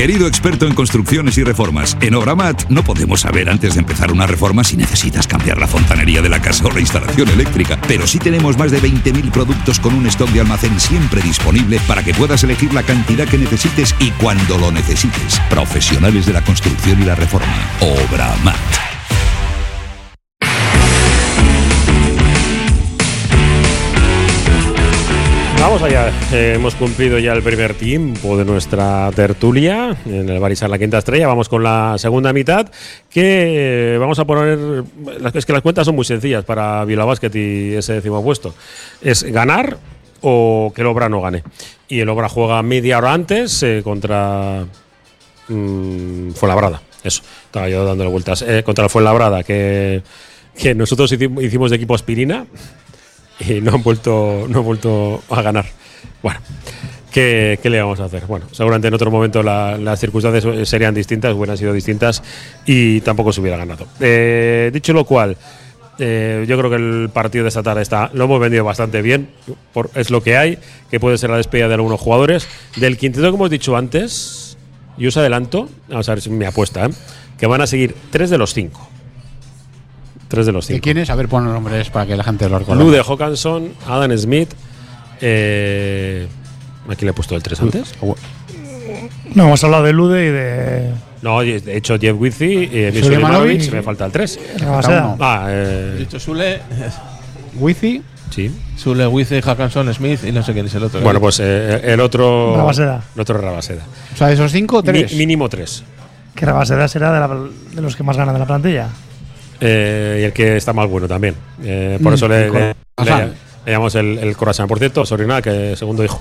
Querido 0.00 0.26
experto 0.26 0.66
en 0.66 0.74
construcciones 0.74 1.36
y 1.36 1.44
reformas, 1.44 1.94
en 2.00 2.14
Obramat 2.14 2.70
no 2.70 2.82
podemos 2.82 3.20
saber 3.20 3.50
antes 3.50 3.74
de 3.74 3.80
empezar 3.80 4.10
una 4.10 4.26
reforma 4.26 4.64
si 4.64 4.74
necesitas 4.78 5.26
cambiar 5.26 5.58
la 5.58 5.66
fontanería 5.66 6.22
de 6.22 6.30
la 6.30 6.40
casa 6.40 6.64
o 6.64 6.70
la 6.70 6.80
instalación 6.80 7.28
eléctrica, 7.28 7.78
pero 7.86 8.06
sí 8.06 8.18
tenemos 8.18 8.56
más 8.56 8.70
de 8.70 8.80
20.000 8.80 9.30
productos 9.30 9.78
con 9.78 9.92
un 9.92 10.06
stock 10.06 10.30
de 10.30 10.40
almacén 10.40 10.80
siempre 10.80 11.20
disponible 11.20 11.78
para 11.86 12.02
que 12.02 12.14
puedas 12.14 12.42
elegir 12.42 12.72
la 12.72 12.82
cantidad 12.82 13.28
que 13.28 13.36
necesites 13.36 13.94
y 14.00 14.10
cuando 14.12 14.56
lo 14.56 14.72
necesites. 14.72 15.38
Profesionales 15.50 16.24
de 16.24 16.32
la 16.32 16.42
construcción 16.42 17.02
y 17.02 17.04
la 17.04 17.14
reforma. 17.14 17.58
Obramat. 17.82 18.99
Vamos 25.60 25.82
allá, 25.82 26.10
Eh, 26.32 26.54
hemos 26.56 26.74
cumplido 26.74 27.18
ya 27.18 27.32
el 27.32 27.42
primer 27.42 27.74
tiempo 27.74 28.36
de 28.36 28.44
nuestra 28.44 29.10
tertulia 29.14 29.96
en 30.06 30.28
el 30.28 30.40
Barisar 30.40 30.70
La 30.70 30.78
Quinta 30.78 30.98
Estrella. 30.98 31.26
Vamos 31.26 31.48
con 31.48 31.62
la 31.62 31.96
segunda 31.98 32.32
mitad, 32.32 32.70
que 33.10 33.94
eh, 33.94 33.98
vamos 33.98 34.18
a 34.18 34.24
poner. 34.24 34.84
Es 35.34 35.44
que 35.46 35.52
las 35.52 35.62
cuentas 35.62 35.84
son 35.86 35.94
muy 35.96 36.04
sencillas 36.04 36.44
para 36.44 36.84
Bilbao 36.84 37.06
Basket 37.06 37.30
y 37.34 37.74
ese 37.74 37.94
décimo 37.94 38.22
puesto. 38.22 38.54
Es 39.02 39.22
ganar 39.24 39.76
o 40.22 40.72
que 40.74 40.80
el 40.80 40.86
Obra 40.86 41.08
no 41.08 41.20
gane. 41.20 41.42
Y 41.88 42.00
el 42.00 42.08
Obra 42.08 42.28
juega 42.28 42.62
media 42.62 42.98
hora 42.98 43.12
antes 43.12 43.62
eh, 43.62 43.82
contra 43.84 44.64
mm, 45.48 46.30
Fuenlabrada. 46.32 46.80
Eso, 47.04 47.22
estaba 47.46 47.68
yo 47.68 47.84
dándole 47.84 48.10
vueltas. 48.10 48.44
Contra 48.64 48.84
el 48.84 48.90
Fuenlabrada, 48.90 49.42
que, 49.44 50.02
que 50.56 50.74
nosotros 50.74 51.12
hicim- 51.12 51.42
hicimos 51.44 51.70
de 51.70 51.76
equipo 51.76 51.94
aspirina 51.94 52.46
y 53.48 53.60
no 53.60 53.72
han 53.74 53.82
vuelto, 53.82 54.46
no 54.48 54.58
han 54.60 54.64
vuelto 54.64 55.22
a 55.30 55.42
ganar. 55.42 55.66
Bueno, 56.22 56.40
¿qué, 57.10 57.58
qué 57.62 57.70
le 57.70 57.80
vamos 57.80 58.00
a 58.00 58.04
hacer? 58.04 58.26
Bueno, 58.26 58.46
seguramente 58.52 58.88
en 58.88 58.94
otro 58.94 59.10
momento 59.10 59.42
la- 59.42 59.76
las 59.78 59.98
circunstancias 60.00 60.68
serían 60.68 60.94
distintas, 60.94 61.34
hubieran 61.34 61.56
sido 61.56 61.72
distintas 61.72 62.22
y 62.66 63.00
tampoco 63.00 63.32
se 63.32 63.40
hubiera 63.40 63.56
ganado. 63.56 63.86
Eh, 64.00 64.70
dicho 64.72 64.92
lo 64.92 65.04
cual, 65.04 65.36
eh, 65.98 66.44
yo 66.48 66.56
creo 66.58 66.70
que 66.70 66.76
el 66.76 67.10
partido 67.12 67.44
de 67.44 67.48
esta 67.48 67.62
tarde 67.62 67.82
está, 67.82 68.10
lo 68.14 68.24
hemos 68.24 68.40
vendido 68.40 68.64
bastante 68.64 69.02
bien, 69.02 69.28
por- 69.72 69.90
es 69.94 70.10
lo 70.10 70.22
que 70.22 70.36
hay, 70.36 70.58
que 70.90 71.00
puede 71.00 71.18
ser 71.18 71.30
la 71.30 71.36
despedida 71.36 71.68
de 71.68 71.74
algunos 71.74 72.00
jugadores. 72.00 72.46
Del 72.76 72.96
quinteto 72.96 73.28
que 73.30 73.36
hemos 73.36 73.50
dicho 73.50 73.76
antes, 73.76 74.56
yo 74.98 75.08
os 75.08 75.16
adelanto, 75.16 75.68
vamos 75.88 76.08
a 76.08 76.12
ver 76.14 76.22
si 76.22 76.30
me 76.30 76.46
apuesta, 76.46 76.86
¿eh? 76.86 76.90
que 77.38 77.46
van 77.46 77.62
a 77.62 77.66
seguir 77.66 77.94
tres 78.10 78.28
de 78.30 78.36
los 78.38 78.52
cinco. 78.54 78.86
Tres 80.30 80.46
de 80.46 80.52
los 80.52 80.66
¿De 80.66 80.74
cinco. 80.74 80.84
quién 80.84 80.96
es? 80.98 81.10
A 81.10 81.14
ver, 81.16 81.28
pon 81.28 81.44
los 81.44 81.52
nombres 81.52 81.90
para 81.90 82.06
que 82.06 82.16
la 82.16 82.24
gente 82.24 82.48
lo 82.48 82.58
recuerde. 82.58 82.82
Lude 82.82 83.02
Hawkinson, 83.06 83.72
Adam 83.86 84.16
Smith. 84.16 84.50
Eh, 85.20 86.26
aquí 86.88 87.04
le 87.04 87.10
he 87.10 87.14
puesto 87.14 87.36
el 87.36 87.42
3 87.42 87.60
antes. 87.60 87.94
No, 89.34 89.44
hemos 89.46 89.62
hablado 89.64 89.82
de 89.84 89.92
Lude 89.92 90.26
y 90.26 90.30
de. 90.30 90.90
No, 91.22 91.40
de 91.40 91.76
hecho, 91.76 91.98
Jeff 92.00 92.16
Wizzy, 92.18 92.68
eh, 92.72 93.00
Sulemanovic. 93.02 93.70
Me 93.72 93.82
falta 93.82 94.06
el 94.06 94.12
3. 94.12 94.40
Rabaseda. 94.60 95.16
Ah, 95.20 95.46
eh, 95.50 95.96
Dicho 95.98 96.18
Sule, 96.18 96.60
Wizzy. 97.58 98.02
Sí. 98.30 98.50
Sule, 98.76 99.08
Wize, 99.08 99.42
Hackanson, 99.42 99.92
Smith 99.92 100.20
y 100.24 100.30
no 100.30 100.42
sé 100.44 100.52
quién 100.52 100.66
es 100.66 100.74
el 100.76 100.84
otro. 100.84 101.00
Bueno, 101.00 101.20
pues 101.20 101.40
eh, 101.42 101.80
el 101.84 101.98
otro. 102.00 102.54
Rabaseda. 102.56 103.02
El 103.16 103.20
otro 103.20 103.36
Rabaseda. 103.38 103.82
O 104.14 104.16
sea, 104.16 104.28
de 104.28 104.34
esos 104.34 104.52
cinco, 104.52 104.82
tres. 104.84 105.10
Mi- 105.12 105.18
mínimo 105.18 105.48
3. 105.48 105.82
Que 106.36 106.46
Rabaseda 106.46 106.86
será 106.86 107.12
de, 107.12 107.18
la- 107.20 107.48
de 107.74 107.82
los 107.82 107.96
que 107.96 108.04
más 108.04 108.16
ganan 108.16 108.34
de 108.34 108.38
la 108.38 108.46
plantilla. 108.46 108.88
Eh, 109.60 110.18
y 110.20 110.24
el 110.24 110.32
que 110.32 110.56
está 110.56 110.72
más 110.72 110.88
bueno 110.88 111.06
también. 111.08 111.34
Eh, 111.62 111.98
por 112.02 112.12
Mm, 112.12 112.14
eso 112.14 112.28
le, 112.28 112.50
le- 112.50 112.74
le- 113.04 113.32
llamamos 113.66 113.94
el, 113.94 114.18
el 114.18 114.36
Corazón. 114.36 114.66
Por 114.68 114.78
cierto, 114.78 115.04
Sorina, 115.04 115.42
que 115.42 115.76
segundo 115.76 116.02
hijo 116.04 116.20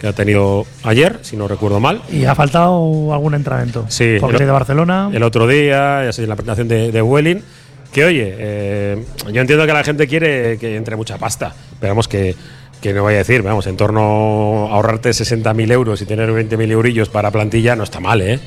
que 0.00 0.08
ha 0.08 0.12
tenido 0.12 0.66
ayer, 0.82 1.18
si 1.22 1.36
no 1.36 1.46
recuerdo 1.46 1.78
mal. 1.80 2.02
Y 2.10 2.24
ha 2.24 2.34
faltado 2.34 3.12
algún 3.14 3.34
entrenamiento. 3.34 3.84
Sí, 3.88 4.16
Porque 4.20 4.38
el- 4.38 4.46
de 4.46 4.52
Barcelona. 4.52 5.10
El 5.12 5.22
otro 5.22 5.46
día, 5.46 6.04
ya 6.04 6.12
sé, 6.12 6.26
la 6.26 6.34
presentación 6.36 6.68
de, 6.68 6.90
de 6.92 7.02
Welling. 7.02 7.42
Que 7.92 8.04
oye, 8.04 8.34
eh, 8.38 9.04
yo 9.32 9.40
entiendo 9.40 9.66
que 9.66 9.72
la 9.72 9.82
gente 9.82 10.06
quiere 10.06 10.58
que 10.58 10.76
entre 10.76 10.94
mucha 10.94 11.18
pasta, 11.18 11.52
pero 11.80 11.90
vamos, 11.92 12.06
que, 12.06 12.36
que 12.80 12.92
no 12.92 13.02
vaya 13.02 13.16
a 13.16 13.18
decir, 13.18 13.42
vamos, 13.42 13.66
en 13.66 13.76
torno 13.76 14.68
a 14.70 14.74
ahorrarte 14.76 15.10
60.000 15.10 15.72
euros 15.72 16.00
y 16.00 16.06
tener 16.06 16.30
20.000 16.30 16.70
eurillos 16.70 17.08
para 17.08 17.32
plantilla 17.32 17.74
no 17.74 17.82
está 17.82 17.98
mal, 17.98 18.20
¿eh? 18.22 18.38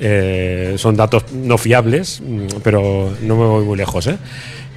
Eh, 0.00 0.74
son 0.76 0.96
datos 0.96 1.24
no 1.32 1.56
fiables, 1.58 2.22
pero 2.62 3.12
no 3.22 3.36
me 3.36 3.44
voy 3.46 3.64
muy 3.64 3.76
lejos, 3.76 4.06
¿eh? 4.06 4.18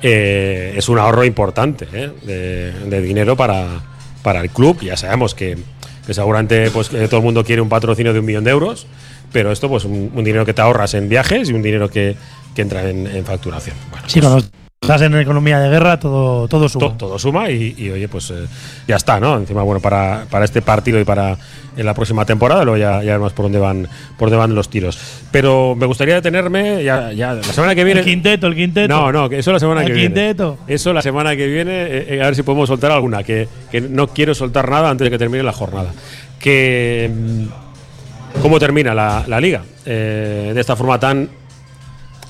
Eh, 0.02 0.76
es 0.78 0.90
un 0.90 1.00
ahorro 1.00 1.26
importante 1.26 1.88
¿eh? 1.92 2.12
de, 2.24 2.72
de 2.88 3.02
dinero 3.02 3.36
para, 3.36 3.82
para 4.22 4.42
el 4.42 4.50
club. 4.52 4.80
Ya 4.82 4.96
sabemos 4.96 5.34
que, 5.34 5.58
que 6.06 6.14
seguramente 6.14 6.70
pues, 6.70 6.90
todo 6.90 7.18
el 7.18 7.24
mundo 7.24 7.44
quiere 7.44 7.62
un 7.62 7.70
patrocinio 7.70 8.14
de 8.14 8.20
un 8.20 8.26
millón 8.26 8.44
de 8.44 8.52
euros, 8.52 8.86
pero 9.34 9.52
esto, 9.52 9.70
pues 9.70 9.86
un, 9.86 10.12
un 10.14 10.24
dinero 10.24 10.46
que 10.46 10.54
te 10.54 10.62
ahorras 10.62 10.94
en 10.94 11.10
viajes 11.10 11.50
y 11.50 11.54
un 11.54 11.64
dinero 11.64 11.90
que, 11.90 12.16
que 12.56 12.62
entra 12.62 12.88
en, 12.88 13.08
en 13.08 13.26
facturación. 13.26 13.76
Bueno, 13.90 14.08
Sí, 14.08 14.20
cuando 14.20 14.46
estás 14.82 15.02
en 15.02 15.16
economía 15.16 15.60
de 15.60 15.70
guerra, 15.70 16.00
todo, 16.00 16.48
todo 16.48 16.70
suma. 16.70 16.88
to- 16.90 16.94
todo 16.98 17.20
suma 17.20 17.50
y, 17.50 17.74
y, 17.78 17.90
oye, 17.90 18.08
pues 18.08 18.30
eh, 18.32 18.46
ya 18.88 18.96
está, 18.96 19.20
¿no? 19.20 19.36
Encima, 19.38 19.64
bueno, 19.64 19.82
para, 19.82 20.26
para 20.30 20.46
este 20.46 20.62
partido 20.62 21.00
y 21.00 21.04
para 21.04 21.36
en 21.76 21.86
la 21.86 21.94
próxima 21.94 22.26
temporada, 22.26 22.64
luego 22.64 22.78
ya, 22.78 22.98
ya 23.04 23.12
veremos 23.14 23.34
por 23.34 23.46
dónde 23.46 23.60
van, 23.60 23.88
por 24.18 24.30
dónde 24.30 24.38
van 24.38 24.56
los 24.56 24.70
tiros. 24.70 24.98
Pero 25.32 25.76
me 25.76 25.86
gustaría 25.88 26.16
detenerme 26.16 26.84
ya, 26.84 27.12
ya 27.12 27.34
la 27.34 27.44
semana 27.44 27.74
que 27.76 27.84
viene. 27.84 28.00
El 28.02 28.06
quinteto, 28.06 28.48
el 28.48 28.56
quinteto. 28.56 28.88
No, 28.88 29.12
no, 29.12 29.26
eso 29.28 29.52
la 29.52 29.60
semana 29.60 29.82
El 29.82 29.88
que 29.88 29.94
viene. 29.94 30.08
quinteto. 30.08 30.58
Eso 30.68 30.94
la 30.94 31.02
semana 31.02 31.36
que 31.36 31.48
viene, 31.48 31.72
eh, 31.84 32.06
eh, 32.16 32.22
a 32.22 32.26
ver 32.26 32.36
si 32.36 32.44
podemos 32.44 32.68
soltar 32.70 32.92
alguna, 32.92 33.24
que, 33.24 33.48
que 33.72 33.82
no 33.82 34.08
quiero 34.08 34.34
soltar 34.36 34.70
nada 34.70 34.90
antes 34.90 35.06
de 35.06 35.12
que 35.12 35.18
termine 35.18 35.44
la 35.44 35.54
jornada. 35.54 35.92
Que 36.40 37.12
mm, 37.14 38.42
cómo 38.42 38.60
termina 38.60 38.94
la, 38.96 39.24
la 39.28 39.40
liga 39.42 39.64
eh, 39.86 40.52
de 40.54 40.62
esta 40.62 40.76
forma 40.76 41.00
tan 41.00 41.30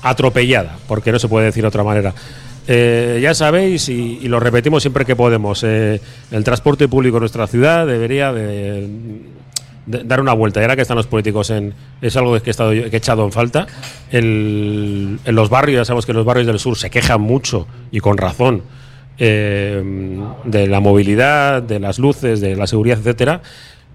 atropellada, 0.02 0.76
porque 0.86 1.12
no 1.12 1.18
se 1.18 1.28
puede 1.28 1.46
decir 1.46 1.62
de 1.62 1.68
otra 1.68 1.84
manera. 1.84 2.14
Eh, 2.70 3.18
ya 3.22 3.32
sabéis, 3.34 3.88
y, 3.88 4.28
lo 4.28 4.40
repetimos 4.40 4.82
siempre 4.82 5.06
que 5.06 5.16
podemos, 5.16 5.64
eh, 5.64 6.00
el 6.30 6.44
transporte 6.44 6.86
público 6.86 7.16
en 7.16 7.20
nuestra 7.20 7.46
ciudad 7.46 7.86
debería 7.86 8.30
de, 8.30 8.86
de 9.86 10.04
dar 10.04 10.20
una 10.20 10.34
vuelta. 10.34 10.60
Y 10.60 10.64
ahora 10.64 10.76
que 10.76 10.82
están 10.82 10.98
los 10.98 11.06
políticos 11.06 11.48
en. 11.48 11.72
Es 12.02 12.16
algo 12.16 12.38
que 12.40 12.50
he, 12.50 12.50
estado, 12.50 12.72
echado 12.72 13.24
en 13.24 13.32
falta. 13.32 13.66
En 14.12 15.18
los 15.24 15.48
barrios, 15.48 15.80
ya 15.80 15.84
sabemos 15.86 16.04
que 16.04 16.12
los 16.12 16.26
barrios 16.26 16.46
del 16.46 16.58
sur 16.58 16.76
se 16.76 16.90
quejan 16.90 17.22
mucho 17.22 17.66
y 17.90 18.00
con 18.00 18.18
razón 18.18 18.62
eh, 19.16 19.82
de 20.44 20.66
la 20.66 20.80
movilidad, 20.80 21.62
de 21.62 21.80
las 21.80 21.98
luces, 21.98 22.42
de 22.42 22.54
la 22.54 22.66
seguridad, 22.66 22.98
etcétera. 22.98 23.40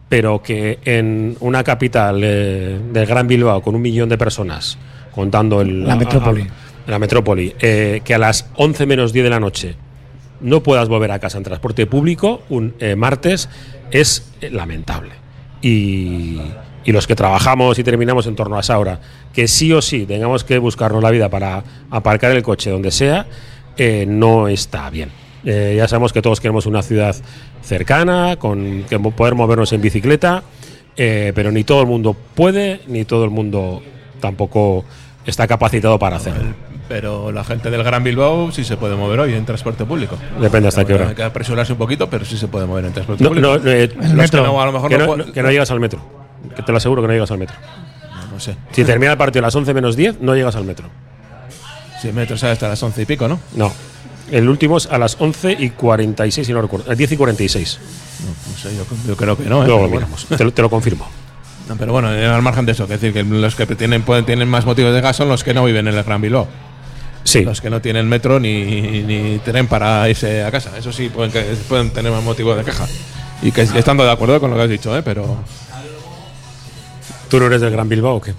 Pero 0.09 0.41
que 0.41 0.79
en 0.83 1.37
una 1.39 1.63
capital 1.63 2.21
del 2.21 3.05
Gran 3.05 3.27
Bilbao 3.27 3.61
con 3.61 3.75
un 3.75 3.81
millón 3.81 4.09
de 4.09 4.17
personas, 4.17 4.77
contando 5.15 5.61
el, 5.61 5.85
La 5.85 5.95
metrópoli. 5.95 6.41
a- 6.41 6.45
a- 6.45 6.91
la 6.91 6.99
metrópoli, 6.99 7.53
eh, 7.59 8.01
que 8.03 8.13
a 8.13 8.17
las 8.17 8.47
11 8.55 8.85
menos 8.85 9.13
10 9.13 9.23
de 9.23 9.29
la 9.29 9.39
noche 9.39 9.75
no 10.41 10.61
puedas 10.63 10.89
volver 10.89 11.11
a 11.11 11.19
casa 11.19 11.37
en 11.37 11.43
transporte 11.45 11.85
público 11.85 12.41
un 12.49 12.73
eh, 12.79 12.95
martes 12.97 13.47
es 13.91 14.29
eh, 14.41 14.49
lamentable. 14.49 15.11
Y, 15.61 16.39
y 16.83 16.91
los 16.91 17.07
que 17.07 17.15
trabajamos 17.15 17.79
y 17.79 17.83
terminamos 17.85 18.27
en 18.27 18.35
torno 18.35 18.57
a 18.57 18.59
esa 18.59 18.77
hora, 18.77 18.99
que 19.33 19.47
sí 19.47 19.71
o 19.71 19.81
sí 19.81 20.05
tengamos 20.05 20.43
que 20.43 20.57
buscarnos 20.57 21.01
la 21.01 21.09
vida 21.11 21.29
para 21.29 21.63
aparcar 21.89 22.31
el 22.31 22.43
coche 22.43 22.69
donde 22.69 22.91
sea, 22.91 23.27
eh, 23.77 24.05
no 24.07 24.49
está 24.49 24.89
bien. 24.89 25.09
Eh, 25.45 25.75
ya 25.77 25.87
sabemos 25.87 26.11
que 26.11 26.21
todos 26.21 26.41
queremos 26.41 26.65
una 26.65 26.81
ciudad 26.83 27.15
cercana, 27.61 28.35
con 28.37 28.83
que 28.89 28.99
poder 28.99 29.35
movernos 29.35 29.71
en 29.71 29.81
bicicleta, 29.81 30.43
pero 30.95 31.51
ni 31.51 31.63
todo 31.63 31.81
el 31.81 31.87
mundo 31.87 32.13
puede, 32.35 32.81
ni 32.87 33.05
todo 33.05 33.23
el 33.23 33.29
mundo 33.31 33.81
tampoco 34.19 34.83
está 35.25 35.47
capacitado 35.47 35.97
para 35.99 36.17
hacerlo. 36.17 36.53
Pero 36.89 37.31
la 37.31 37.43
gente 37.43 37.69
del 37.71 37.81
Gran 37.83 38.03
Bilbao 38.03 38.51
sí 38.51 38.63
se 38.63 38.75
puede 38.77 38.95
mover 38.95 39.19
hoy 39.21 39.33
en 39.33 39.45
transporte 39.45 39.85
público. 39.85 40.17
Depende 40.39 40.67
hasta 40.67 40.83
qué 40.85 40.93
hora. 40.93 41.09
Hay 41.09 41.15
que 41.15 41.23
apresurarse 41.23 41.71
un 41.71 41.77
poquito, 41.79 42.09
pero 42.09 42.25
sí 42.25 42.37
se 42.37 42.47
puede 42.47 42.65
mover 42.65 42.85
en 42.85 42.93
transporte 42.93 43.23
No, 43.23 43.29
público. 43.29 43.47
no, 43.57 43.71
eh, 43.71 43.89
que 43.89 43.97
no, 44.37 44.61
a 44.61 44.65
lo 44.65 44.71
mejor 44.73 44.89
que 44.89 44.97
no 44.97 45.17
no- 45.17 45.31
que 45.31 45.41
no 45.41 45.49
llegas 45.51 45.71
al 45.71 45.79
metro. 45.79 46.01
Que 46.55 46.61
te 46.61 46.71
lo 46.71 46.77
aseguro 46.77 47.01
que 47.01 47.07
no 47.07 47.13
llegas 47.13 47.31
al 47.31 47.37
metro. 47.37 47.55
No 48.31 48.39
sé. 48.39 48.55
Si 48.71 48.83
termina 48.83 49.13
el 49.13 49.17
partido 49.17 49.43
a 49.43 49.47
las 49.47 49.55
11 49.55 49.73
menos 49.73 49.95
10, 49.95 50.19
no 50.19 50.35
llegas 50.35 50.55
al 50.55 50.65
metro. 50.65 50.89
Si 52.01 52.09
el 52.09 52.13
metro 52.13 52.37
sale 52.37 52.51
hasta 52.53 52.67
las 52.67 52.83
11 52.83 53.01
y 53.03 53.05
pico, 53.05 53.27
¿no? 53.29 53.39
No. 53.55 53.71
El 54.29 54.49
último 54.49 54.77
es 54.77 54.87
a 54.87 54.97
las 54.97 55.15
11 55.19 55.55
y 55.59 55.69
46, 55.69 56.45
si 56.47 56.53
no 56.53 56.61
recuerdo. 56.61 56.91
A 56.91 56.95
10 56.95 57.11
y 57.13 57.17
46. 57.17 57.79
No 58.51 58.57
sé, 58.57 58.75
yo, 58.75 58.83
yo 59.07 59.15
creo 59.15 59.37
que 59.37 59.43
no. 59.45 59.63
¿eh? 59.63 59.67
Luego 59.67 59.83
lo 59.83 59.89
miramos. 59.89 60.25
Te, 60.25 60.43
lo- 60.43 60.51
te 60.51 60.61
lo 60.61 60.69
confirmo. 60.69 61.07
No, 61.69 61.75
pero 61.77 61.93
bueno, 61.93 62.09
al 62.09 62.41
margen 62.41 62.65
de 62.65 62.73
eso, 62.73 62.87
que 62.87 62.93
decir 62.93 63.13
que 63.13 63.23
los 63.23 63.55
que 63.55 63.65
tienen, 63.67 64.01
pueden, 64.01 64.25
tienen 64.25 64.47
más 64.49 64.65
motivos 64.65 64.93
de 64.93 64.99
gas 65.01 65.15
son 65.15 65.29
los 65.29 65.43
que 65.43 65.53
no 65.53 65.63
viven 65.63 65.87
en 65.87 65.95
el 65.95 66.03
Gran 66.03 66.21
Bilbao. 66.21 66.47
Sí. 67.23 67.43
Los 67.45 67.61
que 67.61 67.69
no 67.69 67.81
tienen 67.81 68.07
metro 68.09 68.37
ni, 68.39 69.01
ni 69.03 69.39
tren 69.39 69.67
para 69.67 70.09
irse 70.09 70.43
a 70.43 70.51
casa. 70.51 70.77
Eso 70.77 70.91
sí, 70.91 71.07
pueden, 71.09 71.31
pueden 71.69 71.89
tener 71.91 72.11
más 72.11 72.21
motivos 72.23 72.57
de 72.57 72.65
queja. 72.65 72.85
Y 73.41 73.51
que 73.53 73.61
estando 73.61 74.03
de 74.03 74.11
acuerdo 74.11 74.39
con 74.41 74.49
lo 74.49 74.57
que 74.57 74.63
has 74.63 74.69
dicho, 74.69 74.95
¿eh? 74.97 75.01
pero. 75.03 75.37
¿Tú 77.29 77.39
no 77.39 77.47
eres 77.47 77.61
del 77.61 77.71
Gran 77.71 77.87
Bilbao 77.89 78.15
o 78.17 78.21
qué? 78.21 78.33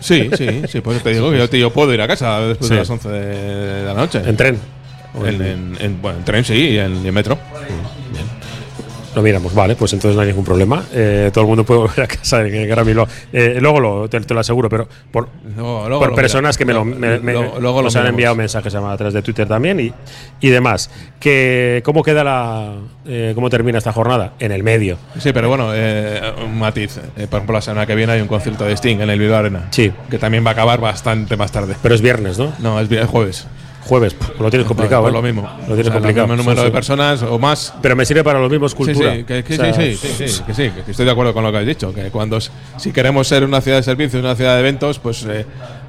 Sí, 0.00 0.30
sí, 0.36 0.62
sí, 0.68 0.80
pues 0.80 1.02
te 1.02 1.10
digo 1.10 1.30
que 1.30 1.38
yo, 1.38 1.46
yo 1.46 1.70
puedo 1.72 1.92
ir 1.92 2.00
a 2.00 2.06
casa 2.06 2.38
después 2.40 2.68
Sí. 2.68 2.74
de 2.74 2.80
las 2.80 2.90
11 2.90 3.08
de, 3.08 3.18
de 3.80 3.84
la 3.84 3.94
noche. 3.94 4.22
¿En 4.24 4.36
tren? 4.36 4.58
¿O 5.14 5.26
En, 5.26 5.34
en- 5.36 5.42
en- 5.42 5.76
en- 5.80 6.02
bueno, 6.02 6.18
en 6.18 6.24
tren 6.24 6.44
sí, 6.44 6.54
y 6.54 6.78
en, 6.78 7.04
y 7.04 7.08
en 7.08 7.14
metro. 7.14 7.38
Lo 9.14 9.22
miramos, 9.22 9.54
vale, 9.54 9.76
pues 9.76 9.92
entonces 9.92 10.16
no 10.16 10.22
hay 10.22 10.28
ningún 10.28 10.44
problema. 10.44 10.84
Eh, 10.92 11.30
todo 11.32 11.42
el 11.44 11.48
mundo 11.48 11.64
puede 11.64 11.80
volver 11.80 12.02
a 12.02 12.06
casa 12.06 12.40
en 12.46 12.86
Bilbao. 12.86 13.06
Eh, 13.32 13.58
luego 13.60 13.80
lo, 13.80 14.08
te, 14.08 14.20
te 14.20 14.34
lo 14.34 14.40
aseguro, 14.40 14.68
pero 14.68 14.88
por, 15.12 15.28
luego 15.56 15.98
por 16.00 16.10
lo 16.10 16.14
personas 16.16 16.56
que 16.58 16.64
me, 16.64 16.72
lo, 16.72 16.84
miramos. 16.84 17.00
me- 17.00 17.18
me- 17.20 17.32
Luego- 17.32 17.60
luego 17.60 17.78
lo 17.78 17.84
nos 17.84 17.96
han 17.96 18.06
enviado 18.08 18.34
mensajes 18.34 18.74
a 18.74 18.96
través 18.96 19.14
de 19.14 19.22
Twitter 19.22 19.46
también 19.46 19.78
y, 19.80 19.92
y 20.40 20.48
demás. 20.50 20.90
Que, 21.20 21.80
¿Cómo 21.84 22.02
queda 22.02 22.24
la. 22.24 22.72
eh, 23.06 23.32
¿Cómo 23.34 23.48
termina 23.50 23.78
esta 23.78 23.92
jornada? 23.92 24.34
En 24.38 24.52
el 24.52 24.62
medio. 24.62 24.98
Sí, 25.18 25.32
pero 25.32 25.48
bueno, 25.48 25.70
eh, 25.74 26.20
un 26.44 26.58
matiz. 26.58 26.98
Eh, 27.16 27.26
por 27.28 27.38
ejemplo, 27.38 27.54
la 27.54 27.60
semana 27.62 27.86
que 27.86 27.94
viene 27.94 28.12
hay 28.12 28.20
un 28.20 28.28
concierto 28.28 28.64
de 28.64 28.72
Sting 28.76 29.00
en 29.00 29.10
el 29.10 29.18
Bilbao 29.18 29.38
Arena. 29.38 29.68
Sí. 29.70 29.92
Que 30.10 30.18
también 30.18 30.44
va 30.44 30.50
a 30.50 30.52
acabar 30.52 30.80
bastante 30.80 31.36
más 31.36 31.52
tarde. 31.52 31.74
Pero 31.82 31.94
es 31.94 32.00
viernes, 32.00 32.38
¿no? 32.38 32.52
No, 32.58 32.80
es 32.80 32.88
viernes, 32.88 33.10
jueves. 33.10 33.46
Jueves, 33.86 34.14
pues 34.14 34.38
lo 34.40 34.50
tienes 34.50 34.66
complicado, 34.66 35.02
Pues 35.02 35.12
¿eh? 35.12 35.16
lo 35.16 35.22
mismo. 35.22 35.42
Lo 35.42 35.66
tienes 35.74 35.80
O 35.80 35.82
sea, 35.84 35.92
complicado. 35.94 36.30
El 36.32 36.36
número 36.38 36.56
Sí, 36.56 36.62
de 36.64 36.70
sí. 36.70 36.72
personas 36.72 37.22
o 37.22 37.38
más. 37.38 37.74
Pero 37.82 37.94
me 37.96 38.04
sirve 38.06 38.24
para 38.24 38.40
los 38.40 38.50
mismos 38.50 38.74
cultura. 38.74 39.12
Sí, 39.12 39.18
sí, 39.18 39.24
que, 39.24 39.44
que 39.44 39.54
O 39.54 39.56
sea, 39.56 39.74
sí, 39.74 39.96
sí, 39.96 40.42
que 40.46 40.54
sí, 40.54 40.70
que 40.84 40.90
estoy 40.90 41.04
de 41.04 41.10
acuerdo 41.12 41.34
con 41.34 41.44
lo 41.44 41.52
que 41.52 41.58
has 41.58 41.66
dicho. 41.66 41.92
Que 41.92 42.10
cuando 42.10 42.38
si 42.40 42.92
queremos 42.92 43.28
ser 43.28 43.44
una 43.44 43.60
ciudad 43.60 43.76
de 43.78 43.82
servicio, 43.82 44.18
una 44.20 44.34
ciudad 44.36 44.54
de 44.54 44.60
eventos, 44.60 44.98
pues 44.98 45.24
eh, 45.28 45.44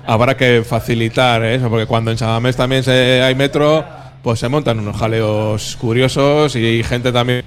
habrá 0.06 0.36
que 0.36 0.64
facilitar 0.68 1.44
eso, 1.46 1.70
porque 1.70 1.86
cuando 1.86 2.12
en 2.12 2.18
Sadamés 2.18 2.56
también 2.58 2.84
se, 2.84 3.22
hay 3.22 3.34
metro, 3.36 3.86
pues 4.22 4.40
se 4.40 4.50
montan 4.50 4.80
unos 4.80 4.98
jaleos 4.98 5.78
curiosos 5.80 6.56
y 6.58 6.84
gente 6.84 7.12
también 7.14 7.44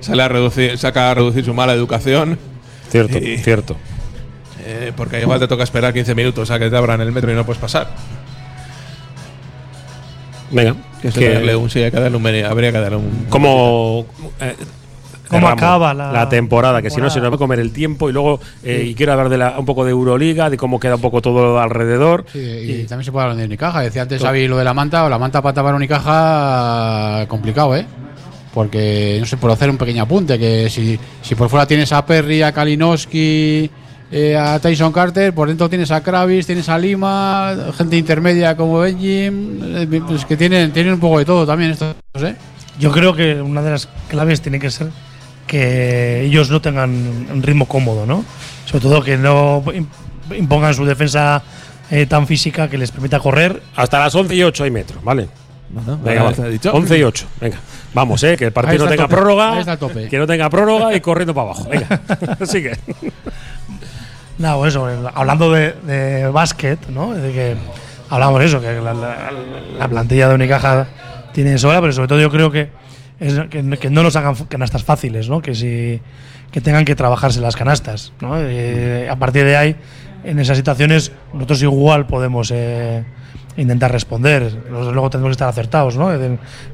sale 0.00 0.22
a 0.22 0.28
reducir, 0.28 0.78
saca 0.78 1.10
a 1.10 1.14
reducir 1.14 1.44
su 1.44 1.52
mala 1.52 1.74
educación. 1.74 2.38
Cierto, 2.88 3.18
Y- 3.18 3.38
cierto. 3.38 3.76
eh, 4.64 4.92
porque 4.96 5.20
igual 5.20 5.38
te 5.40 5.48
toca 5.48 5.64
esperar 5.64 5.92
15 5.92 6.14
minutos 6.14 6.50
a 6.50 6.58
que 6.58 6.70
te 6.70 6.76
abran 6.76 7.00
el 7.02 7.12
metro 7.12 7.30
y 7.30 7.34
no 7.34 7.44
puedes 7.44 7.60
pasar. 7.60 7.88
Venga. 10.50 10.76
Que 11.02 11.10
que- 11.10 11.34
darle 11.34 11.56
un, 11.56 11.68
sí, 11.68 11.82
hay 11.82 11.90
que 11.90 12.00
darle 12.00 12.16
un, 12.16 12.26
habría 12.44 12.72
que 12.72 12.78
darle 12.78 12.96
un. 12.96 13.26
¿Cómo, 13.28 14.06
eh, 14.40 14.54
¿Cómo 15.28 15.48
cerramos 15.48 15.52
acaba 15.52 15.94
la 15.94 16.28
temporada? 16.28 16.82
Que 16.82 16.90
si 16.90 17.00
no, 17.00 17.10
se 17.10 17.20
nos 17.20 17.30
va 17.30 17.36
a 17.36 17.38
comer 17.38 17.58
el 17.58 17.72
tiempo. 17.72 18.08
Y 18.08 18.12
luego, 18.12 18.40
eh, 18.62 18.86
y 18.88 18.94
quiero 18.94 19.12
hablar 19.12 19.28
de 19.28 19.38
la, 19.38 19.58
un 19.58 19.64
poco 19.64 19.84
de 19.84 19.90
Euroliga, 19.90 20.50
de 20.50 20.56
cómo 20.56 20.78
queda 20.78 20.96
un 20.96 21.00
poco 21.00 21.20
todo 21.20 21.60
alrededor. 21.60 22.24
Sí, 22.32 22.38
y, 22.38 22.84
también 22.84 23.04
se 23.04 23.12
puede 23.12 23.24
hablar 23.24 23.38
de 23.38 23.44
Unicaja. 23.44 23.80
Decía 23.80 24.02
antes 24.02 24.22
Xavi 24.22 24.48
lo 24.48 24.56
de 24.56 24.64
la 24.64 24.74
manta, 24.74 25.04
o 25.04 25.08
la 25.08 25.18
manta 25.18 25.42
para 25.42 25.54
tapar 25.54 25.74
Unicaja, 25.74 27.26
complicado, 27.28 27.76
¿eh? 27.76 27.86
Porque, 28.52 29.16
no 29.18 29.26
sé, 29.26 29.36
por 29.36 29.50
hacer 29.50 29.68
un 29.68 29.76
pequeño 29.76 30.04
apunte, 30.04 30.38
que 30.38 30.70
si, 30.70 30.98
si 31.22 31.34
por 31.34 31.48
fuera 31.48 31.66
tienes 31.66 31.92
a 31.92 32.06
Perry, 32.06 32.42
a 32.42 32.52
Kalinowski, 32.52 33.68
eh, 34.16 34.36
a 34.36 34.60
Tyson 34.60 34.92
Carter, 34.92 35.34
por 35.34 35.48
dentro 35.48 35.68
tienes 35.68 35.90
a 35.90 36.00
Kravis, 36.02 36.46
tienes 36.46 36.68
a 36.68 36.78
Lima, 36.78 37.52
gente 37.76 37.96
intermedia 37.96 38.56
como 38.56 38.78
Benji, 38.78 39.22
eh, 39.26 40.02
pues 40.06 40.24
que 40.24 40.36
tienen, 40.36 40.70
tienen 40.72 40.92
un 40.94 41.00
poco 41.00 41.18
de 41.18 41.24
todo 41.24 41.44
también 41.44 41.72
estos, 41.72 41.96
¿eh? 42.22 42.36
Yo 42.78 42.92
creo 42.92 43.14
que 43.14 43.42
una 43.42 43.60
de 43.62 43.70
las 43.72 43.88
claves 44.08 44.40
tiene 44.40 44.60
que 44.60 44.70
ser 44.70 44.88
que 45.48 46.22
ellos 46.22 46.48
no 46.50 46.60
tengan 46.60 46.90
un 46.90 47.42
ritmo 47.42 47.66
cómodo, 47.66 48.06
¿no? 48.06 48.24
Sobre 48.66 48.82
todo 48.82 49.02
que 49.02 49.16
no 49.16 49.62
im- 49.64 49.86
impongan 50.36 50.74
su 50.74 50.84
defensa 50.84 51.42
eh, 51.90 52.06
tan 52.06 52.26
física 52.28 52.68
que 52.70 52.78
les 52.78 52.90
permita 52.92 53.18
correr. 53.20 53.62
Hasta 53.76 53.98
las 53.98 54.14
11 54.14 54.34
y 54.34 54.42
8 54.44 54.64
hay 54.64 54.70
metro, 54.70 55.00
¿vale? 55.02 55.28
Bueno, 55.70 55.98
Venga, 56.02 56.14
¿ya 56.14 56.22
va. 56.22 56.32
te 56.32 56.42
ha 56.42 56.46
dicho? 56.48 56.72
11 56.72 56.98
y 56.98 57.02
8. 57.02 57.26
Venga, 57.40 57.56
vamos, 57.92 58.22
eh, 58.22 58.36
que 58.36 58.44
el 58.46 58.52
partido 58.52 58.84
no 58.84 58.90
tenga 58.90 59.04
tope, 59.04 59.14
prórroga. 59.16 60.08
Que 60.08 60.18
no 60.18 60.26
tenga 60.26 60.48
prórroga 60.50 60.94
y 60.94 61.00
corriendo 61.00 61.34
para 61.34 61.48
abajo. 61.48 61.68
Venga, 61.68 62.00
sigue. 62.46 62.72
Nada, 64.38 64.56
pues 64.56 64.74
eso, 64.74 64.88
hablando 65.14 65.52
de, 65.52 65.72
de 65.86 66.28
básquet, 66.28 66.88
¿no? 66.88 67.14
De 67.14 67.32
que 67.32 67.56
hablamos 68.10 68.40
de 68.40 68.46
eso, 68.46 68.60
que 68.60 68.72
la, 68.80 68.92
la- 68.94 69.30
la 69.78 69.88
plantilla 69.88 70.28
de 70.28 70.34
Unicaja 70.34 70.88
tiene 71.32 71.56
sobra, 71.58 71.80
pero 71.80 71.92
sobre 71.92 72.08
todo 72.08 72.20
yo 72.20 72.30
creo 72.30 72.50
que, 72.50 72.68
que, 73.50 73.90
no 73.90 74.02
nos 74.02 74.16
hagan 74.16 74.34
canastas 74.48 74.82
fáciles, 74.84 75.28
¿no? 75.28 75.40
Que 75.40 75.54
si 75.54 76.00
que 76.50 76.60
tengan 76.60 76.84
que 76.84 76.94
trabajarse 76.94 77.40
las 77.40 77.56
canastas, 77.56 78.12
¿no? 78.20 78.34
Eh, 78.38 79.08
a 79.10 79.16
partir 79.16 79.44
de 79.44 79.56
ahí, 79.56 79.76
en 80.24 80.38
esas 80.38 80.56
situaciones, 80.56 81.10
nosotros 81.32 81.62
igual 81.62 82.06
podemos 82.06 82.50
eh, 82.54 83.04
intentar 83.56 83.90
responder. 83.92 84.52
Luego 84.70 85.10
tenemos 85.10 85.30
que 85.30 85.32
estar 85.32 85.48
acertados, 85.48 85.96
¿no? 85.96 86.10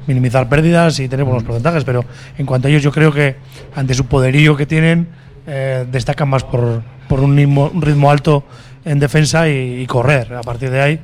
Minimizar 0.07 0.47
pérdidas 0.49 0.99
y 0.99 1.07
tener 1.07 1.25
buenos 1.25 1.43
porcentajes, 1.43 1.83
pero 1.83 2.05
en 2.37 2.45
cuanto 2.45 2.67
a 2.67 2.71
ellos, 2.71 2.83
yo 2.83 2.91
creo 2.91 3.11
que 3.11 3.35
ante 3.75 3.93
su 3.95 4.05
poderío 4.05 4.55
que 4.55 4.65
tienen, 4.67 5.07
eh, 5.47 5.85
destacan 5.91 6.29
más 6.29 6.43
por, 6.43 6.81
por 7.07 7.19
un, 7.19 7.35
ritmo, 7.35 7.71
un 7.73 7.81
ritmo 7.81 8.11
alto 8.11 8.43
en 8.83 8.99
defensa 8.99 9.47
y, 9.47 9.81
y 9.81 9.85
correr. 9.85 10.33
A 10.33 10.41
partir 10.41 10.71
de 10.71 10.81
ahí, 10.81 10.99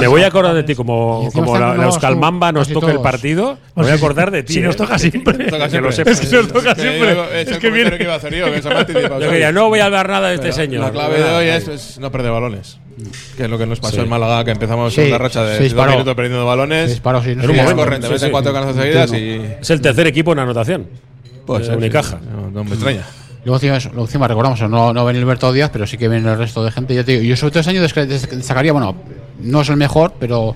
Me 0.00 0.06
voy 0.08 0.22
a 0.22 0.26
acordar 0.26 0.54
de 0.54 0.64
ti 0.64 0.74
como, 0.74 1.28
como 1.32 1.56
la, 1.56 1.68
la 1.68 1.74
todos 1.76 1.94
Euskal 1.94 2.14
tú, 2.14 2.20
Mamba 2.20 2.50
nos 2.52 2.68
toque 2.68 2.90
el 2.90 3.00
partido. 3.00 3.58
Me 3.76 3.82
voy 3.84 3.92
a 3.92 3.94
acordar 3.94 4.30
de 4.30 4.42
ti. 4.42 4.54
Sí, 4.54 4.60
nos 4.60 4.74
eh. 4.74 4.78
toca 4.78 4.98
siempre. 4.98 5.44
Toca 5.50 5.68
Que 5.68 5.80
lo 5.80 5.92
siempre. 5.92 6.14
Es 6.14 6.20
que 6.20 6.36
nos 6.36 6.48
toca 6.48 6.74
siempre. 6.74 7.14
yo- 7.14 7.24
es 7.32 7.58
que 7.58 7.70
viene- 7.70 7.90
comentario 7.90 7.98
que 7.98 8.04
iba 8.04 8.12
a 8.12 8.16
hacer 8.16 8.34
yo, 8.34 9.30
que. 9.30 9.40
Yo 9.40 9.52
no 9.52 9.68
voy 9.68 9.78
a 9.80 9.86
hablar 9.86 10.08
nada 10.08 10.28
de 10.28 10.34
este 10.34 10.48
Pero 10.48 10.56
señor. 10.56 10.84
La 10.84 10.90
clave 10.90 11.22
de 11.22 11.30
hoy 11.30 11.46
es, 11.46 11.68
es 11.68 11.98
no 11.98 12.10
perder 12.10 12.32
balones. 12.32 12.78
Que 13.36 13.44
es 13.44 13.50
lo 13.50 13.56
que 13.58 13.66
nos 13.66 13.80
pasó 13.80 13.96
Sí. 13.96 14.00
en 14.02 14.08
Málaga, 14.08 14.44
que 14.44 14.50
empezamos 14.50 14.92
Sí, 14.92 15.00
una 15.02 15.18
racha 15.18 15.42
de 15.44 15.68
dos 15.68 15.86
minutos 15.88 16.14
perdiendo 16.14 16.44
balones. 16.44 16.84
Se 16.86 16.90
disparó, 16.94 17.22
sí, 17.22 17.34
no 17.34 17.44
en 17.44 17.50
un 17.50 17.56
momento 17.56 17.76
corren, 17.76 18.02
sí. 18.18 18.26
cuatro 18.30 18.74
seguidas 18.74 19.12
y. 19.12 19.40
Es 19.60 19.70
el 19.70 19.80
tercer 19.80 20.06
equipo 20.08 20.32
en 20.32 20.40
anotación. 20.40 20.86
Pues 21.46 21.68
de 21.68 21.76
Unicaja. 21.76 22.18
No 22.52 22.64
me 22.64 22.70
extraña. 22.70 23.04
Luego 23.44 23.56
encima, 23.56 23.78
luego 23.92 24.04
encima 24.06 24.28
recordamos, 24.28 24.60
no, 24.70 24.92
no 24.92 25.04
ven 25.04 25.16
Alberto 25.16 25.52
Díaz, 25.52 25.70
pero 25.72 25.86
sí 25.86 25.98
que 25.98 26.06
ven 26.08 26.26
el 26.26 26.38
resto 26.38 26.62
de 26.64 26.70
gente. 26.70 26.94
Yo, 26.94 27.04
te 27.04 27.12
digo, 27.12 27.24
yo 27.24 27.36
sobre 27.36 27.50
todo 27.50 27.60
este 27.60 27.70
año 27.70 27.82
destacaría, 27.82 28.72
bueno, 28.72 28.94
no 29.40 29.62
es 29.62 29.68
el 29.68 29.76
mejor, 29.76 30.14
pero 30.20 30.54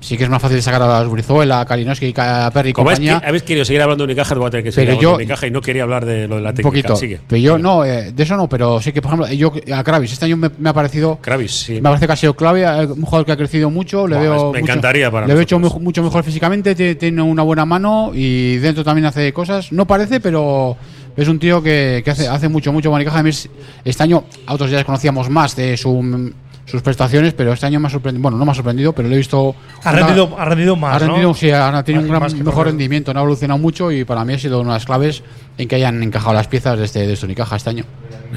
sí 0.00 0.16
que 0.18 0.24
es 0.24 0.30
más 0.30 0.40
fácil 0.42 0.62
sacar 0.62 0.82
a 0.82 0.86
las 1.00 1.08
Brizuela, 1.08 1.60
a 1.60 1.64
Kalinowski, 1.64 2.12
a 2.18 2.50
Perry 2.52 2.70
y 2.70 2.72
Como 2.74 2.90
es 2.90 3.00
que 3.00 3.06
compañía. 3.06 3.26
habéis 3.28 3.42
querido 3.44 3.64
seguir 3.64 3.80
hablando 3.82 4.02
de 4.06 4.12
Unicaja, 4.12 4.34
voy 4.34 4.46
a 4.46 4.50
tener 4.50 4.62
que 4.64 4.72
seguir 4.72 4.88
Pero 4.90 4.98
hablando 4.98 5.10
yo- 5.12 5.16
de 5.18 5.24
Unicaja 5.24 5.46
y 5.46 5.50
no 5.50 5.60
quería 5.62 5.82
hablar 5.84 6.04
de 6.04 6.28
lo 6.28 6.36
de 6.36 6.42
la 6.42 6.50
un 6.50 6.54
técnica. 6.54 6.68
poquito. 6.88 6.96
Sigue. 6.96 7.20
Pero 7.26 7.40
yo 7.42 7.58
no, 7.58 7.82
eh, 7.84 8.12
de 8.12 8.22
eso 8.22 8.36
no, 8.36 8.46
pero 8.46 8.80
sí 8.82 8.92
que, 8.92 9.00
por 9.02 9.14
ejemplo, 9.14 9.32
yo 9.32 9.52
a 9.74 9.82
Kravis 9.82 10.12
este 10.12 10.26
año 10.26 10.36
me, 10.36 10.50
me 10.58 10.68
ha 10.68 10.74
parecido. 10.74 11.16
Kravis, 11.22 11.50
sí. 11.50 11.72
Me 11.76 11.80
parece 11.82 12.06
que 12.06 12.12
ha 12.12 12.16
sido 12.16 12.36
clave, 12.36 12.62
eh, 12.62 12.86
un 12.86 13.02
jugador 13.02 13.24
que 13.24 13.32
ha 13.32 13.36
crecido 13.38 13.70
mucho. 13.70 14.06
Le 14.06 14.18
veo 14.18 14.52
me 14.52 14.58
mucho- 14.58 14.58
encantaría 14.58 15.10
para 15.10 15.26
Le 15.26 15.32
veo 15.32 15.42
hecho 15.42 15.58
mucho 15.58 16.02
mejor 16.02 16.22
físicamente, 16.22 16.74
tiene 16.94 17.22
una 17.22 17.42
buena 17.42 17.64
mano 17.64 18.12
y 18.14 18.58
dentro 18.58 18.84
también 18.84 19.06
hace 19.06 19.32
cosas. 19.32 19.72
No 19.72 19.86
parece, 19.86 20.20
pero 20.20 20.76
es 21.16 21.28
un 21.28 21.38
tío 21.38 21.62
que, 21.62 22.02
que 22.04 22.10
hace, 22.10 22.28
hace 22.28 22.48
mucho, 22.48 22.72
mucho 22.72 22.90
Bonicaja. 22.90 23.18
Además, 23.18 23.48
Este 23.84 24.02
año, 24.02 24.24
a 24.46 24.54
otros 24.54 24.70
ya 24.70 24.76
les 24.76 24.84
conocíamos 24.86 25.30
más 25.30 25.56
de 25.56 25.76
su- 25.76 26.32
sus 26.66 26.82
prestaciones, 26.82 27.32
pero 27.32 27.52
este 27.52 27.64
año 27.64 27.78
me 27.78 27.86
ha 27.86 27.90
sorprendido. 27.90 28.22
Bueno, 28.22 28.38
no 28.38 28.44
me 28.44 28.50
ha 28.50 28.54
sorprendido, 28.54 28.92
pero 28.92 29.08
lo 29.08 29.14
he 29.14 29.18
visto. 29.18 29.54
ha, 29.84 29.90
una- 29.92 30.00
rendido, 30.00 30.36
ha 30.36 30.44
rendido 30.44 30.74
más. 30.76 30.96
ha 30.96 30.98
rendido, 31.06 31.28
¿no? 31.28 31.34
sí, 31.34 31.48
ha 31.50 31.82
tenido 31.84 32.02
un 32.02 32.10
gran, 32.10 32.44
mejor 32.44 32.66
rendimiento, 32.66 33.14
no 33.14 33.20
ha 33.20 33.22
evolucionado 33.22 33.58
mucho 33.58 33.92
y 33.92 34.04
para 34.04 34.24
mí 34.24 34.32
ha 34.34 34.38
sido 34.38 34.60
una 34.60 34.70
de 34.72 34.76
las 34.78 34.84
claves 34.84 35.22
en 35.58 35.68
que 35.68 35.76
hayan 35.76 36.02
encajado 36.02 36.34
las 36.34 36.48
piezas 36.48 36.76
de 36.76 36.84
este, 36.84 37.06
de 37.06 37.12
este 37.12 37.24
Unicaja 37.24 37.54
este 37.54 37.70
año. 37.70 37.84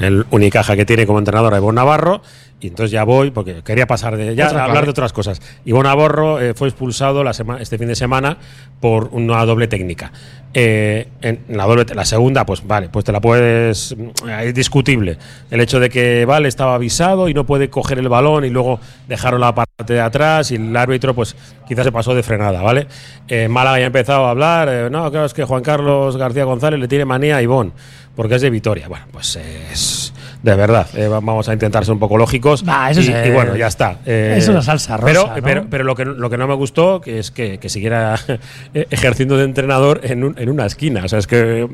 El 0.00 0.24
Unicaja 0.30 0.76
que 0.76 0.84
tiene 0.86 1.06
como 1.06 1.18
entrenador 1.18 1.52
a 1.54 1.56
Ivonne 1.56 1.76
Navarro. 1.76 2.22
Y 2.62 2.66
entonces 2.68 2.90
ya 2.90 3.04
voy, 3.04 3.30
porque 3.30 3.62
quería 3.64 3.86
pasar 3.86 4.18
de 4.18 4.34
ya 4.34 4.48
Otra 4.48 4.60
a 4.60 4.64
hablar 4.66 4.84
de 4.84 4.90
otras 4.90 5.14
cosas. 5.14 5.40
Ivonne 5.64 5.88
Navarro 5.88 6.38
eh, 6.40 6.52
fue 6.52 6.68
expulsado 6.68 7.24
la 7.24 7.32
sema- 7.32 7.58
este 7.58 7.78
fin 7.78 7.88
de 7.88 7.94
semana 7.94 8.36
por 8.80 9.08
una 9.12 9.42
doble 9.46 9.66
técnica. 9.66 10.12
Eh, 10.52 11.08
en 11.22 11.40
la 11.48 11.64
doble, 11.64 11.86
la 11.94 12.04
segunda, 12.04 12.44
pues 12.44 12.66
vale, 12.66 12.90
pues 12.90 13.04
te 13.06 13.12
la 13.12 13.20
puedes. 13.22 13.96
mm, 13.96 14.28
Es 14.42 14.54
discutible. 14.54 15.16
El 15.50 15.60
hecho 15.62 15.80
de 15.80 15.88
que 15.88 16.26
vale 16.26 16.48
estaba 16.48 16.74
avisado 16.74 17.30
y 17.30 17.34
no 17.34 17.46
puede 17.46 17.70
coger 17.70 17.98
el 17.98 18.10
balón 18.10 18.44
y 18.44 18.50
luego 18.50 18.78
dejaron 19.08 19.40
la 19.40 19.54
parte 19.54 19.94
de 19.94 20.00
atrás 20.02 20.50
y 20.50 20.56
el 20.56 20.76
árbitro, 20.76 21.14
pues 21.14 21.34
quizás 21.66 21.84
se 21.86 21.92
pasó 21.92 22.14
de 22.14 22.22
frenada, 22.22 22.60
¿vale? 22.60 22.86
Eh, 23.26 23.48
Málaga 23.48 23.78
ya 23.78 23.84
ha 23.84 23.86
empezado 23.86 24.26
a 24.26 24.30
hablar. 24.32 24.90
no, 24.90 25.10
claro, 25.10 25.24
es 25.24 25.32
que 25.32 25.44
Juan 25.44 25.62
Carlos 25.62 26.18
García 26.18 26.44
González 26.44 26.78
le 26.78 26.88
tiene 26.88 27.06
manía 27.06 27.36
a 27.38 27.42
Ivonne 27.42 27.72
porque 28.14 28.34
es 28.34 28.42
de 28.42 28.50
Vitoria. 28.50 28.86
Bueno, 28.88 29.06
pues 29.12 29.36
es 29.36 30.12
De 30.42 30.54
verdad, 30.54 30.86
eh, 30.94 31.06
vamos 31.06 31.48
a 31.50 31.52
intentar 31.52 31.84
ser 31.84 31.92
un 31.92 31.98
poco 31.98 32.16
lógicos. 32.16 32.64
Bah, 32.64 32.90
eso 32.90 33.00
y, 33.02 33.08
es, 33.08 33.26
y 33.26 33.30
bueno, 33.30 33.56
ya 33.56 33.66
está. 33.66 33.96
Eh, 34.06 34.36
es 34.38 34.48
una 34.48 34.62
salsa 34.62 34.96
rosa, 34.96 35.06
Pero, 35.06 35.26
¿no? 35.36 35.42
pero, 35.42 35.66
pero 35.68 35.84
lo, 35.84 35.94
que, 35.94 36.04
lo 36.06 36.30
que 36.30 36.38
no 36.38 36.48
me 36.48 36.54
gustó 36.54 37.00
que 37.02 37.18
es 37.18 37.30
que, 37.30 37.58
que 37.58 37.68
siguiera 37.68 38.14
eh, 38.74 38.86
ejerciendo 38.90 39.36
de 39.36 39.44
entrenador 39.44 40.00
en, 40.02 40.24
un- 40.24 40.34
en 40.38 40.48
una 40.48 40.64
esquina. 40.64 41.04
O 41.04 41.08
sea, 41.08 41.18
es 41.18 41.26
que 41.26 41.68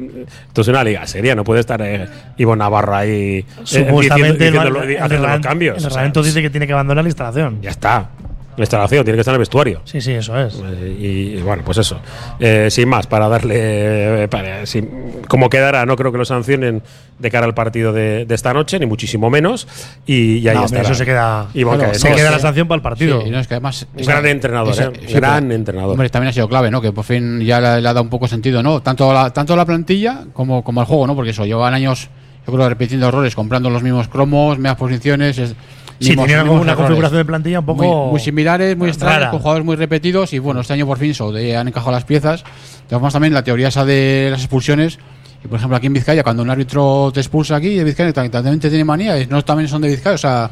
esto 0.49 0.61
es 0.63 0.69
una 0.69 0.83
liga 0.83 1.07
seria, 1.07 1.35
no 1.37 1.45
puede 1.45 1.61
estar 1.61 1.81
eh, 1.81 2.09
Ivo 2.39 2.57
Navarro 2.57 2.97
ahí 2.97 3.39
eh, 3.39 3.45
Supuestamente 3.63 4.45
diciendo- 4.51 4.63
el, 4.63 4.69
diciéndolo- 4.75 4.83
el 4.97 5.03
haciendo 5.03 5.29
los 5.29 5.41
cambios. 5.41 5.77
el 5.77 5.79
O 5.79 5.81
sea, 5.83 5.89
reglamento 5.91 6.23
dice 6.25 6.43
que 6.43 6.51
tiene 6.51 6.67
que 6.67 6.73
abandonar 6.73 7.05
la 7.05 7.09
instalación. 7.09 7.59
Ya 7.63 7.71
está. 7.71 8.09
La 8.57 8.63
instalación 8.63 9.05
tiene 9.05 9.17
que 9.17 9.21
estar 9.21 9.33
en 9.33 9.37
el 9.37 9.41
vestuario. 9.41 9.83
Sí, 9.85 10.01
sí, 10.01 10.13
eso 10.13 10.39
es. 10.39 10.55
Eh, 10.65 10.97
y, 10.99 11.07
y 11.39 11.43
bueno, 11.43 11.63
pues 11.65 11.79
eso. 11.79 11.99
Eh, 12.41 12.69
sin 12.71 12.89
más, 12.89 13.07
para 13.07 13.29
darle. 13.29 14.25
eh, 14.25 14.29
para- 14.29 14.65
sin- 14.67 14.89
como 15.29 15.51
quedará, 15.51 15.85
no 15.87 15.95
creo 15.97 16.11
que 16.13 16.19
lo 16.19 16.25
sancionen 16.25 16.83
de 17.19 17.31
cara 17.31 17.47
al 17.47 17.55
partido 17.55 17.93
de, 17.93 18.25
de 18.25 18.35
esta 18.35 18.53
noche, 18.55 18.79
ni 18.79 18.87
muchísimo 18.87 19.29
menos. 19.31 19.67
Y, 20.07 20.39
y 20.39 20.49
ahí 20.49 20.57
No, 20.57 20.65
está. 20.65 20.81
eso 20.81 20.95
se 20.95 21.05
queda- 21.05 21.49
Y 21.55 21.65
bueno, 21.65 21.79
Claro, 21.81 21.93
que 21.93 21.99
se 21.99 22.09
no, 22.11 22.17
queda 22.17 22.29
sí. 22.29 22.33
la 22.35 22.39
sanción 22.41 22.69
para 22.69 22.77
el 22.77 22.83
partido. 22.83 23.21
Sí, 23.23 23.29
y 23.29 23.31
no, 23.31 23.39
es 23.41 23.47
que 23.49 23.55
además, 23.55 23.87
Un 23.95 24.05
gran 24.05 24.27
entrenador, 24.27 24.73
esa- 24.73 24.85
¿eh? 24.87 24.93
sí, 25.07 25.13
Gran 25.15 25.45
pero, 25.45 25.55
entrenador. 25.55 25.91
Hombre, 25.93 26.09
también 26.09 26.31
ha 26.31 26.33
sido 26.33 26.49
clave, 26.49 26.71
¿no? 26.71 26.81
Que 26.81 26.93
por 26.93 27.05
fin 27.05 27.41
ya 27.41 27.61
le, 27.61 27.81
le 27.83 27.89
ha 27.89 27.93
dado 27.93 28.03
un 28.03 28.09
poco 28.11 28.27
sentido, 28.29 28.63
¿no? 28.63 28.81
Tanto 28.83 29.13
la, 29.13 29.31
tanto 29.33 29.55
la 29.57 29.65
plantilla 29.67 30.25
como, 30.33 30.65
como 30.65 30.81
el 30.81 30.87
juego, 30.87 31.07
¿no? 31.07 31.15
Porque 31.15 31.31
eso, 31.31 31.45
llevan 31.45 31.75
años, 31.75 32.09
yo 32.47 32.53
creo, 32.53 32.69
repitiendo 32.69 33.09
errores, 33.09 33.35
comprando 33.35 33.69
los 33.71 33.83
mismos 33.83 34.09
cromos, 34.09 34.59
medias 34.59 34.77
posiciones. 34.79 35.39
Es, 35.39 35.55
Sí, 36.01 36.11
mismos 36.11 36.61
una 36.63 36.73
errores. 36.73 36.87
configuración 36.87 37.19
de 37.19 37.25
plantilla 37.25 37.61
un 37.61 37.67
poco 37.67 37.83
Muy, 37.85 38.11
muy 38.13 38.21
similares, 38.21 38.77
muy 38.77 38.89
extrañas, 38.89 39.31
con 39.31 39.39
jugadores 39.41 39.65
muy 39.65 39.77
repetidos. 39.77 40.33
Y 40.33 40.39
bueno, 40.39 40.61
este 40.61 40.73
año 40.75 40.87
por 40.87 40.99
fin 40.99 41.11
de- 41.33 41.57
han 41.57 41.69
encajado 41.69 41.93
las 41.93 42.05
piezas. 42.05 42.45
Tenemos 42.89 43.13
también 43.13 43.33
la 43.35 43.43
teoría 43.43 43.69
esa 43.69 43.85
de 43.85 44.29
las 44.31 44.41
expulsiones. 44.41 44.99
Y 45.45 45.49
por 45.49 45.59
ejemplo, 45.59 45.77
aquí 45.77 45.87
en 45.87 45.93
Vizcaya, 45.93 46.23
cuando 46.25 46.43
un 46.43 46.51
árbitro 46.51 47.11
te 47.15 47.21
expulsa 47.21 47.57
aquí 47.57 47.75
de 47.77 47.85
Vizcaya, 47.85 48.13
también 48.13 48.59
te 48.59 48.69
tiene 48.69 48.85
manía. 48.85 49.21
y 49.21 49.27
No 49.27 49.45
también 49.45 49.69
son 49.69 49.81
de 49.83 49.89
Vizcaya, 49.89 50.15
o 50.15 50.19
sea, 50.19 50.51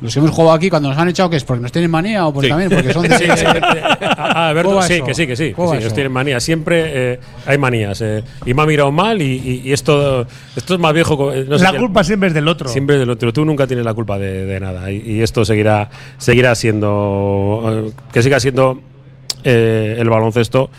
los 0.00 0.12
que 0.12 0.18
hemos 0.18 0.30
jugado 0.32 0.52
aquí, 0.54 0.68
cuando 0.70 0.88
nos 0.88 0.98
han 0.98 1.08
echado, 1.08 1.30
que 1.30 1.36
es 1.36 1.44
porque 1.44 1.62
nos 1.62 1.70
tienen 1.70 1.90
manía 1.90 2.26
o 2.26 2.32
porque 2.32 2.46
Sí. 2.46 2.50
también 2.50 2.70
porque 2.70 2.92
son 2.92 3.02
de. 3.08 3.16
Sí, 3.18 3.24
sí, 3.36 3.44
Alberto, 4.16 4.68
¿Cómo 4.70 4.80
va 4.80 4.86
sí, 4.88 5.02
que 5.02 5.14
sí, 5.14 5.26
que 5.26 5.36
sí. 5.36 5.44
que 5.48 5.52
¿Cómo 5.52 5.68
sí, 5.68 5.72
va 5.72 5.76
ellos 5.76 5.86
eso? 5.86 5.94
tienen 5.94 6.12
manías. 6.12 6.42
Siempre 6.42 7.12
eh, 7.12 7.20
hay 7.46 7.58
manías. 7.58 8.00
eh. 8.00 8.24
Y 8.46 8.54
me 8.54 8.62
ha 8.62 8.66
mirado 8.66 8.90
mal 8.90 9.20
y, 9.22 9.24
y- 9.36 9.62
y 9.68 9.72
esto, 9.72 10.26
esto 10.56 10.74
es 10.74 10.80
más 10.80 10.92
viejo. 10.92 11.32
eh, 11.32 11.44
no 11.48 11.58
sé 11.58 11.64
la 11.64 11.78
culpa 11.78 12.02
siempre 12.02 12.28
es 12.28 12.34
del 12.34 12.48
otro. 12.48 12.68
Siempre 12.68 12.96
es 12.96 13.00
del 13.00 13.10
otro. 13.10 13.32
Tú 13.32 13.44
nunca 13.44 13.66
tienes 13.66 13.84
la 13.84 13.94
culpa 13.94 14.18
de, 14.18 14.46
de 14.46 14.60
nada. 14.60 14.90
Y, 14.90 15.02
y 15.06 15.22
esto 15.22 15.44
seguirá, 15.44 15.90
seguirá 16.18 16.54
siendo. 16.54 17.62
eh, 17.88 17.92
que 18.12 18.22
siga 18.22 18.40
siendo 18.40 18.80
eh, 19.44 19.96
el 19.98 20.08
baloncesto 20.08 20.70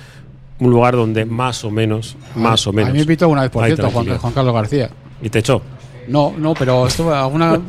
un 0.59 0.71
lugar 0.71 0.95
donde 0.95 1.25
más 1.25 1.63
o 1.63 1.71
menos, 1.71 2.15
más 2.35 2.65
o 2.67 2.73
menos. 2.73 2.89
A 2.89 2.93
mí 2.93 2.99
me 2.99 3.03
invitó 3.03 3.29
una 3.29 3.41
vez, 3.41 3.51
por 3.51 3.65
cierto, 3.65 3.89
Juan. 3.89 4.17
Juan 4.17 4.33
Carlos 4.33 4.53
García. 4.53 4.89
¿Y 5.21 5.29
te 5.29 5.39
echó? 5.39 5.61
No, 6.07 6.33
no, 6.37 6.53
pero 6.53 6.87
estuve 6.87 7.13
alguna. 7.13 7.59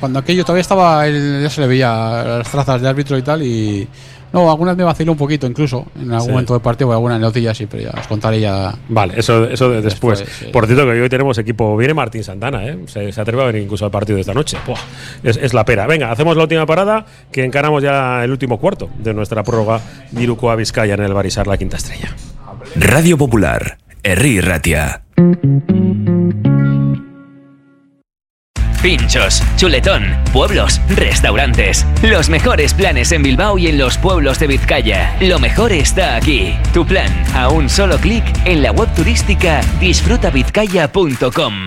cuando 0.00 0.18
aquello 0.18 0.44
todavía 0.44 0.62
estaba, 0.62 1.06
él, 1.06 1.40
ya 1.42 1.50
se 1.50 1.60
le 1.60 1.66
veía 1.66 1.90
las 2.38 2.50
trazas 2.50 2.80
de 2.80 2.88
árbitro 2.88 3.16
y 3.16 3.22
tal, 3.22 3.42
y. 3.42 3.88
No, 4.32 4.50
algunas 4.50 4.76
me 4.76 4.84
vaciló 4.84 5.12
un 5.12 5.18
poquito 5.18 5.46
incluso, 5.46 5.86
en 5.96 6.10
algún 6.12 6.20
Sí. 6.26 6.30
momento 6.30 6.52
del 6.54 6.62
partido, 6.62 6.92
alguna 6.92 7.18
notilla 7.18 7.54
sí, 7.54 7.66
pero 7.66 7.84
ya 7.84 7.90
os 7.98 8.06
contaré 8.06 8.40
ya. 8.40 8.74
Vale, 8.88 9.14
eso, 9.16 9.44
eso 9.44 9.70
de 9.70 9.80
después. 9.82 10.18
Después, 10.20 10.38
sí. 10.38 10.52
Por 10.52 10.66
cierto, 10.66 10.84
que 10.84 11.00
hoy 11.00 11.08
tenemos 11.08 11.38
equipo. 11.38 11.76
Viene 11.76 11.94
Martín 11.94 12.22
Santana, 12.24 12.66
¿eh? 12.66 12.78
Se, 12.86 13.10
se 13.12 13.20
atreve 13.20 13.42
a 13.42 13.46
venir 13.46 13.62
incluso 13.62 13.84
al 13.84 13.90
partido 13.90 14.16
de 14.16 14.20
esta 14.22 14.34
noche. 14.34 14.56
Buah, 14.66 14.78
es, 15.22 15.36
es 15.36 15.54
la 15.54 15.64
pera. 15.64 15.86
Venga, 15.86 16.10
hacemos 16.10 16.36
la 16.36 16.42
última 16.42 16.66
parada, 16.66 17.06
que 17.32 17.44
encaramos 17.44 17.82
ya 17.82 18.22
el 18.24 18.30
último 18.30 18.58
cuarto 18.58 18.90
de 18.98 19.14
nuestra 19.14 19.42
prórroga 19.42 19.80
de 20.10 20.22
Iruko 20.22 20.50
a 20.50 20.56
Vizcaya 20.56 20.94
en 20.94 21.00
el 21.02 21.14
Barisar 21.14 21.46
La 21.46 21.56
Quinta 21.56 21.76
Estrella. 21.78 22.14
Radio 22.76 23.16
Popular, 23.16 23.78
Herri 24.02 24.40
Ratia. 24.40 25.02
Pinchos, 28.82 29.42
chuletón, 29.56 30.16
pueblos, 30.32 30.80
restaurantes. 30.90 31.84
Los 32.02 32.28
mejores 32.28 32.74
planes 32.74 33.10
en 33.10 33.24
Bilbao 33.24 33.58
y 33.58 33.66
en 33.66 33.76
los 33.76 33.98
pueblos 33.98 34.38
de 34.38 34.46
Vizcaya. 34.46 35.16
Lo 35.20 35.40
mejor 35.40 35.72
está 35.72 36.14
aquí. 36.14 36.56
Tu 36.72 36.86
plan, 36.86 37.10
a 37.34 37.48
un 37.48 37.68
solo 37.68 37.98
clic 37.98 38.24
en 38.44 38.62
la 38.62 38.70
web 38.70 38.88
turística 38.94 39.62
disfrutavizcaya.com. 39.80 41.66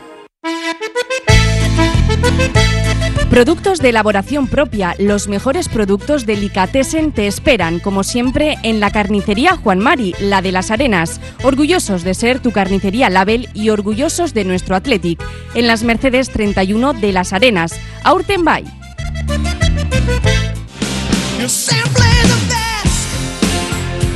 Productos 3.31 3.79
de 3.79 3.87
elaboración 3.87 4.45
propia, 4.47 4.93
los 4.99 5.29
mejores 5.29 5.69
productos 5.69 6.25
Delicatessen 6.25 7.13
te 7.13 7.27
esperan, 7.27 7.79
como 7.79 8.03
siempre, 8.03 8.57
en 8.61 8.81
la 8.81 8.91
carnicería 8.91 9.55
Juan 9.55 9.79
Mari, 9.79 10.13
la 10.19 10.41
de 10.41 10.51
las 10.51 10.69
Arenas. 10.69 11.21
Orgullosos 11.41 12.03
de 12.03 12.13
ser 12.13 12.41
tu 12.41 12.51
carnicería 12.51 13.09
Label 13.09 13.47
y 13.53 13.69
orgullosos 13.69 14.33
de 14.33 14.43
nuestro 14.43 14.75
Athletic, 14.75 15.23
en 15.55 15.65
las 15.65 15.83
Mercedes 15.83 16.29
31 16.29 16.91
de 16.91 17.13
las 17.13 17.31
Arenas. 17.31 17.79
Aurten 18.03 18.43
Bay. 18.43 18.65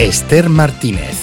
Esther 0.00 0.48
Martínez, 0.48 1.14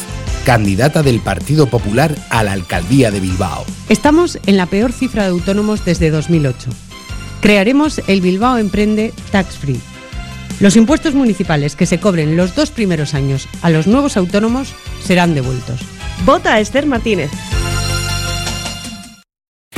candidata 0.45 1.01
del 1.01 1.19
Partido 1.19 1.65
Popular 1.65 2.13
a 2.29 2.43
la 2.43 2.51
alcaldía 2.51 3.09
de 3.09 3.19
Bilbao. 3.19 3.65
Estamos 3.89 4.37
en 4.45 4.55
la 4.55 4.67
peor 4.67 4.91
cifra 4.91 5.23
de 5.23 5.29
autónomos 5.29 5.83
desde 5.83 6.11
2008. 6.11 6.69
Crearemos 7.41 7.99
el 8.05 8.21
Bilbao 8.21 8.59
Emprende 8.59 9.15
Tax 9.31 9.57
Free. 9.57 9.81
Los 10.59 10.75
impuestos 10.75 11.15
municipales 11.15 11.75
que 11.75 11.87
se 11.87 11.99
cobren 11.99 12.37
los 12.37 12.53
dos 12.53 12.69
primeros 12.69 13.15
años 13.15 13.47
a 13.63 13.71
los 13.71 13.87
nuevos 13.87 14.15
autónomos 14.15 14.75
serán 15.03 15.33
devueltos. 15.33 15.79
Vota 16.23 16.53
a 16.53 16.59
Esther 16.59 16.85
Martínez. 16.85 17.31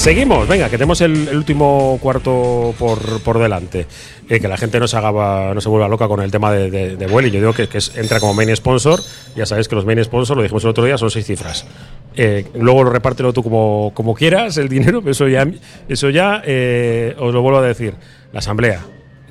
seguimos. 0.00 0.48
Venga, 0.48 0.66
que 0.66 0.76
tenemos 0.76 1.00
el, 1.00 1.28
el 1.28 1.36
último 1.36 1.98
cuarto 2.00 2.74
por, 2.78 3.20
por 3.22 3.38
delante. 3.38 3.86
Eh, 4.28 4.40
que 4.40 4.48
la 4.48 4.56
gente 4.56 4.78
no 4.80 4.88
se 4.88 4.96
haga, 4.96 5.52
no 5.54 5.60
se 5.60 5.68
vuelva 5.68 5.88
loca 5.88 6.08
con 6.08 6.20
el 6.22 6.30
tema 6.30 6.50
de, 6.52 6.70
de, 6.70 6.96
de 6.96 7.06
Vueling. 7.06 7.32
Yo 7.32 7.40
digo 7.40 7.52
que, 7.52 7.68
que 7.68 7.78
es- 7.78 7.96
entra 7.96 8.20
como 8.20 8.34
main 8.34 8.54
sponsor. 8.56 9.00
Ya 9.36 9.46
sabéis 9.46 9.68
que 9.68 9.74
los 9.74 9.84
main 9.84 10.02
sponsors, 10.02 10.36
lo 10.36 10.42
dijimos 10.42 10.64
el 10.64 10.70
otro 10.70 10.84
día, 10.84 10.96
son 10.98 11.10
seis 11.10 11.26
cifras. 11.26 11.66
Eh, 12.16 12.46
luego 12.54 12.82
lo 12.84 12.90
repártelo 12.90 13.32
tú 13.32 13.42
como, 13.42 13.92
como 13.94 14.14
quieras, 14.14 14.56
el 14.56 14.68
dinero, 14.68 15.00
pero 15.00 15.12
eso 15.12 15.28
ya, 15.28 15.46
eso 15.88 16.10
ya 16.10 16.42
eh, 16.44 17.14
os 17.18 17.32
lo 17.34 17.42
vuelvo 17.42 17.58
a 17.58 17.62
decir. 17.62 17.94
La 18.32 18.38
asamblea 18.38 18.80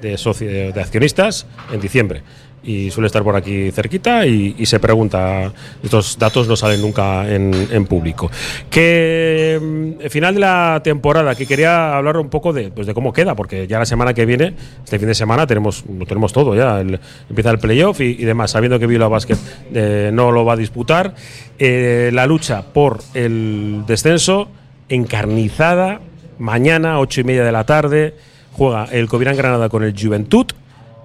de, 0.01 0.15
soci- 0.15 0.71
de 0.73 0.81
accionistas 0.81 1.47
en 1.71 1.79
diciembre. 1.81 2.21
Y 2.61 2.91
suele 2.91 3.07
estar 3.07 3.23
por 3.23 3.35
aquí 3.35 3.71
cerquita 3.71 4.25
y, 4.25 4.65
se 4.65 4.79
pregunta. 4.79 5.51
Estos 5.81 6.19
datos 6.19 6.47
no 6.47 6.55
salen 6.55 6.81
nunca 6.81 7.27
en, 7.29 7.85
público. 7.85 8.29
Que 8.69 9.57
mm, 9.61 10.09
final 10.09 10.35
de 10.35 10.41
la 10.41 10.81
temporada, 10.83 11.35
que 11.35 11.45
quería 11.45 11.95
hablar 11.95 12.17
un 12.17 12.29
poco 12.29 12.51
de, 12.53 12.69
pues 12.69 12.85
de 12.85 12.93
cómo 12.93 13.13
queda, 13.13 13.35
porque 13.35 13.67
ya 13.67 13.79
la 13.79 13.85
semana 13.85 14.13
que 14.13 14.25
viene, 14.25 14.53
este 14.83 14.99
fin 14.99 15.07
de 15.07 15.15
semana, 15.15 15.47
tenemos, 15.47 15.85
lo 15.87 16.05
tenemos 16.05 16.33
todo 16.33 16.55
ya. 16.55 16.81
empieza 16.81 17.51
el 17.51 17.59
playoff 17.59 18.01
y, 18.01 18.15
demás, 18.25 18.51
sabiendo 18.51 18.77
que 18.77 18.87
Bilbao 18.87 19.09
Basket 19.09 19.37
eh, 19.73 20.11
no 20.13 20.31
lo 20.31 20.43
va 20.45 20.53
a 20.53 20.57
disputar. 20.57 21.15
Eh, 21.57 22.09
la 22.13 22.25
lucha 22.25 22.63
por 22.73 22.99
el 23.13 23.83
descenso 23.87 24.49
encarnizada. 24.89 26.01
Mañana, 26.37 26.99
ocho 26.99 27.21
y 27.21 27.23
media 27.23 27.43
de 27.43 27.51
la 27.51 27.65
tarde, 27.65 28.15
juega 28.53 28.85
el 28.85 29.07
Covirán 29.07 29.35
Granada 29.35 29.69
con 29.69 29.83
el 29.83 29.93
Juventud 29.97 30.47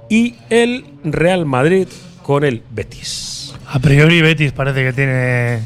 y 0.09 0.35
el 0.51 0.85
Real 1.05 1.47
Madrid 1.47 1.89
con 2.23 2.45
el 2.45 2.63
Betis. 2.71 3.55
A 3.67 3.79
priori 3.79 4.21
Betis 4.23 4.53
parece 4.53 4.83
que 4.85 4.93
tiene 4.93 5.61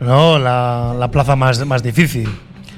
¿no? 0.00 0.38
la, 0.38 0.94
la 0.98 1.10
plaza 1.10 1.36
más, 1.36 1.64
más 1.66 1.82
difícil. 1.82 2.28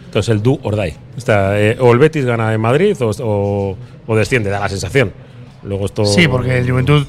Entonces 0.07 0.35
el 0.35 0.43
do 0.43 0.59
or 0.63 0.77
die. 0.77 0.95
Está, 1.17 1.61
eh, 1.61 1.77
o 1.81 1.93
el 1.93 1.99
Betis 1.99 2.25
gana 2.25 2.53
en 2.55 2.61
Madrid 2.61 2.97
o, 3.01 3.11
o- 3.23 3.77
o 4.07 4.17
desciende, 4.17 4.51
da 4.51 4.61
la 4.61 4.69
sensación. 4.69 5.13
Luego 5.67 5.87
esto. 5.87 6.05
Sí, 6.07 6.29
porque 6.29 6.59
el 6.59 6.71
Juventud 6.71 7.05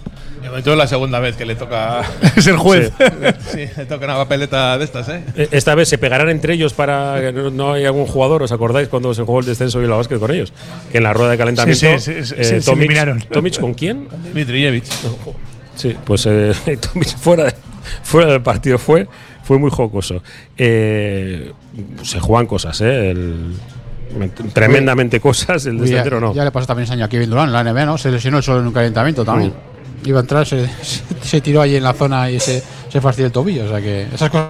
Juventud 0.46 0.72
es 0.72 0.78
la 0.78 0.88
segunda 0.88 1.20
vez 1.20 1.36
que 1.36 1.46
le 1.46 1.56
toca. 1.56 2.02
es 2.36 2.48
el 2.48 2.58
juez. 2.58 2.92
Sí, 3.52 3.66
le 3.78 3.86
toca 3.86 4.06
una 4.06 4.16
papeleta 4.16 4.78
de 4.78 4.84
estas, 4.86 5.10
¿eh? 5.10 5.24
Eh, 5.36 5.48
Esta 5.52 5.76
vez 5.76 5.88
se 5.90 5.98
pegarán 5.98 6.30
entre 6.30 6.54
ellos 6.54 6.74
para 6.74 7.20
que 7.22 7.32
no, 7.34 7.50
no 7.52 7.74
hay 7.74 7.86
algún 7.86 8.06
jugador. 8.06 8.44
¿Os 8.44 8.52
acordáis 8.52 8.88
cuando 8.88 9.14
se 9.14 9.24
jugó 9.24 9.40
el 9.42 9.46
descenso 9.46 9.82
y 9.82 9.88
la 9.88 9.96
básquet 9.96 10.20
con 10.20 10.32
ellos? 10.32 10.54
Que 10.92 10.98
en 10.98 11.04
la 11.04 11.14
rueda 11.14 11.32
de 11.32 11.38
calentamiento. 11.38 11.80
Sí, 12.00 12.00
sí, 12.00 12.14
sí, 12.24 12.36
sí, 12.36 12.44
se 12.44 12.60
Tomic- 12.62 12.78
eliminaron. 12.78 13.20
¿Tomic 13.32 13.60
con 13.60 13.74
quién? 13.74 14.08
Dmitrijevic. 14.34 14.86
Sí, 15.76 15.96
pues 16.06 16.26
eh, 16.28 16.54
Tomic 16.94 17.16
fuera, 17.18 17.44
de- 17.46 17.54
fuera 18.04 18.32
del 18.32 18.42
partido 18.42 18.78
fue, 18.80 19.08
fue 19.44 19.60
muy 19.60 19.70
jocoso. 19.70 20.24
Eh, 20.58 21.52
se 22.04 22.20
juegan 22.20 22.48
cosas, 22.48 22.80
¿eh? 22.82 23.12
El- 23.12 23.54
tremendamente 24.54 25.20
cosas. 25.20 25.66
El 25.66 25.80
descentero 25.80 26.20
no. 26.20 26.34
ya 26.34 26.44
le 26.44 26.52
pasó 26.52 26.68
también 26.68 26.86
ese 26.86 26.94
año 26.94 27.06
a 27.06 27.10
Kevin 27.10 27.30
Durant 27.30 27.48
en 27.48 27.54
la 27.54 27.64
NBA, 27.64 27.86
¿no? 27.86 27.98
Se 27.98 28.12
lesionó 28.12 28.38
el 28.38 28.44
solo 28.44 28.60
en 28.62 28.68
un 28.68 28.74
calentamiento 28.74 29.24
también. 29.26 29.54
Iba 30.06 30.20
a 30.20 30.22
entrar, 30.22 30.46
se, 30.46 30.68
se- 31.22 31.42
tiró 31.42 31.62
allí 31.62 31.76
en 31.76 31.84
la 31.84 31.94
zona 31.94 32.30
y 32.30 32.40
se, 32.40 32.64
se 32.90 33.02
fastidió 33.02 33.26
el 33.28 33.32
tobillo. 33.34 33.66
O 33.66 33.70
sea 33.70 33.82
que 33.82 34.04
esas 34.14 34.30
cosas 34.30 34.50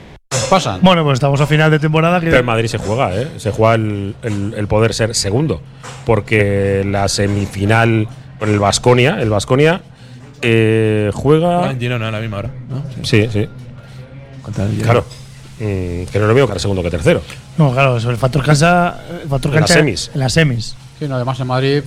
pasan. 0.49 0.80
Bueno, 0.82 1.03
pues 1.03 1.16
estamos 1.16 1.39
a 1.41 1.47
final 1.47 1.72
de 1.72 1.80
temporada. 1.80 2.20
Que 2.20 2.28
Pero 2.28 2.39
en 2.39 2.45
Madrid 2.45 2.68
se 2.68 2.78
juega, 2.78 3.16
¿eh? 3.16 3.28
Se 3.38 3.51
juega 3.51 3.76
el, 3.76 4.16
el- 4.24 4.53
el 4.55 4.68
poder 4.68 4.93
ser 4.93 5.16
segundo. 5.16 5.62
Porque 6.05 6.84
la 6.86 7.08
semifinal 7.08 8.08
con 8.39 8.49
el 8.49 8.60
Vasconia, 8.60 9.18
el 9.22 9.30
Vasconia 9.30 9.82
juega. 11.14 11.72
En 11.72 11.80
Girona 11.80 12.10
a 12.10 12.12
la 12.12 12.20
misma 12.20 12.38
hora, 12.38 12.51
¿no? 12.70 12.84
Sí, 13.03 13.28
sí. 13.32 13.47
Girona. 14.45 14.84
Claro. 14.84 15.05
Mm, 15.60 16.05
que 16.12 16.20
no 16.20 16.28
lo 16.28 16.34
mismo 16.34 16.47
que 16.47 16.51
era 16.53 16.60
segundo 16.60 16.84
que 16.84 16.91
tercero. 16.91 17.22
No, 17.58 17.72
claro, 17.74 17.97
eso, 17.97 18.10
el 18.12 18.18
factor 18.18 18.43
cancha. 18.43 18.95
El 19.24 19.28
factor 19.30 19.53
En 19.55 19.62
las 19.62 19.70
semis. 19.72 20.12
En 20.14 20.20
las 20.20 20.34
semis. 20.34 20.76
Sí, 20.99 21.08
no, 21.08 21.16
además 21.16 21.39
en 21.39 21.47
Madrid, 21.47 21.84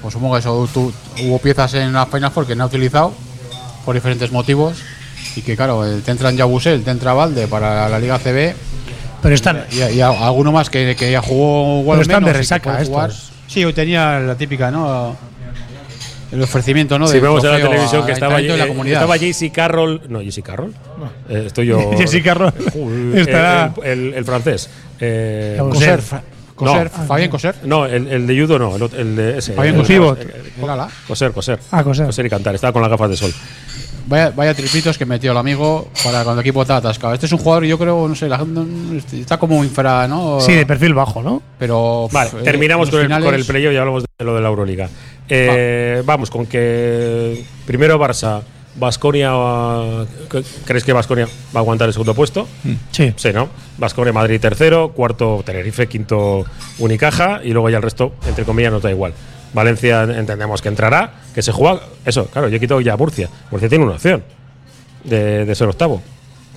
pues 0.00 0.12
supongo 0.14 0.34
que 0.34 0.40
eso, 0.40 0.68
tu- 0.72 0.92
hubo 1.24 1.38
piezas 1.38 1.74
en 1.74 1.92
la 1.92 2.06
Final 2.06 2.30
Four 2.30 2.46
que 2.46 2.54
no 2.54 2.64
ha 2.64 2.66
utilizado 2.66 3.12
por 3.84 3.94
diferentes 3.94 4.30
motivos. 4.30 4.78
Y 5.36 5.42
que, 5.42 5.56
claro, 5.56 5.84
el 5.84 6.02
te 6.02 6.10
entra 6.10 6.30
en 6.30 6.36
Yabusel, 6.36 6.82
te 6.84 6.90
entra 6.90 7.12
Valde 7.12 7.46
para 7.48 7.88
la 7.88 7.98
Liga 7.98 8.18
CB. 8.18 8.54
Pero 9.22 9.34
están. 9.34 9.64
Y, 9.70 10.00
alguno 10.00 10.52
más 10.52 10.70
que, 10.70 10.94
que 10.96 11.10
ya 11.12 11.20
jugó 11.20 11.80
igual 11.80 11.98
Pero 11.98 12.02
están 12.02 12.22
menos 12.22 12.34
de 12.34 12.38
resaca 12.38 12.80
estos. 12.80 13.32
Sí, 13.48 13.64
hoy 13.64 13.72
tenía 13.72 14.20
la 14.20 14.34
típica, 14.36 14.70
¿no? 14.70 15.16
El 16.30 16.42
ofrecimiento, 16.42 16.98
¿no? 16.98 17.06
Si 17.08 17.18
vemos 17.20 17.42
en 17.44 17.50
la 17.52 17.56
televisión 17.56 18.04
que 18.04 18.12
estaba, 18.12 18.36
de 18.38 18.56
la 18.56 18.64
eh, 18.64 18.68
comunidad. 18.68 19.02
estaba 19.02 19.16
JC 19.16 19.50
Carroll. 19.52 20.02
No, 20.08 20.20
JC 20.20 20.42
Carroll. 20.42 20.74
Eh, 21.28 21.44
estoy 21.46 21.66
yo. 21.66 21.90
Jesse 21.96 22.22
Carroll 22.22 22.52
Joder, 22.72 23.18
estará- 23.28 23.72
El, 23.82 23.90
el- 24.08 24.14
el 24.14 24.24
francés. 24.24 24.68
Eh, 25.00 25.56
Coser, 25.58 26.00
Coser, 26.54 26.90
no. 26.98 27.06
Fabián 27.06 27.30
Coser. 27.30 27.54
No, 27.64 27.86
el, 27.86 28.08
el 28.08 28.26
de 28.26 28.40
judo 28.40 28.58
no, 28.58 28.76
el, 28.76 29.16
de 29.16 29.38
ese. 29.38 29.54
Fabián 29.54 29.76
Coser. 29.76 30.44
El 30.62 30.68
ala. 30.70 30.88
Coser, 31.06 31.32
coser. 31.32 31.58
Ah, 31.70 31.82
coser. 31.82 32.06
Coser 32.06 32.26
y 32.26 32.30
cantar. 32.30 32.54
Estaba 32.54 32.72
con 32.72 32.82
las 32.82 32.90
gafas 32.90 33.10
de 33.10 33.16
sol. 33.16 33.32
Vaya, 34.06 34.30
vaya 34.34 34.54
tripitos 34.54 34.96
que 34.96 35.04
metió 35.04 35.32
el 35.32 35.36
amigo 35.38 35.90
para 36.02 36.24
cuando 36.24 36.40
el 36.40 36.46
equipo 36.46 36.62
estaba 36.62 36.78
atascado. 36.78 37.12
Este 37.12 37.26
es 37.26 37.32
un 37.32 37.38
jugador, 37.38 37.64
yo 37.64 37.78
creo, 37.78 38.08
no 38.08 38.14
sé, 38.14 38.26
la 38.26 38.38
gente 38.38 38.58
no- 38.58 38.98
está 39.20 39.36
como 39.38 39.62
infra, 39.62 40.08
¿no? 40.08 40.40
Sí, 40.40 40.52
de 40.54 40.64
perfil 40.66 40.94
bajo, 40.94 41.22
¿no? 41.22 41.42
Pero. 41.58 42.08
Vale, 42.10 42.30
eh, 42.40 42.42
terminamos 42.42 42.88
con 42.90 43.00
el, 43.00 43.08
con 43.08 43.16
finales- 43.18 43.40
el 43.40 43.46
playoff 43.46 43.72
y 43.74 43.76
hablamos 43.76 44.04
de 44.18 44.24
lo 44.24 44.34
de 44.34 44.40
la 44.40 44.48
Euroliga. 44.48 44.88
Eh, 45.28 46.02
Vamos, 46.04 46.30
con 46.30 46.46
que 46.46 47.44
primero 47.66 47.98
Barça, 47.98 48.42
Basconia. 48.76 49.32
¿Crees 50.64 50.84
que 50.84 50.92
Basconia 50.92 51.26
va 51.26 51.30
a 51.56 51.58
aguantar 51.58 51.88
el 51.88 51.92
segundo 51.92 52.14
puesto? 52.14 52.46
Sí. 52.92 53.12
Sí, 53.16 53.32
¿no? 53.32 53.48
Basconia, 53.78 54.12
Madrid 54.12 54.40
tercero, 54.40 54.92
cuarto 54.92 55.42
Tenerife, 55.44 55.86
quinto 55.88 56.44
Unicaja 56.78 57.40
y 57.42 57.52
luego 57.52 57.70
ya 57.70 57.76
el 57.78 57.82
resto, 57.82 58.14
entre 58.26 58.44
comillas, 58.44 58.72
nos 58.72 58.82
da 58.82 58.90
igual. 58.90 59.12
Valencia 59.54 60.02
entendemos 60.02 60.60
que 60.62 60.68
entrará, 60.68 61.12
que 61.34 61.42
se 61.42 61.52
juega. 61.52 61.80
Eso, 62.04 62.26
claro, 62.26 62.48
yo 62.48 62.56
he 62.56 62.60
quitado 62.60 62.80
ya 62.80 62.96
Murcia. 62.96 63.28
Murcia 63.50 63.68
tiene 63.68 63.84
una 63.84 63.94
opción 63.94 64.22
de, 65.04 65.44
de 65.44 65.54
ser 65.54 65.68
octavo. 65.68 66.02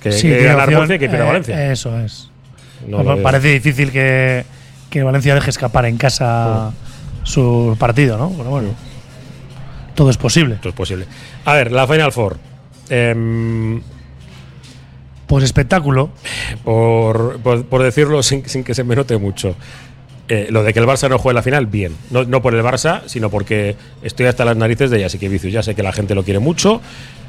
Que, 0.02 0.12
Sí, 0.12 0.28
que 0.28 0.42
ganar 0.44 0.64
opción, 0.64 0.80
Murcia 0.80 0.96
y 0.96 0.98
que 0.98 1.08
pierda 1.08 1.24
eh, 1.24 1.28
Valencia. 1.28 1.72
Eso 1.72 1.98
es. 2.00 2.28
No 2.86 3.16
parece 3.22 3.48
difícil 3.48 3.90
que, 3.92 4.44
que 4.90 5.02
Valencia 5.02 5.34
deje 5.34 5.50
escapar 5.50 5.86
en 5.86 5.96
casa 5.96 6.72
su 7.22 7.76
partido, 7.78 8.16
¿no? 8.18 8.30
Pero 8.36 8.50
bueno. 8.50 8.68
Todo 9.94 10.10
es 10.10 10.16
posible. 10.16 10.56
Todo 10.56 10.70
es 10.70 10.74
posible. 10.74 11.06
A 11.44 11.54
ver, 11.54 11.70
la 11.72 11.86
Final 11.86 12.12
Four. 12.12 12.36
Pues 15.26 15.44
espectáculo. 15.44 16.10
por, 16.64 17.38
por- 17.40 17.64
por 17.66 17.82
decirlo 17.82 18.22
sin, 18.22 18.46
sin 18.48 18.64
que 18.64 18.74
se 18.74 18.84
me 18.84 18.94
note 18.96 19.16
mucho. 19.16 19.54
Eh, 20.28 20.46
lo 20.50 20.62
de 20.62 20.72
que 20.72 20.78
el 20.78 20.86
Barça 20.86 21.08
no 21.10 21.18
juegue 21.18 21.34
la 21.34 21.42
final, 21.42 21.66
bien. 21.66 21.94
No, 22.10 22.24
no 22.24 22.40
por 22.42 22.54
el 22.54 22.62
Barça, 22.62 23.02
sino 23.06 23.28
porque 23.30 23.76
estoy 24.02 24.26
hasta 24.26 24.44
las 24.44 24.56
narices 24.56 24.90
de 24.90 25.00
Jasique 25.02 25.28
Vicius. 25.28 25.52
Ya 25.52 25.62
sé 25.62 25.74
que 25.74 25.82
la 25.82 25.92
gente 25.92 26.14
lo 26.14 26.22
quiere 26.22 26.38
mucho, 26.38 26.80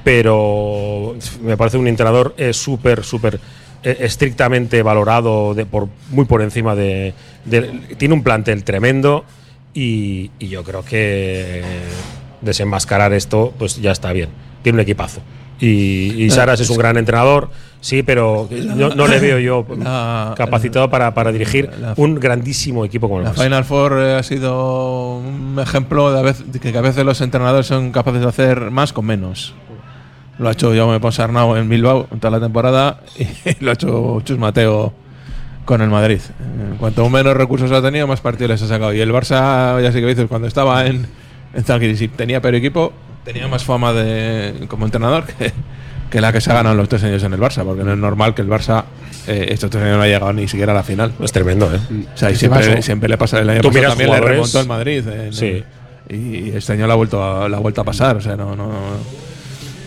pero 0.03 1.15
me 1.41 1.57
parece 1.57 1.77
un 1.77 1.87
entrenador 1.87 2.33
eh, 2.37 2.53
súper, 2.53 3.03
súper 3.03 3.39
eh, 3.83 3.97
estrictamente 4.01 4.83
valorado, 4.83 5.53
de, 5.53 5.65
por, 5.65 5.87
muy 6.11 6.25
por 6.25 6.41
encima 6.41 6.75
de, 6.75 7.13
de- 7.45 7.95
Tiene 7.97 8.13
un 8.13 8.23
plantel 8.23 8.63
tremendo 8.63 9.25
y, 9.74 10.32
y 10.39 10.47
yo 10.49 10.63
creo 10.63 10.84
que 10.86 11.61
desenmascarar 12.41 13.13
esto, 13.13 13.53
pues 13.57 13.82
ya 13.82 13.91
está 13.91 14.11
bien. 14.13 14.30
Tiene 14.61 14.78
un 14.78 14.82
equipazo. 14.82 15.21
Y, 15.59 16.24
y 16.24 16.30
Saras 16.30 16.59
es 16.59 16.69
un 16.69 16.78
gran 16.78 16.97
entrenador, 16.97 17.49
sí, 17.80 18.03
pero 18.03 18.49
no, 18.76 18.89
no 18.89 19.07
le 19.07 19.19
veo 19.19 19.39
yo 19.39 19.65
La- 19.78 20.34
capacitado 20.36 20.89
para, 20.89 21.13
para 21.13 21.32
dirigir 21.32 21.69
la- 21.80 21.93
un 21.95 22.15
grandísimo 22.15 22.84
equipo 22.84 23.07
como 23.07 23.19
el 23.19 23.26
La 23.26 23.34
Barça. 23.34 23.43
Final 23.43 23.63
Four 23.63 23.93
eh, 23.99 24.15
ha 24.15 24.24
sido 24.24 25.17
un 25.19 25.57
ejemplo 25.61 26.11
de, 26.11 26.30
a 26.30 26.34
de 26.34 26.59
que 26.59 26.78
a 26.78 26.82
veces 26.82 27.05
los 27.05 27.21
entrenadores 27.21 27.67
son 27.67 27.91
capaces 27.91 28.21
de 28.21 28.28
hacer 28.28 28.71
más 28.71 28.91
con 28.91 29.05
menos. 29.05 29.53
Lo 30.39 30.49
ha 30.49 30.51
hecho 30.51 30.74
Jaume 30.76 30.99
Ponsarnau 30.99 31.55
en 31.55 31.69
Bilbao 31.69 32.07
toda 32.19 32.32
la 32.32 32.39
temporada 32.39 32.99
y 33.17 33.63
lo 33.63 33.69
ha 33.71 33.74
hecho 33.76 34.21
Chus 34.26 34.38
Mateo 34.39 34.91
con 35.66 35.82
el 35.82 35.89
Madrid. 35.89 36.20
Eh, 36.20 36.76
Cuanto 36.80 37.09
menos 37.09 37.36
recursos 37.36 37.72
ha 37.72 37.82
tenido, 37.82 38.07
más 38.07 38.22
partidos 38.22 38.49
les 38.51 38.61
ha 38.61 38.68
sacado. 38.68 38.93
Y 38.93 38.99
el 39.01 39.11
Barça, 39.11 39.82
ya 39.82 39.91
sé 39.91 40.01
que 40.01 40.07
dices, 40.07 40.26
cuando 40.28 40.47
estaba 40.47 40.86
en, 40.86 41.05
en 41.53 41.64
Zalgiris 41.64 42.01
y 42.01 42.07
tenía 42.07 42.41
peor 42.41 42.55
equipo, 42.55 42.93
tenía 43.24 43.47
más 43.47 43.64
fama 43.64 43.93
de 43.93 44.66
como 44.68 44.86
entrenador 44.86 45.24
que, 45.26 45.51
que 46.09 46.22
la 46.22 46.34
que 46.34 46.41
se 46.41 46.51
ha 46.51 46.55
ganado 46.55 46.74
en 46.74 46.80
los 46.80 46.89
tres 46.89 47.03
años 47.03 47.24
en 47.24 47.34
el 47.34 47.39
Barça, 47.39 47.64
porque 47.64 47.84
no 47.84 47.93
es 47.93 47.97
normal 47.97 48.34
que 48.36 48.41
el 48.41 48.49
Barça 48.49 48.84
eh, 49.28 49.47
estos 49.51 49.70
tres 49.70 49.84
años 49.84 49.97
no 49.97 50.03
haya 50.03 50.16
llegado 50.16 50.34
ni 50.34 50.47
siquiera 50.47 50.74
a 50.74 50.76
la 50.76 50.84
final. 50.84 51.14
Es 51.22 51.32
tremendo, 51.32 51.74
¿eh? 51.74 51.80
O 52.14 52.18
sea, 52.18 52.30
y 52.32 52.36
siempre, 52.36 52.82
siempre 52.82 53.07
le 53.09 53.18
pasa 53.18 53.39
el 53.39 53.49
año 53.49 53.61
pasado 53.61 53.89
también 53.89 54.09
le 54.11 54.16
remontó 54.34 54.59
el 54.59 54.68
Madrid. 54.68 55.07
en- 55.07 55.34
Sí. 55.34 55.64
Y 56.09 56.49
este 56.49 56.74
año 56.74 56.86
la 56.86 56.93
ha 56.93 56.97
vuelto 56.97 57.24
a, 57.24 57.47
la 57.47 57.55
ha 57.55 57.59
vuelto 57.61 57.80
a 57.80 57.86
pasar. 57.86 58.18
O 58.18 58.22
sea, 58.22 58.36
no, 58.36 58.55
no, 58.57 58.70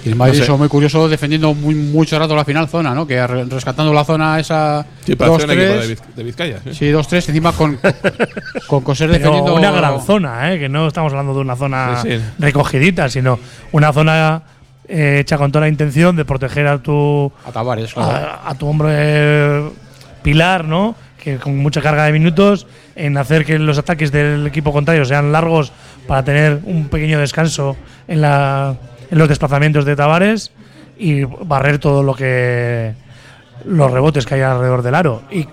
Y 0.07 0.11
el 0.11 0.17
Madrid 0.17 0.39
no 0.41 0.45
sé. 0.47 0.53
muy 0.53 0.69
curioso 0.69 1.09
defendiendo 1.09 1.53
muy, 1.53 1.75
mucho 1.75 2.19
rato 2.19 2.35
la 2.37 2.45
final 2.45 2.69
zona, 2.69 2.95
¿no? 2.95 3.07
Que 3.07 3.27
re- 3.27 3.45
rescatando 3.45 3.93
la 3.93 4.05
zona 4.05 4.39
esa. 4.41 4.87
Sí, 5.05 5.17
parece 5.17 5.45
un 5.45 5.51
equipo 5.51 5.73
de, 5.73 5.81
2-3. 5.81 5.89
Viz- 5.91 6.15
de 6.17 6.23
Vizcaya. 6.23 6.59
sí. 6.65 6.75
Sí, 6.75 6.85
2-3, 6.93 7.29
encima 7.29 7.53
con, 7.53 7.79
con 8.69 8.83
Coser 8.83 9.11
Pero 9.11 9.19
defendiendo. 9.19 9.55
una 9.57 9.71
gran 9.73 10.01
zona, 10.01 10.53
¿eh? 10.53 10.59
que 10.59 10.69
no 10.69 10.87
estamos 10.87 11.13
hablando 11.13 11.35
de 11.35 11.41
una 11.41 11.57
zona 11.57 12.01
Sí, 12.03 12.11
sí. 12.11 12.21
recogidita, 12.39 13.09
sino 13.09 13.39
una 13.73 13.93
zona 13.93 14.43
eh, 14.89 15.19
hecha 15.21 15.37
con 15.39 15.51
toda 15.51 15.63
la 15.65 15.69
intención 15.69 16.15
de 16.15 16.25
proteger 16.25 16.67
a 16.69 16.79
tu 16.79 17.33
A 17.45 17.51
Tavares, 17.53 17.93
claro. 17.93 18.29
a, 18.45 18.51
a 18.51 18.55
tu 18.55 18.69
hombre 18.69 19.65
pilar, 20.23 20.65
¿no? 20.65 20.95
Que 21.23 21.39
con 21.39 21.57
mucha 21.59 21.81
carga 21.83 22.05
de 22.05 22.13
minutos, 22.13 22.67
en 22.95 23.17
hacer 23.19 23.45
que 23.45 23.59
los 23.59 23.79
ataques 23.79 24.13
del 24.13 24.47
equipo 24.47 24.73
contrario 24.73 25.05
sean 25.05 25.33
largos 25.33 25.73
para 26.07 26.23
tener 26.25 26.61
un 26.65 26.89
pequeño 26.89 27.19
descanso 27.19 27.77
en, 28.07 28.21
la, 28.21 28.77
en 29.11 29.19
los 29.19 29.29
desplazamientos 29.29 29.85
de 29.85 29.97
Tavares 29.97 30.51
y 30.99 31.25
barrer 31.25 31.79
todo 31.79 32.03
lo 32.03 32.15
que 32.15 32.95
los 33.65 33.91
rebotes 33.91 34.27
que 34.27 34.35
hay 34.37 34.41
alrededor 34.43 34.83
del 34.83 34.95
aro. 34.95 35.23
Y 35.31 35.47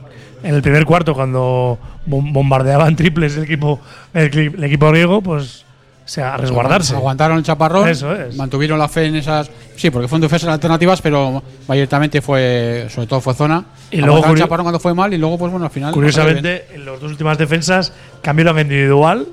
en 0.43 0.55
el 0.55 0.61
primer 0.61 0.85
cuarto, 0.85 1.13
cuando 1.13 1.77
bom- 2.07 2.31
bombardeaban 2.33 2.95
triples 2.95 3.37
el 3.37 3.43
equipo, 3.43 3.79
el, 4.13 4.37
el 4.55 4.63
equipo 4.63 4.89
griego, 4.89 5.21
pues 5.21 5.65
o 6.05 6.07
sea, 6.07 6.33
a 6.33 6.37
resguardarse. 6.37 6.95
Aguantaron 6.95 7.37
el 7.37 7.43
chaparrón. 7.45 7.87
Eso 7.87 8.13
es. 8.13 8.35
Mantuvieron 8.35 8.77
la 8.77 8.89
fe 8.89 9.05
en 9.05 9.15
esas. 9.15 9.49
Sí, 9.77 9.89
porque 9.89 10.09
fueron 10.09 10.21
defensas 10.21 10.49
alternativas, 10.49 11.01
pero 11.01 11.41
mayoritariamente 11.65 12.21
fue. 12.21 12.87
Sobre 12.89 13.07
todo 13.07 13.21
fue 13.21 13.33
zona. 13.33 13.63
Y 13.89 14.01
luego 14.01 14.25
el 14.25 14.37
chaparrón 14.37 14.65
cuando 14.65 14.81
fue 14.81 14.93
mal 14.93 15.13
y 15.13 15.17
luego, 15.17 15.37
pues 15.37 15.49
bueno, 15.49 15.65
al 15.65 15.71
final. 15.71 15.93
Curiosamente, 15.93 16.65
en 16.73 16.85
las 16.85 16.99
dos 16.99 17.09
últimas 17.09 17.37
defensas 17.37 17.93
cambiaron 18.21 18.59
individual, 18.59 19.27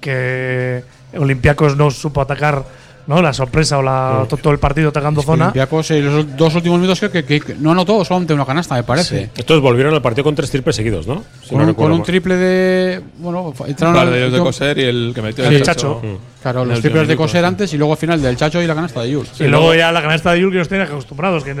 que 0.00 0.82
Olympiacos 1.16 1.76
no 1.76 1.88
supo 1.92 2.20
atacar 2.20 2.64
¿no? 3.08 3.20
la 3.20 3.32
sorpresa 3.32 3.78
o 3.78 3.82
la, 3.82 4.24
to- 4.28 4.36
todo 4.36 4.52
el 4.52 4.60
partido 4.60 4.90
atacando 4.90 5.22
zona. 5.22 5.46
Olympiacos, 5.46 5.90
eh, 5.90 6.00
los 6.00 6.36
dos 6.36 6.54
últimos 6.54 6.78
minutos 6.78 7.00
creo 7.00 7.10
que, 7.10 7.24
que- 7.24 7.40
que 7.40 7.54
no 7.56 7.72
anotó 7.72 8.04
solamente 8.04 8.32
una 8.34 8.46
canasta, 8.46 8.76
me 8.76 8.84
parece. 8.84 9.30
Estos 9.36 9.60
volvieron 9.60 9.92
al 9.94 10.00
partido 10.02 10.22
con 10.24 10.34
tres 10.36 10.50
triples 10.50 10.76
seguidos, 10.76 11.06
¿no? 11.08 11.24
Si 11.42 11.48
Con, 11.50 11.58
no 11.62 11.64
un, 11.68 11.74
con 11.74 12.02
triple 12.04 12.36
de. 12.36 13.00
Bueno, 13.18 13.52
entraron 13.66 13.96
al- 13.96 14.30
de 14.30 14.38
coser 14.38 14.78
y 14.78 14.82
el 14.84 15.12
que 15.14 15.22
metió 15.22 15.48
Sí, 15.48 15.54
el 15.56 15.62
Chacho. 15.62 16.00
Claro, 16.40 16.62
En 16.62 16.68
los 16.68 16.80
triples 16.80 17.08
de 17.08 17.16
coser 17.16 17.44
antes 17.44 17.72
y 17.74 17.78
luego 17.78 17.94
al 17.94 17.98
final 17.98 18.22
del 18.22 18.36
Chacho 18.36 18.62
y 18.62 18.66
la 18.66 18.74
canasta 18.74 19.00
de 19.02 19.10
Yul. 19.10 19.26
y 19.40 19.44
luego 19.44 19.74
ya 19.74 19.90
la 19.90 20.00
canasta 20.02 20.32
de 20.32 20.40
Yul 20.40 20.52
que 20.52 20.58
nos 20.58 20.68
tienen 20.68 20.86
acostumbrados. 20.86 21.42
Que, 21.42 21.54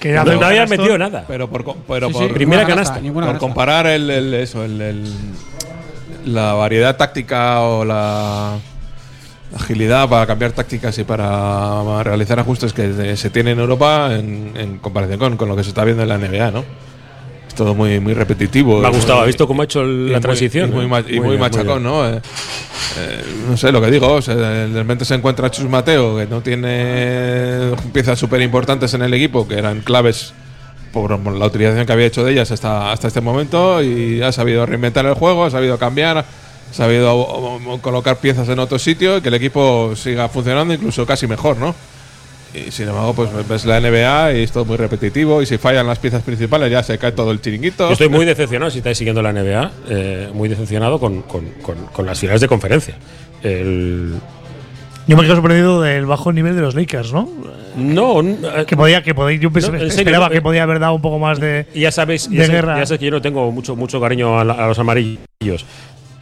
que 0.00 0.12
No, 0.12 0.24
no 0.24 0.46
habían 0.46 0.68
metido 0.68 0.98
nada. 0.98 1.24
Pero 1.26 1.48
por, 1.48 1.64
pero 1.88 2.08
Sí, 2.08 2.12
por 2.14 2.34
Primera 2.34 2.66
canasta, 2.66 3.00
por 3.00 3.14
canasta. 3.14 3.38
comparar 3.38 3.86
el, 3.86 4.10
el- 4.10 4.34
eso, 4.34 4.64
el, 4.64 4.80
el- 4.82 5.12
la 6.26 6.52
variedad 6.54 6.96
táctica 6.96 7.60
o 7.62 7.84
la 7.84 8.56
agilidad 9.54 10.08
para 10.08 10.26
cambiar 10.26 10.52
tácticas 10.52 10.96
y 10.98 11.04
para 11.04 12.02
realizar 12.02 12.38
ajustes 12.40 12.72
que 12.72 13.16
se 13.16 13.30
tiene 13.30 13.50
en 13.52 13.58
Europa 13.60 14.08
en, 14.14 14.52
en 14.56 14.78
comparación 14.78 15.18
con, 15.18 15.36
con 15.36 15.48
lo 15.48 15.56
que 15.56 15.62
se 15.62 15.68
está 15.70 15.84
viendo 15.84 16.02
en 16.02 16.08
la 16.08 16.18
NBA, 16.18 16.50
¿no? 16.50 16.64
Es 17.46 17.54
todo 17.54 17.74
muy, 17.74 18.00
muy 18.00 18.14
repetitivo. 18.14 18.80
Me 18.80 18.86
ha 18.86 18.90
gustado, 18.90 19.20
¿ha 19.20 19.26
visto 19.26 19.46
cómo 19.46 19.60
ha 19.62 19.64
hecho 19.66 19.82
el- 19.82 20.06
la 20.06 20.12
muy- 20.18 20.20
transición? 20.22 20.70
Y 20.70 20.72
muy, 20.72 20.84
eh? 21.00 21.04
y 21.08 21.20
Muy 21.20 21.28
muy 21.28 21.38
machacón. 21.38 21.82
¿no? 21.82 22.08
Eh, 22.08 22.20
eh, 22.98 23.24
no 23.50 23.56
sé 23.58 23.70
lo 23.72 23.80
que 23.82 23.90
digo. 23.90 24.10
o 24.14 24.22
sea, 24.22 24.34
de 24.34 24.68
repente 24.68 25.04
se 25.04 25.14
encuentra 25.14 25.50
Chus 25.50 25.68
Mateo, 25.68 26.16
que 26.16 26.26
no 26.26 26.40
tiene 26.40 27.72
piezas 27.92 28.18
súper 28.18 28.40
importantes 28.42 28.94
en 28.94 29.02
el 29.02 29.12
equipo, 29.14 29.46
que 29.46 29.58
eran 29.58 29.80
claves 29.80 30.32
por 30.92 31.10
la 31.18 31.46
utilización 31.46 31.86
que 31.86 31.92
había 31.92 32.06
hecho 32.06 32.22
de 32.24 32.32
ellas 32.32 32.50
hasta, 32.50 32.92
hasta 32.92 33.08
este 33.08 33.20
momento, 33.22 33.82
y 33.82 34.20
ha 34.22 34.30
sabido 34.32 34.64
reinventar 34.66 35.04
el 35.06 35.14
juego, 35.14 35.44
ha 35.44 35.50
sabido 35.50 35.78
cambiar, 35.78 36.24
sabido 36.72 37.58
colocar 37.80 38.16
piezas 38.18 38.48
en 38.48 38.58
otro 38.58 38.78
sitio 38.78 39.18
y 39.18 39.20
que 39.20 39.28
el 39.28 39.34
equipo 39.34 39.94
siga 39.94 40.28
funcionando, 40.28 40.74
incluso 40.74 41.06
casi 41.06 41.26
mejor, 41.26 41.56
¿no? 41.58 41.74
Y 42.54 42.70
sin 42.70 42.86
embargo, 42.88 43.14
pues 43.14 43.30
ves 43.48 43.64
la 43.64 43.80
NBA 43.80 44.34
y 44.34 44.42
es 44.42 44.52
todo 44.52 44.66
muy 44.66 44.76
repetitivo, 44.76 45.40
y 45.40 45.46
si 45.46 45.56
fallan 45.56 45.86
las 45.86 45.98
piezas 45.98 46.22
principales 46.22 46.70
ya 46.70 46.82
se 46.82 46.98
cae 46.98 47.12
todo 47.12 47.30
el 47.30 47.40
chiringuito. 47.40 47.86
Yo 47.86 47.92
estoy 47.92 48.10
muy 48.10 48.26
decepcionado, 48.26 48.70
si 48.70 48.78
estáis 48.78 48.98
siguiendo 48.98 49.22
la 49.22 49.32
NBA, 49.32 49.70
eh, 49.88 50.28
muy 50.34 50.50
decepcionado 50.50 51.00
con, 51.00 51.22
con- 51.22 51.48
con- 51.62 51.86
con 51.86 52.04
las 52.04 52.18
finales 52.18 52.42
de 52.42 52.48
conferencia. 52.48 52.94
El, 53.42 54.14
Yo 55.06 55.16
me 55.16 55.22
quedo 55.22 55.34
sorprendido 55.36 55.80
del 55.80 56.04
bajo 56.06 56.30
nivel 56.32 56.54
de 56.54 56.60
los 56.62 56.74
Lakers, 56.74 57.12
¿no? 57.14 57.26
no, 57.74 58.20
eh, 58.20 58.64
Que 58.66 58.76
podía, 58.76 59.02
que 59.02 59.14
podía, 59.14 59.38
yo 59.38 59.48
No, 59.50 59.58
serio, 59.60 59.86
esperaba 59.86 60.26
no, 60.26 60.32
que 60.32 60.38
eh, 60.38 60.42
podía 60.42 60.62
haber 60.64 60.78
dado 60.78 60.92
un 60.94 61.00
poco 61.02 61.18
más 61.18 61.40
de. 61.40 61.66
ya 61.74 61.90
sabéis, 61.90 62.28
de 62.28 62.36
ya, 62.36 62.44
sé- 62.46 62.52
guerra. 62.52 62.78
ya 62.78 62.84
sé 62.86 62.98
que 62.98 63.06
yo 63.06 63.10
no 63.12 63.22
tengo 63.22 63.50
mucho, 63.50 63.76
mucho 63.76 63.98
cariño 63.98 64.38
a, 64.38 64.44
la- 64.44 64.52
a 64.52 64.66
los 64.68 64.78
amarillos. 64.78 65.64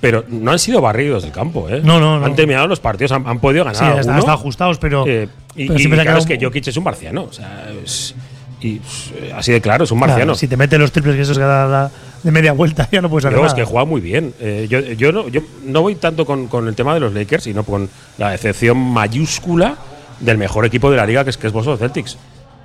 Pero 0.00 0.24
no 0.28 0.50
han 0.52 0.58
sido 0.58 0.80
barridos 0.80 1.22
del 1.24 1.32
campo, 1.32 1.68
¿eh? 1.68 1.80
No, 1.84 2.00
no, 2.00 2.18
no. 2.18 2.24
Han 2.26 2.34
terminado 2.34 2.66
los 2.66 2.80
partidos, 2.80 3.12
han, 3.12 3.26
han 3.26 3.38
podido 3.38 3.64
ganar. 3.64 3.76
Sí, 3.94 4.00
están, 4.00 4.18
ajustados, 4.30 4.78
pero. 4.78 5.04
Eh, 5.06 5.28
y 5.56 5.66
pero 5.66 5.78
y 5.78 5.82
siempre 5.82 6.02
claro, 6.02 6.18
es 6.18 6.26
que 6.26 6.38
Jokic 6.42 6.66
es 6.68 6.76
un 6.76 6.84
marciano. 6.84 7.24
O 7.24 7.32
sea, 7.32 7.66
es- 7.84 8.14
y 8.62 8.76
eh, 8.76 9.32
así 9.34 9.52
de 9.52 9.60
claro, 9.62 9.84
es 9.84 9.90
un 9.90 9.98
Claro, 9.98 10.10
marciano. 10.12 10.34
si 10.34 10.46
te 10.46 10.56
mete 10.56 10.76
los 10.78 10.92
triples 10.92 11.16
que 11.16 11.22
esos 11.22 11.36
que 11.38 11.44
da 11.44 11.66
la- 11.66 11.90
de 12.22 12.30
media 12.30 12.52
vuelta, 12.52 12.88
ya 12.92 13.00
no 13.02 13.08
puedes 13.10 13.24
hacer 13.26 13.32
Luego 13.34 13.46
es 13.46 13.54
que 13.54 13.64
juega 13.64 13.84
muy 13.86 14.00
bien. 14.00 14.32
Eh, 14.40 14.66
yo, 14.70 14.80
yo, 14.80 15.12
no, 15.12 15.28
yo 15.28 15.40
no 15.64 15.82
voy 15.82 15.94
tanto 15.96 16.24
con, 16.26 16.46
con 16.48 16.66
el 16.68 16.74
tema 16.74 16.94
de 16.94 17.00
los 17.00 17.12
Lakers, 17.12 17.44
sino 17.44 17.64
con 17.64 17.88
la 18.18 18.30
decepción 18.30 18.78
mayúscula 18.78 19.76
del 20.20 20.36
mejor 20.38 20.64
equipo 20.66 20.90
de 20.90 20.96
la 20.98 21.04
liga, 21.06 21.24
que 21.24 21.30
es, 21.30 21.36
que 21.38 21.46
es 21.46 21.52
Boston 21.52 21.76
Celtics. 21.78 22.16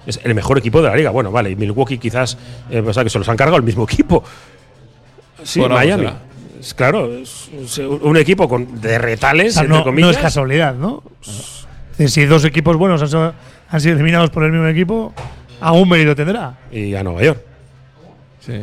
Es 0.05 0.19
el 0.23 0.35
mejor 0.35 0.57
equipo 0.57 0.81
de 0.81 0.89
la 0.89 0.95
liga. 0.95 1.09
Bueno, 1.11 1.31
vale, 1.31 1.49
y 1.51 1.55
Milwaukee 1.55 1.97
quizás, 1.97 2.37
eh, 2.69 2.79
o 2.85 2.93
sea, 2.93 3.03
que 3.03 3.09
se 3.09 3.17
los 3.17 3.27
han 3.29 3.37
cargado 3.37 3.57
el 3.57 3.63
mismo 3.63 3.83
equipo. 3.89 4.23
Sí, 5.43 5.59
Bueno, 5.59 5.75
Miami. 5.75 6.03
será. 6.03 6.17
Es 6.59 6.73
claro, 6.73 7.11
es, 7.13 7.49
es 7.53 7.77
un 7.79 8.17
equipo 8.17 8.47
con, 8.47 8.79
de 8.81 8.95
O 8.95 8.99
retales, 8.99 9.53
sea, 9.53 9.63
entre 9.63 9.77
no, 9.77 9.83
comillas. 9.83 10.07
no 10.07 10.11
es 10.11 10.17
casualidad, 10.17 10.75
¿no? 10.75 11.03
Es 11.21 11.97
decir, 11.97 12.09
Si 12.09 12.25
dos 12.25 12.43
equipos 12.45 12.75
buenos 12.77 13.01
han, 13.01 13.07
sido- 13.07 13.33
han 13.69 13.81
sido 13.81 13.95
eliminados 13.95 14.29
por 14.29 14.43
el 14.43 14.51
mismo 14.51 14.67
equipo, 14.67 15.13
algún 15.61 15.89
mérito 15.89 16.15
tendrá. 16.15 16.57
Y 16.71 16.93
a 16.95 17.03
Nueva 17.03 17.23
York. 17.23 17.39
Sí. 18.39 18.53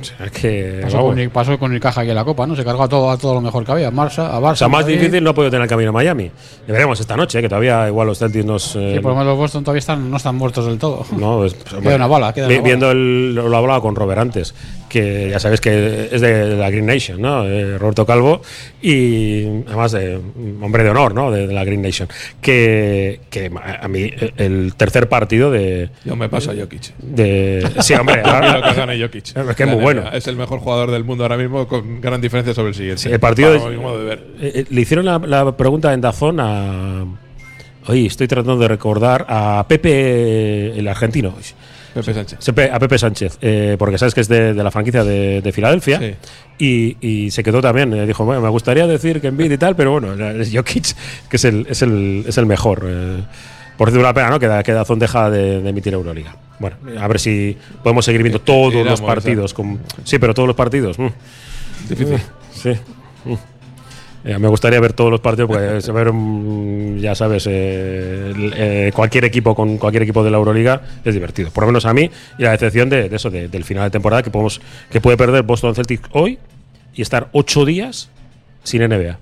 O 0.00 0.04
sea, 0.04 0.28
que. 0.28 0.80
Pasó 0.82 1.02
con, 1.02 1.18
el, 1.18 1.28
pasó 1.30 1.58
con 1.58 1.74
el 1.74 1.80
caja 1.80 2.00
aquí 2.00 2.08
en 2.10 2.16
la 2.16 2.24
copa, 2.24 2.46
¿no? 2.46 2.56
Se 2.56 2.64
cargó 2.64 2.82
a 2.84 2.88
todo, 2.88 3.10
a 3.10 3.18
todo 3.18 3.34
lo 3.34 3.42
mejor 3.42 3.66
que 3.66 3.72
había. 3.72 3.90
Barça, 3.92 4.30
a 4.30 4.40
Barça. 4.40 4.52
O 4.52 4.56
sea, 4.56 4.68
más 4.68 4.80
Madrid. 4.82 4.98
difícil 4.98 5.22
no 5.22 5.30
ha 5.30 5.34
podido 5.34 5.50
tener 5.50 5.64
el 5.64 5.68
camino 5.68 5.90
a 5.90 5.92
Miami. 5.92 6.30
Le 6.66 6.72
veremos 6.72 6.98
esta 7.00 7.16
noche, 7.18 7.38
eh, 7.38 7.42
que 7.42 7.48
todavía 7.50 7.86
igual 7.86 8.06
los 8.06 8.18
Celtics 8.18 8.46
nos. 8.46 8.76
eh, 8.76 8.94
Sí, 8.94 9.00
por 9.00 9.10
lo 9.12 9.18
menos 9.18 9.32
los 9.32 9.36
Boston 9.38 9.62
todavía 9.62 9.80
están, 9.80 10.10
no 10.10 10.16
están 10.16 10.36
muertos 10.36 10.64
del 10.64 10.78
todo. 10.78 11.04
No, 11.18 11.44
es- 11.44 11.52
Queda 11.82 11.96
una 11.96 12.06
bala, 12.06 12.32
queda 12.32 12.46
vi- 12.48 12.54
una 12.54 12.62
bala. 12.62 12.66
Viendo 12.66 12.90
el, 12.92 13.34
lo 13.34 13.54
hablaba 13.56 13.82
con 13.82 13.94
Robert 13.94 14.20
antes, 14.20 14.54
que 14.90 15.30
ya 15.30 15.38
sabes 15.40 15.60
que 15.62 16.10
es 16.12 16.20
de, 16.20 16.56
la 16.56 16.68
Green 16.68 16.84
Nation, 16.84 17.22
¿no? 17.22 17.46
Eh, 17.46 17.78
Roberto 17.78 18.04
Calvo, 18.04 18.42
y 18.82 19.46
además 19.66 19.92
de 19.92 20.20
hombre 20.60 20.84
de 20.84 20.90
honor, 20.90 21.14
¿no? 21.14 21.30
De, 21.30 21.46
de 21.46 21.54
la 21.54 21.64
Green 21.64 21.80
Nation. 21.80 22.08
Que, 22.42 23.20
que 23.30 23.50
a 23.80 23.88
mí 23.88 24.02
eh, 24.02 24.32
el 24.36 24.74
tercer 24.76 25.08
partido 25.08 25.50
de. 25.50 25.88
Yo 26.04 26.16
me 26.16 26.28
paso 26.28 26.50
a 26.50 26.54
Jokic. 26.54 26.94
de 26.98 27.66
sí, 27.80 27.94
hombre. 27.94 28.20
Ahora- 28.24 28.60
quiero 28.74 28.86
que 28.86 29.00
Jokic. 29.02 29.36
Es 29.36 29.56
que 29.56 29.62
es 29.62 29.68
muy 29.68 29.80
bueno. 29.80 30.10
Es 30.12 30.26
el 30.26 30.36
mejor 30.36 30.58
jugador 30.60 30.90
del 30.90 31.04
mundo 31.04 31.24
ahora 31.24 31.36
mismo 31.38 31.66
con 31.66 32.00
gran 32.00 32.20
diferencia 32.20 32.52
sobre 32.52 32.68
el 32.70 32.74
siguiente. 32.74 33.02
Sí, 33.02 33.08
el 33.10 33.20
partido 33.20 33.58
Para 33.58 33.96
de- 33.96 34.04
ver. 34.04 34.26
eh, 34.40 34.64
le 34.68 34.80
hicieron 34.80 35.06
la, 35.06 35.18
la 35.18 35.56
pregunta 35.56 35.94
en 35.94 36.00
Dazón 36.00 36.38
a. 36.40 37.04
Oye, 37.86 38.06
estoy 38.06 38.28
tratando 38.28 38.58
de 38.58 38.68
recordar 38.68 39.24
a 39.28 39.64
Pepe, 39.66 40.78
el 40.78 40.86
argentino. 40.86 41.34
Pepe 41.94 42.14
Sánchez. 42.14 42.38
A 42.72 42.78
Pepe 42.78 42.98
Sánchez, 42.98 43.38
eh, 43.42 43.76
porque 43.78 43.98
sabes 43.98 44.14
que 44.14 44.20
es 44.20 44.28
de, 44.28 44.54
de 44.54 44.62
la 44.64 44.70
franquicia 44.70 45.02
de, 45.04 45.40
de 45.42 45.52
Filadelfia. 45.52 45.98
Sí. 45.98 46.14
Y, 46.58 46.96
y 47.00 47.30
se 47.30 47.42
quedó 47.42 47.60
también. 47.60 47.92
eh, 47.92 48.06
dijo, 48.06 48.24
bueno, 48.24 48.40
me 48.40 48.48
gustaría 48.48 48.86
decir 48.86 49.20
que 49.20 49.28
Embiid 49.28 49.50
y 49.52 49.58
tal, 49.58 49.74
pero 49.76 49.90
bueno, 49.92 50.12
es 50.30 50.50
Jokic, 50.54 50.94
que 51.28 51.36
es 51.36 51.44
el, 51.44 51.66
es 51.68 51.82
el, 51.82 52.24
es 52.26 52.38
el 52.38 52.46
mejor. 52.46 52.84
eh. 52.86 53.18
por 53.76 53.88
decir 53.88 54.00
una 54.00 54.12
pena, 54.14 54.30
¿no? 54.30 54.38
Que, 54.38 54.46
Da- 54.46 54.62
que 54.62 54.72
Dazón 54.72 54.98
deja 54.98 55.30
de, 55.30 55.60
de 55.62 55.68
emitir 55.70 55.92
Euroliga. 55.94 56.36
Bueno, 56.58 56.76
a 57.00 57.08
ver 57.08 57.18
si 57.18 57.56
podemos 57.82 58.04
seguir 58.04 58.22
viendo 58.22 58.40
todos 58.40 58.74
irá 58.74 58.82
a 58.82 58.90
los 58.90 59.00
partidos. 59.00 59.54
con- 59.54 59.80
sí, 60.04 60.18
pero 60.18 60.34
todos 60.34 60.46
los 60.46 60.56
partidos. 60.56 60.98
mm. 60.98 61.08
Difícil. 61.88 62.18
Sí. 62.52 62.70
Mm. 63.24 63.34
Eh, 64.24 64.38
me 64.38 64.48
gustaría 64.48 64.78
ver 64.80 64.92
todos 64.92 65.10
los 65.10 65.20
partidos 65.20 65.48
porque 65.48 65.92
ver, 65.92 66.12
mm, 66.12 66.98
ya 66.98 67.14
sabes, 67.14 67.46
eh, 67.48 68.32
eh, 68.54 68.92
cualquier 68.94 69.24
equipo 69.24 69.54
con 69.54 69.78
cualquier 69.78 70.02
equipo 70.02 70.22
de 70.22 70.30
la 70.30 70.36
Euroliga 70.36 70.82
es 71.04 71.14
divertido. 71.14 71.50
Por 71.50 71.64
lo 71.64 71.68
menos 71.68 71.86
a 71.86 71.94
mí 71.94 72.10
y 72.38 72.42
la 72.42 72.50
decepción 72.50 72.90
de, 72.90 73.08
de 73.08 73.16
eso, 73.16 73.30
de- 73.30 73.48
del 73.48 73.64
final 73.64 73.84
de 73.84 73.90
temporada 73.90 74.22
que 74.22 74.30
podemos 74.30 74.60
que 74.90 75.00
puede 75.00 75.16
perder 75.16 75.42
Boston 75.44 75.74
Celtics 75.74 76.08
hoy 76.12 76.38
y 76.94 77.02
estar 77.02 77.28
ocho 77.32 77.64
días 77.64 78.10
sin 78.62 78.82
NBA 78.82 79.18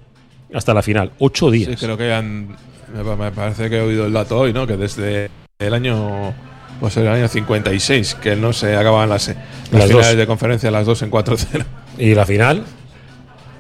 hasta 0.52 0.74
la 0.74 0.82
final. 0.82 1.12
Ocho 1.18 1.50
días. 1.50 1.70
Sí, 1.70 1.76
creo 1.86 1.96
que 1.96 2.12
han. 2.12 2.48
Me, 2.92 3.04
pa- 3.04 3.16
me 3.16 3.30
parece 3.30 3.70
que 3.70 3.76
he 3.76 3.80
oído 3.82 4.06
el 4.06 4.12
dato 4.12 4.38
hoy, 4.38 4.52
¿no? 4.52 4.66
Que 4.66 4.76
desde 4.76 5.30
el 5.58 5.74
año. 5.74 6.32
Pues 6.80 6.96
el 6.96 7.08
año 7.08 7.26
56, 7.26 8.14
que 8.22 8.36
no 8.36 8.52
se 8.52 8.76
acababan 8.76 9.08
las, 9.08 9.26
las, 9.28 9.36
Las 9.72 9.84
finales 9.88 10.06
dos. 10.10 10.16
de 10.16 10.26
conferencia, 10.28 10.70
las 10.70 10.86
dos 10.86 11.02
en 11.02 11.10
4-0. 11.10 11.64
Y 11.98 12.14
la 12.14 12.24
final, 12.24 12.62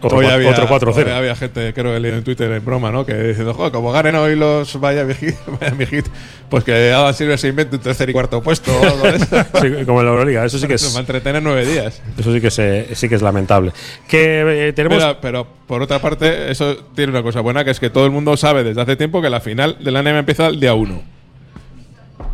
otro, 0.00 0.18
Hoy 0.18 0.26
había, 0.26 0.50
otro 0.50 0.64
hoy 0.64 0.80
4-0. 0.80 1.12
había 1.12 1.34
gente, 1.36 1.72
creo 1.74 1.92
que 1.92 2.00
leí 2.00 2.12
en 2.12 2.22
Twitter 2.24 2.50
en 2.52 2.64
broma, 2.64 2.90
¿no? 2.90 3.04
Que 3.04 3.14
diciendo, 3.14 3.54
joder, 3.54 3.72
como 3.72 3.90
ganen 3.92 4.14
hoy 4.16 4.36
los 4.36 4.76
Miami 4.76 5.14
Heat, 5.90 6.04
pues 6.48 6.64
que 6.64 6.92
Adam 6.92 7.12
Silver 7.14 7.38
se 7.38 7.48
invente 7.48 7.76
un 7.76 7.82
tercer 7.82 8.08
y 8.08 8.12
cuarto 8.12 8.42
puesto 8.42 8.70
o 8.76 8.82
algo 8.84 9.02
de 9.02 9.16
eso. 9.16 9.26
Sí, 9.60 9.84
como 9.84 10.00
en 10.00 10.06
la 10.06 10.12
Euroliga, 10.12 10.44
eso 10.44 10.58
sí 10.58 10.66
que 10.66 10.74
es, 10.74 10.94
va 10.94 10.98
a 10.98 11.00
entretener 11.00 11.42
nueve 11.42 11.66
días. 11.66 12.00
eso 12.18 12.32
sí 12.32 12.40
que, 12.40 12.50
se- 12.50 12.94
sí 12.94 13.08
que 13.08 13.14
es 13.16 13.22
lamentable. 13.22 13.72
Que 14.08 14.68
eh, 14.68 14.72
tenemos. 14.72 15.02
Pero 15.20 15.46
por 15.66 15.82
otra 15.82 15.98
parte, 16.00 16.50
eso 16.50 16.76
tiene 16.94 17.10
una 17.12 17.22
cosa 17.22 17.40
buena, 17.40 17.64
que 17.64 17.70
es 17.72 17.80
que 17.80 17.90
todo 17.90 18.04
el 18.04 18.10
mundo 18.10 18.36
sabe 18.36 18.64
desde 18.64 18.80
hace 18.80 18.96
tiempo 18.96 19.20
que 19.20 19.30
la 19.30 19.40
final 19.40 19.76
de 19.80 19.90
la 19.90 20.02
NBA 20.02 20.18
empieza 20.20 20.46
el 20.46 20.60
día 20.60 20.74
1. 20.74 21.17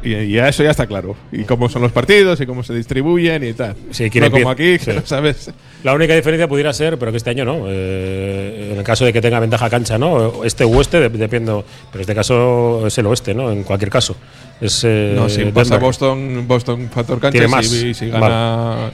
Y, 0.04 0.14
y 0.14 0.30
ya 0.32 0.48
eso 0.48 0.62
ya 0.62 0.70
está 0.70 0.86
claro. 0.86 1.16
Y 1.32 1.44
cómo 1.44 1.68
son 1.68 1.82
los 1.82 1.90
partidos 1.92 2.40
y 2.40 2.46
cómo 2.46 2.62
se 2.62 2.74
distribuyen 2.74 3.42
y 3.42 3.52
tal. 3.54 3.74
Sí, 3.90 4.10
no 4.20 4.30
como 4.30 4.50
aquí, 4.50 4.78
que 4.84 4.92
no 4.92 5.02
sabes. 5.06 5.50
La 5.82 5.94
única 5.94 6.14
diferencia 6.14 6.46
pudiera 6.46 6.72
ser, 6.72 6.98
pero 6.98 7.10
que 7.10 7.16
este 7.18 7.30
año 7.30 7.44
no. 7.44 7.64
eh, 7.68 8.70
en 8.72 8.78
el 8.78 8.84
caso 8.84 9.04
de 9.04 9.12
que 9.12 9.20
tenga 9.20 9.40
ventaja 9.40 9.68
cancha, 9.70 9.96
¿no? 9.98 10.44
Este 10.44 10.64
o 10.64 10.68
oeste, 10.76 11.00
de- 11.00 11.08
dependo. 11.08 11.64
Pero 11.90 11.96
en 11.96 12.00
este 12.02 12.14
caso 12.14 12.86
es 12.86 12.96
el 12.98 13.06
oeste, 13.06 13.34
¿no? 13.34 13.50
En 13.50 13.62
cualquier 13.64 13.90
caso. 13.90 14.14
Es, 14.60 14.82
eh, 14.84 15.14
no, 15.16 15.28
si 15.28 15.44
pasa. 15.46 15.78
Boston, 15.78 16.44
Boston 16.46 16.88
factor 16.92 17.18
cancha 17.18 17.32
Tiene 17.32 17.46
y 17.46 17.50
más. 17.50 17.66
si, 17.66 17.88
y 17.88 17.94
si 17.94 18.08
gana 18.10 18.90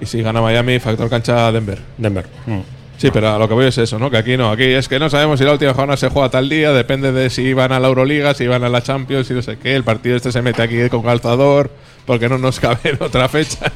y 0.00 0.06
si 0.06 0.20
gana 0.22 0.40
Miami 0.40 0.78
factor 0.80 1.08
cancha 1.08 1.50
Denver. 1.52 1.78
Denver. 1.96 2.26
Mm. 2.46 2.81
Sí, 3.02 3.10
pero 3.12 3.34
a 3.34 3.36
lo 3.36 3.48
que 3.48 3.54
voy 3.54 3.66
es 3.66 3.76
eso, 3.78 3.98
¿no? 3.98 4.12
Que 4.12 4.16
aquí 4.16 4.36
no, 4.36 4.52
aquí 4.52 4.62
es 4.62 4.86
que 4.88 5.00
no 5.00 5.10
sabemos 5.10 5.40
si 5.40 5.44
la 5.44 5.50
última 5.50 5.74
jornada 5.74 5.96
se 5.96 6.08
juega 6.08 6.28
tal 6.30 6.48
día, 6.48 6.70
depende 6.70 7.10
de 7.10 7.30
si 7.30 7.52
van 7.52 7.72
a 7.72 7.80
la 7.80 7.88
Euroliga, 7.88 8.32
si 8.32 8.46
van 8.46 8.62
a 8.62 8.68
la 8.68 8.80
Champions, 8.80 9.28
y 9.28 9.34
no 9.34 9.42
sé 9.42 9.58
qué. 9.58 9.74
El 9.74 9.82
partido 9.82 10.14
este 10.14 10.30
se 10.30 10.40
mete 10.40 10.62
aquí 10.62 10.88
con 10.88 11.02
calzador, 11.02 11.68
porque 12.06 12.28
no 12.28 12.38
nos 12.38 12.60
cabe 12.60 12.78
en 12.84 13.02
otra 13.02 13.28
fecha. 13.28 13.72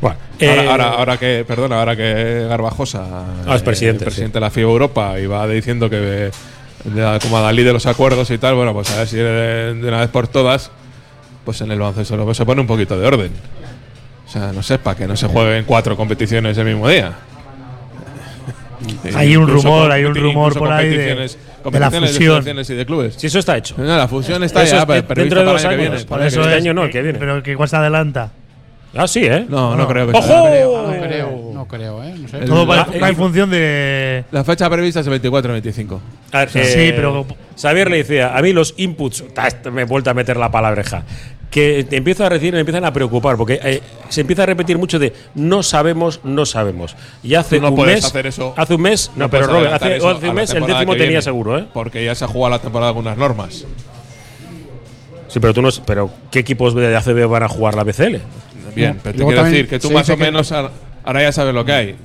Bueno, 0.00 0.16
Eh, 0.38 0.48
Ahora, 0.48 0.70
ahora, 0.70 0.88
ahora 0.90 1.16
que, 1.16 1.44
perdona, 1.44 1.80
ahora 1.80 1.96
que 1.96 2.46
Garbajosa, 2.48 3.04
Ah, 3.44 3.56
es 3.56 3.62
presidente, 3.62 4.04
el 4.04 4.10
presidente 4.10 4.34
de 4.34 4.42
la 4.42 4.50
FIBA 4.52 4.70
Europa, 4.70 5.18
y 5.18 5.26
va 5.26 5.48
diciendo 5.48 5.90
que 5.90 6.30
como 7.20 7.38
a 7.38 7.40
Dalí 7.40 7.64
de 7.64 7.72
los 7.72 7.86
acuerdos 7.86 8.30
y 8.30 8.38
tal, 8.38 8.54
bueno, 8.54 8.74
pues 8.74 8.92
a 8.92 8.98
ver 8.98 9.08
si 9.08 9.16
de, 9.16 9.76
una 9.82 9.98
vez 9.98 10.10
por 10.10 10.28
todas, 10.28 10.70
pues 11.44 11.60
en 11.62 11.72
el 11.72 11.80
baloncesto 11.80 12.32
se 12.32 12.46
pone 12.46 12.60
un 12.60 12.68
poquito 12.68 12.96
de 12.96 13.08
orden. 13.08 13.32
O 14.24 14.30
sea, 14.30 14.52
no 14.52 14.62
sé, 14.62 14.78
para 14.78 14.96
que 14.96 15.08
no 15.08 15.16
se 15.16 15.26
jueguen 15.26 15.64
cuatro 15.64 15.96
competiciones 15.96 16.56
el 16.58 16.66
mismo 16.66 16.88
día. 16.88 17.12
Hay 19.14 19.36
un 19.36 19.48
rumor, 19.48 19.90
hay 19.90 20.04
un 20.04 20.14
rumor 20.14 20.56
por 20.58 20.72
ahí 20.72 20.88
de- 20.88 20.96
de 20.98 21.80
la 21.80 21.90
fusión. 21.90 22.42
selecciones 22.42 22.70
y 22.70 22.74
de 22.74 22.86
clubes. 22.86 23.14
Si 23.16 23.26
eso 23.26 23.38
está 23.38 23.56
hecho. 23.56 23.74
No, 23.78 23.84
la 23.96 24.08
fusión 24.08 24.42
está 24.44 24.62
Eso 24.62 24.76
ya 24.76 24.82
es 24.82 24.88
de- 25.08 25.14
dentro 25.14 25.40
de 25.40 25.44
dos 25.46 25.60
el 25.62 25.68
año 25.70 25.76
que 25.78 25.82
años. 25.86 25.92
viene. 25.96 26.06
Por 26.06 26.22
eso 26.22 26.40
este 26.40 26.50
que 26.52 26.56
año 26.56 26.74
no, 26.74 26.84
el 26.84 26.90
que 26.90 27.02
viene. 27.02 27.18
Pero 27.18 27.42
que 27.42 27.50
igual 27.52 27.68
se 27.68 27.76
adelanta. 27.76 28.30
Ah, 28.96 29.06
sí, 29.06 29.24
¿eh? 29.26 29.44
No, 29.48 29.76
no, 29.76 29.86
creo 29.86 30.06
que 30.10 30.16
¡Ojo! 30.16 30.26
sea. 30.26 30.64
No 30.64 31.00
creo, 31.06 31.50
no 31.52 31.68
creo, 31.68 32.02
¿eh? 32.02 32.14
No 32.18 32.26
sé. 32.28 32.38
Todo 32.38 32.66
va, 32.66 32.86
en 32.90 33.16
función 33.16 33.50
de. 33.50 34.24
La 34.32 34.44
fecha 34.44 34.68
prevista 34.70 35.00
es 35.00 35.06
el 35.06 35.20
24-25. 35.20 36.00
A 36.32 36.38
ver, 36.38 36.48
Sí, 36.50 36.58
eh, 36.62 36.92
pero- 36.96 37.26
Xavier 37.60 37.90
le 37.90 37.98
decía, 37.98 38.34
a 38.36 38.40
mí 38.40 38.52
los 38.54 38.72
inputs, 38.78 39.24
me 39.72 39.82
he 39.82 39.84
vuelto 39.84 40.08
a 40.10 40.14
meter 40.14 40.36
la 40.38 40.50
palabreja, 40.50 41.02
que 41.50 41.84
te 41.88 41.96
empiezo 41.96 42.24
a 42.24 42.28
decir, 42.28 42.52
me 42.52 42.60
empiezan 42.60 42.84
a 42.84 42.92
preocupar, 42.92 43.36
porque 43.36 43.58
eh, 43.62 43.80
se 44.10 44.20
empieza 44.20 44.42
a 44.42 44.46
repetir 44.46 44.76
mucho 44.78 44.98
de 44.98 45.12
no 45.34 45.62
sabemos, 45.62 46.20
no 46.22 46.44
sabemos. 46.44 46.94
Y 47.22 47.34
hace 47.34 47.58
no 47.60 47.70
un 47.70 47.76
puedes 47.76 47.96
mes, 47.96 48.04
hacer 48.04 48.26
eso. 48.26 48.52
hace 48.56 48.74
un 48.74 48.82
mes, 48.82 49.10
no, 49.16 49.24
No 49.24 49.30
pero 49.30 49.46
Robert, 49.46 49.72
hace, 49.72 49.98
un 50.00 50.34
mes 50.34 50.50
el 50.50 50.66
décimo 50.66 50.92
tenía 50.92 51.06
viene, 51.08 51.22
seguro, 51.22 51.58
¿eh? 51.58 51.64
Porque 51.72 52.04
ya 52.04 52.14
se 52.14 52.24
ha 52.24 52.28
jugado 52.28 52.50
la 52.50 52.58
temporada 52.58 52.92
con 52.92 53.00
unas 53.06 53.16
normas. 53.16 53.64
Sí, 55.28 55.40
pero 55.40 55.52
tú 55.54 55.62
no, 55.62 55.68
pero 55.86 56.10
¿qué 56.30 56.38
equipos 56.40 56.74
de 56.74 56.96
ACB 56.96 57.26
van 57.28 57.42
a 57.42 57.48
jugar 57.48 57.74
la 57.74 57.84
BCL? 57.84 58.20
Bien, 58.74 58.94
No, 58.96 59.00
pero 59.02 59.16
te 59.16 59.24
quiero 59.24 59.34
también 59.34 59.44
decir 59.52 59.68
que 59.68 59.78
tú 59.78 59.90
más 59.90 60.08
o 60.08 60.16
menos 60.16 60.52
ahora- 60.52 61.22
ya 61.22 61.32
sabes 61.32 61.54
lo 61.54 61.64
que 61.64 61.72
hay. 61.72 61.96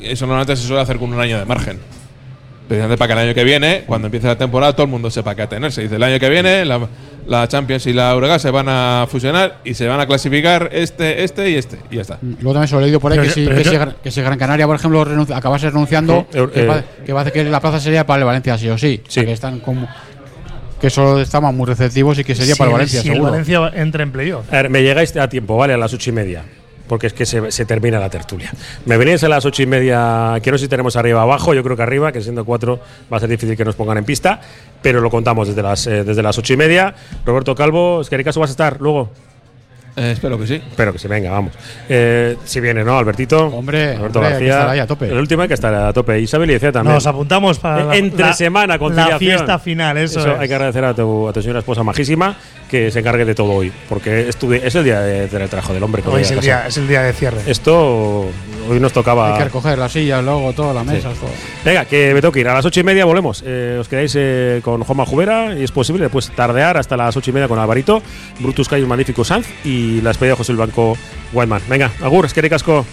Eso 0.00 0.26
normalmente 0.26 0.56
se 0.60 0.66
suele 0.66 0.82
hacer 0.82 0.98
con 0.98 1.12
un 1.12 1.20
año 1.20 1.38
de 1.38 1.44
margen. 1.44 1.78
Precisamente 2.68 2.96
para 2.98 3.08
que 3.08 3.20
el 3.20 3.26
año 3.28 3.34
que 3.34 3.44
viene, 3.44 3.84
cuando 3.86 4.06
empiece 4.06 4.26
la 4.26 4.36
temporada, 4.38 4.72
todo 4.72 4.84
el 4.84 4.90
mundo 4.90 5.10
sepa 5.10 5.34
qué 5.34 5.42
atenerse. 5.42 5.82
Dice, 5.82 5.96
el 5.96 6.02
año 6.02 6.18
que 6.18 6.28
viene 6.30 6.64
la, 6.64 6.80
la 7.26 7.46
Champions 7.48 7.86
y 7.86 7.92
la 7.92 8.12
Euroliga 8.12 8.38
se 8.38 8.50
van 8.50 8.66
a 8.68 9.06
fusionar 9.10 9.58
y 9.64 9.74
se 9.74 9.86
van 9.86 10.00
a 10.00 10.06
clasificar 10.06 10.70
este, 10.72 11.22
este 11.24 11.50
y 11.50 11.56
este. 11.56 11.76
Y 11.90 11.96
ya 11.96 12.02
está. 12.02 12.18
Luego 12.22 12.52
también 12.54 12.68
se 12.68 12.74
lo 12.74 12.80
he 12.80 12.84
leído 12.84 13.00
por 13.00 13.12
ahí 13.12 13.18
Pero 13.18 13.34
que, 13.34 13.40
yo- 13.44 13.50
si, 13.50 13.56
que, 13.56 13.64
yo- 13.64 13.70
si, 13.70 13.76
Gran- 13.76 13.96
que 14.02 14.10
si 14.10 14.22
Gran 14.22 14.38
Canaria, 14.38 14.66
por 14.66 14.76
ejemplo, 14.76 15.04
renunci- 15.04 15.36
acabase 15.36 15.68
renunciando, 15.68 16.26
eh, 16.32 16.48
que, 16.54 16.60
eh, 16.62 16.66
va, 16.66 16.82
que 17.04 17.12
va 17.12 17.18
a 17.20 17.22
hacer 17.22 17.32
que 17.34 17.44
la 17.44 17.60
plaza 17.60 17.78
sería 17.80 18.06
para 18.06 18.20
el 18.20 18.24
Valencia, 18.26 18.56
sí 18.56 18.68
o 18.68 18.78
sí. 18.78 19.02
Sí. 19.06 19.24
que 19.24 19.32
están 19.32 19.60
como. 19.60 19.86
Que 20.80 20.86
eso 20.88 21.20
estaban 21.20 21.54
muy 21.56 21.66
receptivos 21.66 22.18
y 22.18 22.24
que 22.24 22.34
sería 22.34 22.56
para 22.56 22.70
el 22.70 22.72
Valencia, 22.74 23.02
si 23.02 23.08
el. 23.10 23.20
Valencia 23.20 23.70
entra 23.74 24.02
en 24.02 24.10
playoff. 24.12 24.46
A 24.52 24.56
ver, 24.56 24.70
me 24.70 24.82
llegáis 24.82 25.14
a 25.16 25.28
tiempo, 25.28 25.56
¿vale? 25.56 25.74
A 25.74 25.76
las 25.76 25.92
ocho 25.92 26.10
y 26.10 26.12
media. 26.12 26.42
Porque 26.92 27.06
es 27.06 27.14
que 27.14 27.24
se, 27.24 27.64
termina 27.64 27.98
la 27.98 28.10
tertulia. 28.10 28.52
Me 28.84 28.98
venís 28.98 29.24
a 29.24 29.28
las 29.30 29.46
ocho 29.46 29.62
y 29.62 29.66
media. 29.66 30.38
Quiero 30.42 30.58
si 30.58 30.68
tenemos 30.68 30.94
arriba 30.94 31.20
o 31.20 31.22
abajo. 31.22 31.54
Yo 31.54 31.62
creo 31.62 31.74
que 31.74 31.82
arriba, 31.82 32.12
que 32.12 32.20
siendo 32.20 32.44
cuatro 32.44 32.80
va 33.10 33.16
a 33.16 33.20
ser 33.20 33.30
difícil 33.30 33.56
que 33.56 33.64
nos 33.64 33.76
pongan 33.76 33.96
en 33.96 34.04
pista. 34.04 34.42
Pero 34.82 35.00
lo 35.00 35.08
contamos 35.08 35.48
desde 35.48 35.62
las, 35.62 35.86
eh, 35.86 36.04
desde 36.04 36.22
las 36.22 36.36
ocho 36.36 36.52
y 36.52 36.58
media. 36.58 36.94
Roberto 37.24 37.54
Calvo, 37.54 38.02
es 38.02 38.10
que 38.10 38.22
caso 38.22 38.40
vas 38.40 38.50
a 38.50 38.52
estar 38.52 38.78
luego. 38.78 39.08
Eh, 39.94 40.12
espero 40.12 40.38
que 40.38 40.46
sí. 40.46 40.54
Espero 40.54 40.92
que 40.92 40.98
sí, 40.98 41.06
venga, 41.06 41.30
vamos. 41.30 41.52
Eh, 41.88 42.36
si 42.44 42.60
viene, 42.60 42.82
¿no, 42.82 42.96
Albertito? 42.96 43.46
Hombre, 43.48 43.94
Alberto 43.96 44.20
hombre, 44.20 44.34
hay 44.34 44.38
que 44.40 44.46
García. 44.46 44.52
estar 44.54 44.68
ahí 44.70 44.78
a 44.78 44.86
tope. 44.86 45.06
El 45.08 45.18
último 45.18 45.42
hay 45.42 45.48
que 45.48 45.54
estar 45.54 45.74
a 45.74 45.92
tope. 45.92 46.18
Isabel 46.18 46.48
y 46.50 46.54
decía 46.54 46.72
también. 46.72 46.94
Nos 46.94 47.06
apuntamos 47.06 47.58
para 47.58 47.84
la, 47.84 47.94
Eh, 47.94 47.98
Entre 47.98 48.24
la- 48.24 48.32
semana, 48.32 48.78
conciliación. 48.78 49.12
la 49.12 49.18
fiesta 49.18 49.58
final, 49.58 49.98
eso, 49.98 50.20
es. 50.20 50.38
hay 50.38 50.48
que 50.48 50.54
agradecer 50.54 50.84
a 50.84 50.94
tu, 50.94 51.28
a 51.28 51.32
tu 51.34 51.42
señora 51.42 51.58
esposa 51.58 51.82
majísima 51.82 52.36
que 52.70 52.90
se 52.90 53.00
encargue 53.00 53.26
de 53.26 53.34
todo 53.34 53.52
hoy. 53.52 53.70
Porque 53.88 54.28
es, 54.28 54.36
tu 54.36 54.50
di- 54.50 54.60
es 54.64 54.74
el 54.74 54.84
día 54.84 55.00
de- 55.00 55.28
del 55.28 55.48
trabajo 55.50 55.74
del 55.74 55.82
hombre. 55.82 56.02
Hoy 56.06 56.22
es 56.22 56.30
el, 56.30 56.36
Casa. 56.36 56.46
día, 56.46 56.66
es 56.68 56.76
el 56.78 56.88
día 56.88 57.02
de 57.02 57.12
cierre. 57.12 57.40
Esto 57.46 58.28
hoy 58.70 58.80
nos 58.80 58.92
tocaba. 58.94 59.32
Hay 59.32 59.38
que 59.38 59.44
recoger 59.44 59.76
las 59.76 59.92
sillas, 59.92 60.24
luego 60.24 60.54
todo, 60.54 60.72
las 60.72 60.86
mesas, 60.86 61.14
todo. 61.18 61.28
Venga, 61.66 61.84
que 61.84 62.14
me 62.14 62.20
tengo 62.22 62.32
que 62.32 62.40
ir. 62.40 62.48
A 62.48 62.54
las 62.54 62.64
ocho 62.64 62.80
y 62.80 62.84
media 62.84 63.04
volvemos. 63.04 63.42
Eh, 63.44 63.76
os 63.78 63.88
quedáis 63.88 64.14
eh, 64.16 64.60
con 64.64 64.82
Joma 64.84 65.04
Jubera 65.04 65.54
y 65.58 65.64
es 65.64 65.70
posible 65.70 66.04
después 66.04 66.30
tardear 66.30 66.78
hasta 66.78 66.96
las 66.96 67.14
ocho 67.14 67.30
y 67.30 67.34
media 67.34 67.46
con 67.48 67.58
Alvarito, 67.58 68.00
Brutus 68.40 68.68
Cayo 68.70 68.86
Magnífico 68.86 69.22
Sanz 69.24 69.46
y 69.64 69.81
la 70.00 70.10
despedida 70.10 70.32
de 70.32 70.36
José 70.38 70.52
el 70.52 70.58
Banco 70.58 70.96
Whiteman. 71.32 71.62
Venga, 71.68 71.90
Agur, 72.02 72.24
es 72.24 72.32
que 72.32 72.42
ricasco. 72.42 72.84